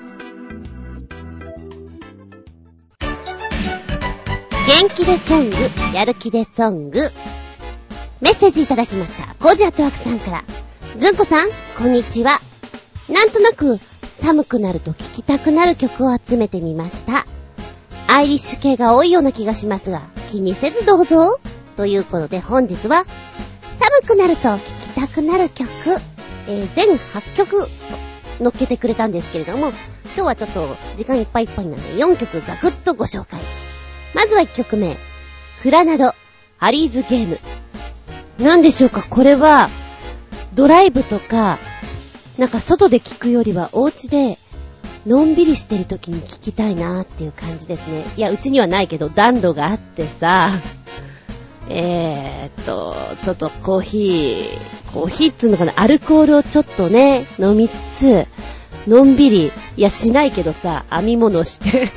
[4.68, 5.56] 元気でソング、
[5.94, 7.00] やる気でソング。
[8.20, 9.34] メッセージいただきました。
[9.36, 10.44] コージアットワークさんから。
[10.96, 12.40] ずんこさん、こんにちは。
[13.08, 13.78] なんとなく、
[14.08, 17.26] 寒くなると聴きたくなる曲を集めてみました。
[18.08, 21.38] アイリッシュ系が多いような気がしますが、気にせずどうぞ。
[21.76, 23.04] ということで本日は、
[23.78, 25.70] 寒くなると聴きたくなる曲、
[26.48, 27.68] えー、全8曲
[28.40, 29.76] 乗っけてくれたんですけれども、今
[30.16, 33.40] 日はちょっと時間いっぱいいっぱいなので4曲ザクッとご紹介。
[34.12, 34.96] まずは1曲目、
[35.58, 36.16] フラナド、
[36.56, 37.38] ハリーズゲーム。
[38.38, 39.02] なんでしょうか？
[39.08, 39.68] これは、
[40.54, 41.58] ドライブとか、
[42.38, 44.38] なんか外で聞くよりはお家で、
[45.06, 48.04] のんびりしてる時に聞きたいなーっていう感じですね。
[48.16, 50.50] いや、うちにはないけど暖炉があってさ、
[51.70, 58.26] えーっと、ちょっとコーヒー、コーヒーっつうのかな、アルコールをちょっとね、飲みつつ、
[58.86, 61.88] のんびり、いや、しないけどさ、編み物して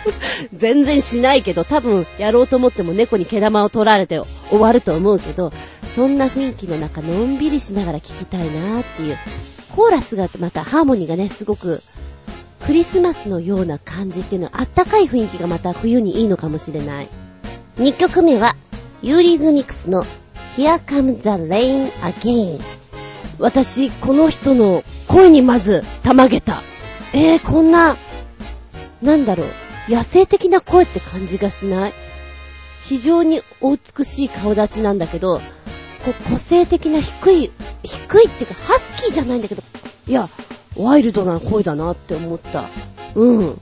[0.54, 4.20] 全然しないけど、多分、やろうと思っても猫に毛玉を取られて
[4.50, 5.52] 終わると思うけど、
[5.98, 9.18] そんな雰囲気の中、のんびりしながら聞きたいなーっていう、
[9.74, 11.82] コーラスがまたハーモニーがね、すごく
[12.64, 17.08] クリスマスのような感じっていうのはあったかい雰囲気がまた冬にいいのかもしれない。
[17.78, 18.54] 2曲目は、
[19.02, 20.04] ユーリズミクスの
[20.56, 22.60] Here Comes the Rain Again。
[23.40, 26.62] 私、この人の声にまず、たまげた。
[27.12, 27.96] えー、こんな、
[29.02, 29.46] なんだろ
[29.88, 31.92] う、野生的な声って感じがしない
[32.84, 35.42] 非常にお美しい顔立ちなんだけど、
[36.04, 37.52] こう個性的な低い、
[37.82, 39.62] 低いっていうか、ハスキーじゃないんだけど、
[40.06, 40.28] いや、
[40.76, 42.68] ワイルドな声だなって思った。
[43.14, 43.60] うん。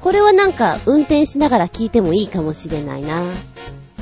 [0.00, 3.24] これはなんか運転しながら聞いてもいいかもしれないな。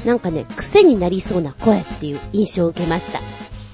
[0.05, 3.21] なんかね、癖になりそうな声っていう印象を受けました。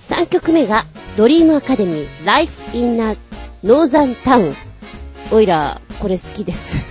[0.09, 0.85] 3曲目が、
[1.17, 3.17] ドリームアカデミー、Life in a
[3.65, 4.55] Northern Town。
[5.33, 6.83] おいら、これ好きです。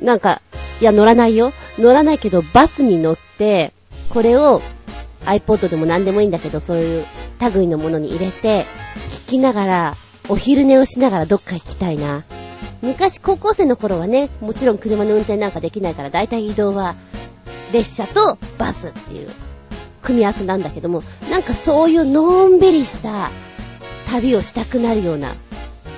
[0.00, 0.40] なんか、
[0.80, 1.52] いや、乗らないよ。
[1.78, 3.72] 乗らないけど、バスに乗って、
[4.10, 4.62] これを
[5.24, 7.06] iPod でも何でもいいんだけど、そういう
[7.54, 8.66] 類のものに入れて、
[9.26, 9.96] 聞きながら、
[10.28, 12.24] お昼寝をしながらどっか行きたいな。
[12.82, 16.96] 昔高校生の頃はね、もちろん車の運転なんかできないから、だいたい移動は
[17.72, 19.28] 列車とバスっていう
[20.02, 23.30] 組み合わせなんだけども、なんかそういうのんびりした
[24.10, 25.34] 旅をしたくなるような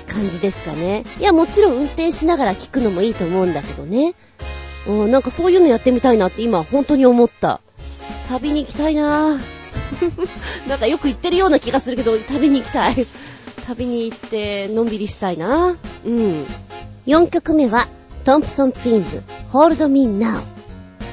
[0.07, 1.03] 感じですかね。
[1.19, 4.13] いや、もちろん運転しながら聞くのもいいと思うんだけどね。
[4.87, 7.61] うん、なんかそういうのやってみたいなって今本当に思った。
[8.33, 9.39] 旅に行きたいなぁ。
[10.67, 13.05] なんかよく言ってるような気がするけど、旅に行きたい。
[13.67, 15.75] 旅に行って、のんびりしたいな。
[16.03, 16.45] うん。
[17.05, 17.87] 4曲目は、
[18.25, 20.41] トンプソンツインズ、Hold Me Now。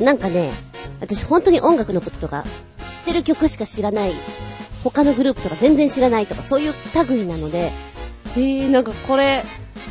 [0.03, 0.53] なんかね、
[1.01, 2.45] 私本当に音楽のこととか、
[2.81, 4.13] 知ってる曲しか知らない、
[4.83, 6.75] 他のグループとか全然知らないとか、そういう
[7.07, 7.71] 類なので、
[8.35, 9.45] えー、なんかこれ、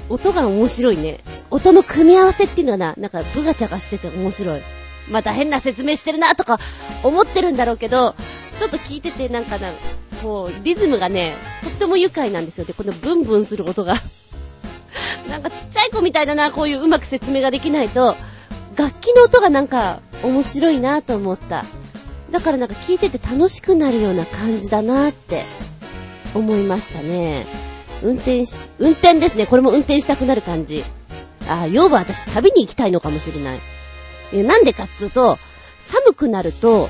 [0.10, 1.19] 音が面白いね。
[1.51, 4.61] 音の組み合わせっていうのはな、なんかブガチャがしてて面白い。
[5.10, 6.60] また変な説明してるなとか
[7.03, 8.15] 思ってるんだろうけど、
[8.57, 9.72] ちょっと聞いててなんかな、
[10.22, 12.65] こう、リズムがね、とっても愉快なんですよ。
[12.65, 13.95] で、このブンブンする音が
[15.30, 18.15] なんかちっちゃい子みたいだな、こういううまく説明ができないと、
[18.76, 21.65] 楽器の音がなんか面白いなと思った。
[22.31, 25.45] だからなんか聞いてて楽しくなるような感じだなって
[26.36, 27.45] 思いましたね。
[28.03, 29.45] 運転し、運転ですね。
[29.45, 30.84] これも運転したくなる感じ。
[31.48, 33.60] あ、要は私旅に行きたいのかもしれない。
[34.34, 35.38] え、なんでかっつうと、
[35.80, 36.89] 寒くなると、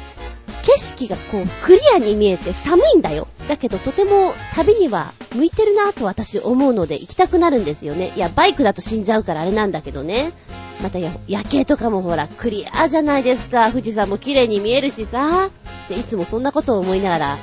[0.63, 3.27] 景色がこうクリアに見えて寒いんだよ。
[3.47, 8.13] だけどとても旅には向いてるなぁと私思うので行きたくなるんですよね。
[8.15, 10.33] いや、バイクだと死んじゃうからあれなんだけどね。
[10.81, 13.69] また夜景とかもほら、クリアじゃないですか。
[13.69, 15.49] 富士山も綺麗に見えるしさ。
[15.87, 17.37] で、いつもそんなことを思いながら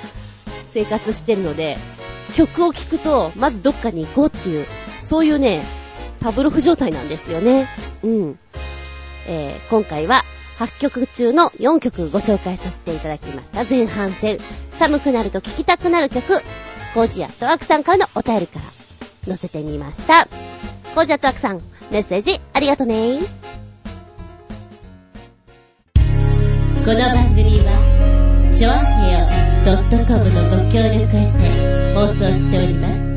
[0.65, 1.77] 生活してるので、
[2.35, 4.67] 曲を聴くと、まずどっかに行こうっていう、
[5.01, 5.65] そういうね、
[6.21, 7.69] パブロフ状態なんですよね。
[8.03, 8.39] うん。
[9.27, 10.23] えー、今回は
[10.59, 13.65] 8曲中の4曲ご紹介させていただきました。
[13.65, 14.39] 前半戦。
[14.79, 16.35] 寒くなると聴きたくなる曲。
[16.95, 18.65] コージアットワークさんからのお便りから
[19.27, 20.27] 載せてみました。
[20.95, 23.19] コージアットワークさん、メッセージありがとね
[26.87, 29.27] この番組は、ちょあへよ
[30.07, 33.16] .com のご協力へて放送しております。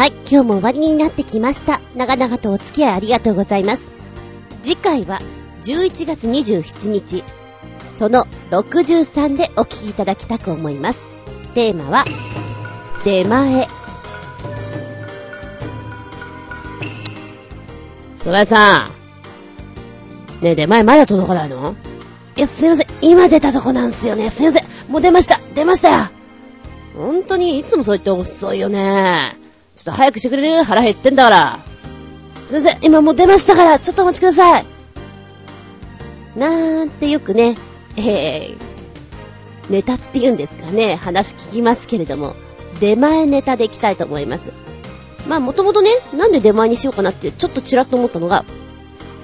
[0.00, 1.78] はい、今日も終わりになってきました。
[1.94, 3.90] 長々とお付き合いありがとうございます。
[4.62, 5.20] 次回は
[5.60, 7.22] 11月27日、
[7.90, 11.02] その63でお聞きいただきたく思います。
[11.52, 12.06] テーマは、
[13.04, 13.68] 出前。
[18.24, 18.90] 小林さ
[20.40, 20.42] ん。
[20.42, 21.74] ねえ、出前まだ届かないの？
[22.36, 22.86] いや、すいません。
[23.02, 24.30] 今出たとこなんすよね。
[24.30, 24.64] すいません。
[24.88, 25.38] もう出ました。
[25.54, 26.08] 出ましたよ。
[26.96, 29.36] 本当にいつもそう言って遅いよね。
[29.80, 30.62] ちょっと早くしてくれる？
[30.62, 31.60] 腹減ってんだから。
[32.46, 34.66] すいません、今もう出ましたから、ちょっとお待ちください。
[36.36, 37.56] なんてよくね、
[37.96, 42.36] えー、ネタって言うんですかね、話聞きますけれども、
[42.78, 44.52] 出前ネタでいきたいと思います。
[45.26, 48.44] まあもともとね、なんで出前にしようかなってちょっとちらっと思ったのが、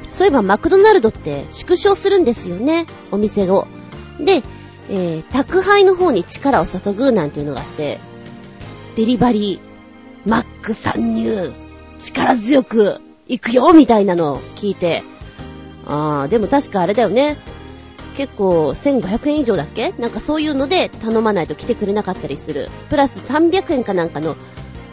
[0.09, 3.66] そういえばマクドナルドって縮小するんですよね、お店を。
[4.19, 4.43] で、
[4.89, 7.99] えー、宅配の方に力を注ぐなんていうのがあって、
[8.97, 9.76] デリバリー、
[10.27, 11.53] マック参入、
[11.98, 15.05] 力強く行くよみたいなのを聞いて、
[15.86, 17.36] あー、でも確かあれだよね。
[18.16, 19.93] 結構1500円以上だっけ？
[19.98, 22.69] なんかそういうので頼まないと来てくれなかったりする。
[22.89, 24.36] プラス300円かなんかの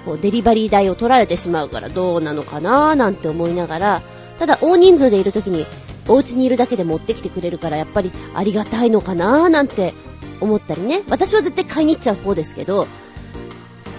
[0.05, 2.91] こうデリバリー代を取られてしまうからどうなのかな？
[2.91, 4.01] ーなんて思いながら、
[4.37, 5.65] ただ大人数でいる時に
[6.07, 9.45] お家にいるだけで持ってきてくれるからやっぱりありがたいのかな？
[9.45, 9.93] ーなんて
[10.41, 11.01] 思ったりね。
[11.07, 12.87] 私は絶対買いに行っちゃう方ですけど、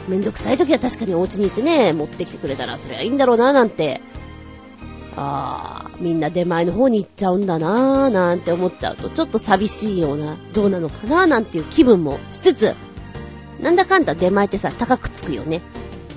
[0.08, 4.00] めんどくさい時は確かにお家に行ってね、持ってきてくれたらそれはいいんだろうななんて、
[5.16, 12.74] あー、みんな出前の方に行っちゃうんだなーなんて思っちゃうと、ちょっと寂しいような、どうなのかなーなんていう気分もしつつ、
[13.60, 15.62] なんだかんだ出前ってさ、高くつくよね。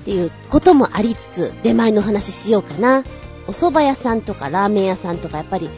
[0.04, 3.04] ていうこともありつつ、出前の話しようかな。
[3.46, 5.70] お蕎麦屋さんとかラーメン屋さんとかやっぱり、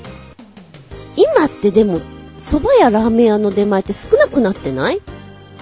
[1.16, 2.00] 今ってでも、
[2.38, 5.00] 蕎麦やラーメン屋の出前って少なくなってない？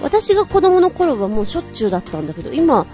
[0.01, 2.85] 私が子供の頃はもうしょっちゅうだったんだけど、今、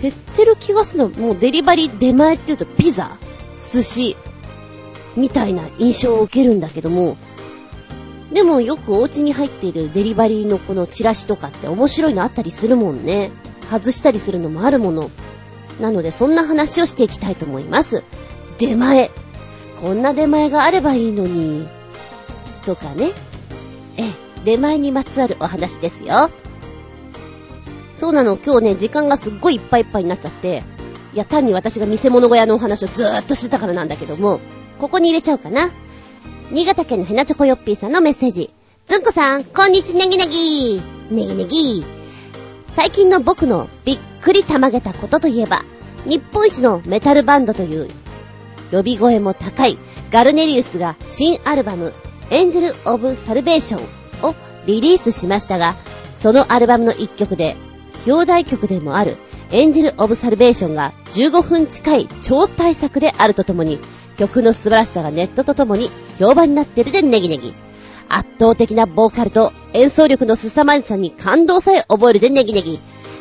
[0.00, 1.08] 減ってる気がするの。
[1.10, 3.16] もうデリバリー出前って言うとピザ、
[3.56, 4.16] 寿司、
[5.16, 7.16] みたいな印象を受けるんだけども、
[8.32, 13.30] でもよくお家に入っているデリバリーのこのチラシとかって面白いのあったりするもんね。
[13.70, 15.10] 外したりするのもあるもの。
[15.80, 18.02] なのでそんな話をしていきたいと思います。
[18.58, 19.10] 出前。
[19.80, 21.68] こんな出前があればいいのに。
[22.64, 23.12] とかね。
[23.96, 24.10] え、
[24.44, 26.30] 出前にまつわるお話ですよ。
[28.04, 30.62] そうなの、今日ね、時間がすっごいいっぱいいっぱいになっちゃって、
[31.14, 34.40] いや、単に私が見せ物小屋のお話をずーっとしてたからなんだけども、
[34.78, 35.70] ここに入れちゃおうかな。
[36.50, 38.50] 新潟県のヘナチョコヨッピーさんのメッセージ。
[38.84, 41.86] ずんこさん、こんにちネギネギネギネギ
[42.68, 45.62] 最近の僕のびっくりたまげたことといえば、
[46.04, 47.88] 日本一のメタルバンドという、
[48.70, 49.78] 呼び声も高い
[50.10, 51.94] ガルネリウスが新アルバム、
[52.28, 54.34] エンジェル・オブ・サルベーションを
[54.66, 55.74] リリースしましたが、
[56.16, 57.56] そのアルバムの一曲で、
[58.06, 59.16] 表題曲でもある
[59.50, 63.78] エンジル・オブ・サルベーションが15分近い超大作であるとともに、
[64.16, 67.54] 曲の素晴らしさがネットとともに評判になってるでネギネギ。
[68.08, 72.78] 圧倒的なボーカルと演奏力の凄まじさに感動さえ覚えるでネギネギ。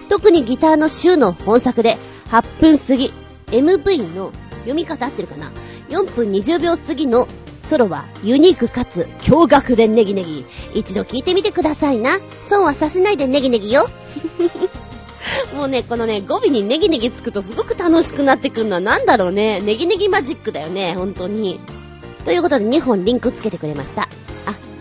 [0.10, 1.98] 特にギターの週の本作で
[2.30, 3.12] 8分過ぎ、
[3.48, 5.52] MV の読み方合ってるかな
[5.90, 7.28] ?4 分20秒過ぎの
[7.64, 10.46] ソロはユニークかつ驚愕でネギネギ。
[10.74, 12.20] 一度聴いてみてくださいな。
[12.44, 13.90] 損はさせないでネギネギよ。
[15.56, 19.62] もうね、このね、語尾にネギネギつくとすごく楽しくなってくるのはなんだろうね。
[19.62, 21.60] ネギネギマジックだよね、本当に。
[22.26, 24.04] ということで2本リンクつけてくれました。
[24.04, 24.08] あ、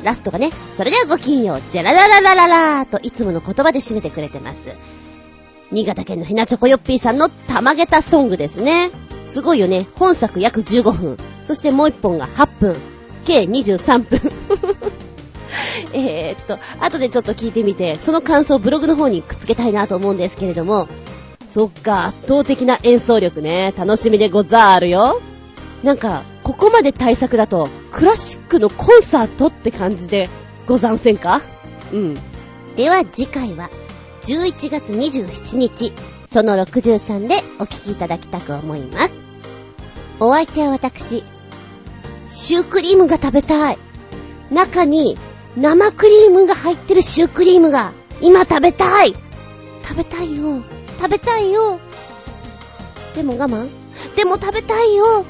[0.02, 4.76] ラストがね、それではごきんよう、ジャララララララーといつもの言葉で締めてくれてます。
[5.70, 8.90] 新潟県のひなチョコヨッピーさんのたまげたソングですね。
[9.24, 9.86] すごいよね。
[9.94, 11.16] 本作約15分。
[11.42, 12.76] そしてもう1本が8分。
[13.24, 14.32] 計23分。
[15.94, 20.88] えーっと、後でちょっと聞いてみて、その感想をブログの方にくっつけたいなと思うんですけれども、
[21.46, 25.20] そっか、圧倒的な演奏力ね、楽しみでござるよ。
[25.82, 30.30] なんか、ここまで対策だと、クラシックのコンサートって感じで
[30.66, 31.42] ござんせんか？
[31.92, 32.14] うん。
[32.74, 33.68] では次回は、
[34.22, 35.92] 11月27日、
[36.32, 39.14] その63でお聴きいただきたく思います。
[40.18, 41.24] お相手は私、
[42.26, 43.78] シュークリームが食べたい。
[44.50, 45.18] 中に
[45.58, 47.92] 生クリームが入ってるシュークリームが、
[48.22, 49.14] 今食べたい
[49.82, 50.62] 食べたいよ。
[50.98, 51.78] 食べたいよ。
[53.14, 53.68] でも我慢
[54.16, 55.26] でも食べたいよ。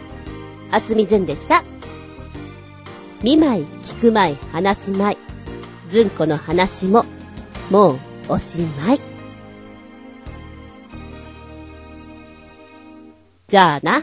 [0.70, 1.64] 厚み純でした。
[3.22, 5.18] 見舞い、聞く舞い、話す舞い。
[5.88, 7.04] ずんこの話も、
[7.70, 7.98] もう
[8.28, 9.11] おしまい。
[13.52, 14.02] じゃあな。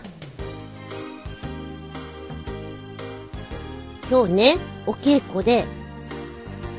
[4.07, 5.65] 今日ね、お稽古で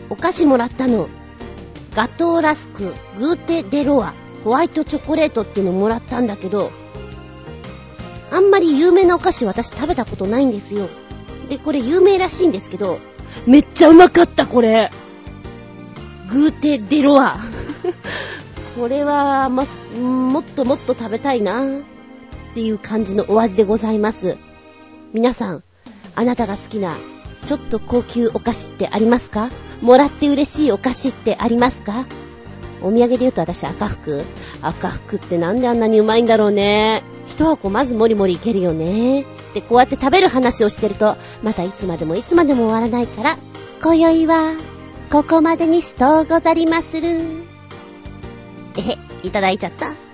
[0.08, 1.08] お菓子もらったの。
[1.96, 4.14] ガトーラスク、グーテデロア、
[4.44, 6.70] ホワイトチョコレートっていうのもらったんだけど、
[8.30, 10.88] あんまり有名なお菓子私食べたことないんですよ。
[11.48, 13.00] で、これ有名らしいんですけど、
[13.48, 14.92] めっちゃうまかった、これ。
[16.30, 17.36] グーテデロア。
[18.78, 19.66] これは、ま、
[19.98, 21.64] もっともっと食べたいな
[22.50, 24.36] っていう感じのお味でございます。
[25.12, 25.62] 皆さん、
[26.14, 26.96] あなたが好きな、
[27.44, 29.50] ちょっと高級お菓子ってありますか？
[29.80, 32.04] もらって嬉しいお菓子ってありますか？
[32.82, 34.24] お土産で言うと私赤福
[34.62, 37.02] 赤福ってなんであんなにうまいんだろうね。
[37.26, 39.24] 一箱まずもりもりいけるよね。
[39.54, 43.36] で、こうやって食べる話をしてると、またいつまでもいつまでも終わらないから、
[43.82, 44.54] 今宵は、
[45.10, 47.08] ここまでにしとうござりまする。
[48.76, 50.09] えへ、いただいちゃった。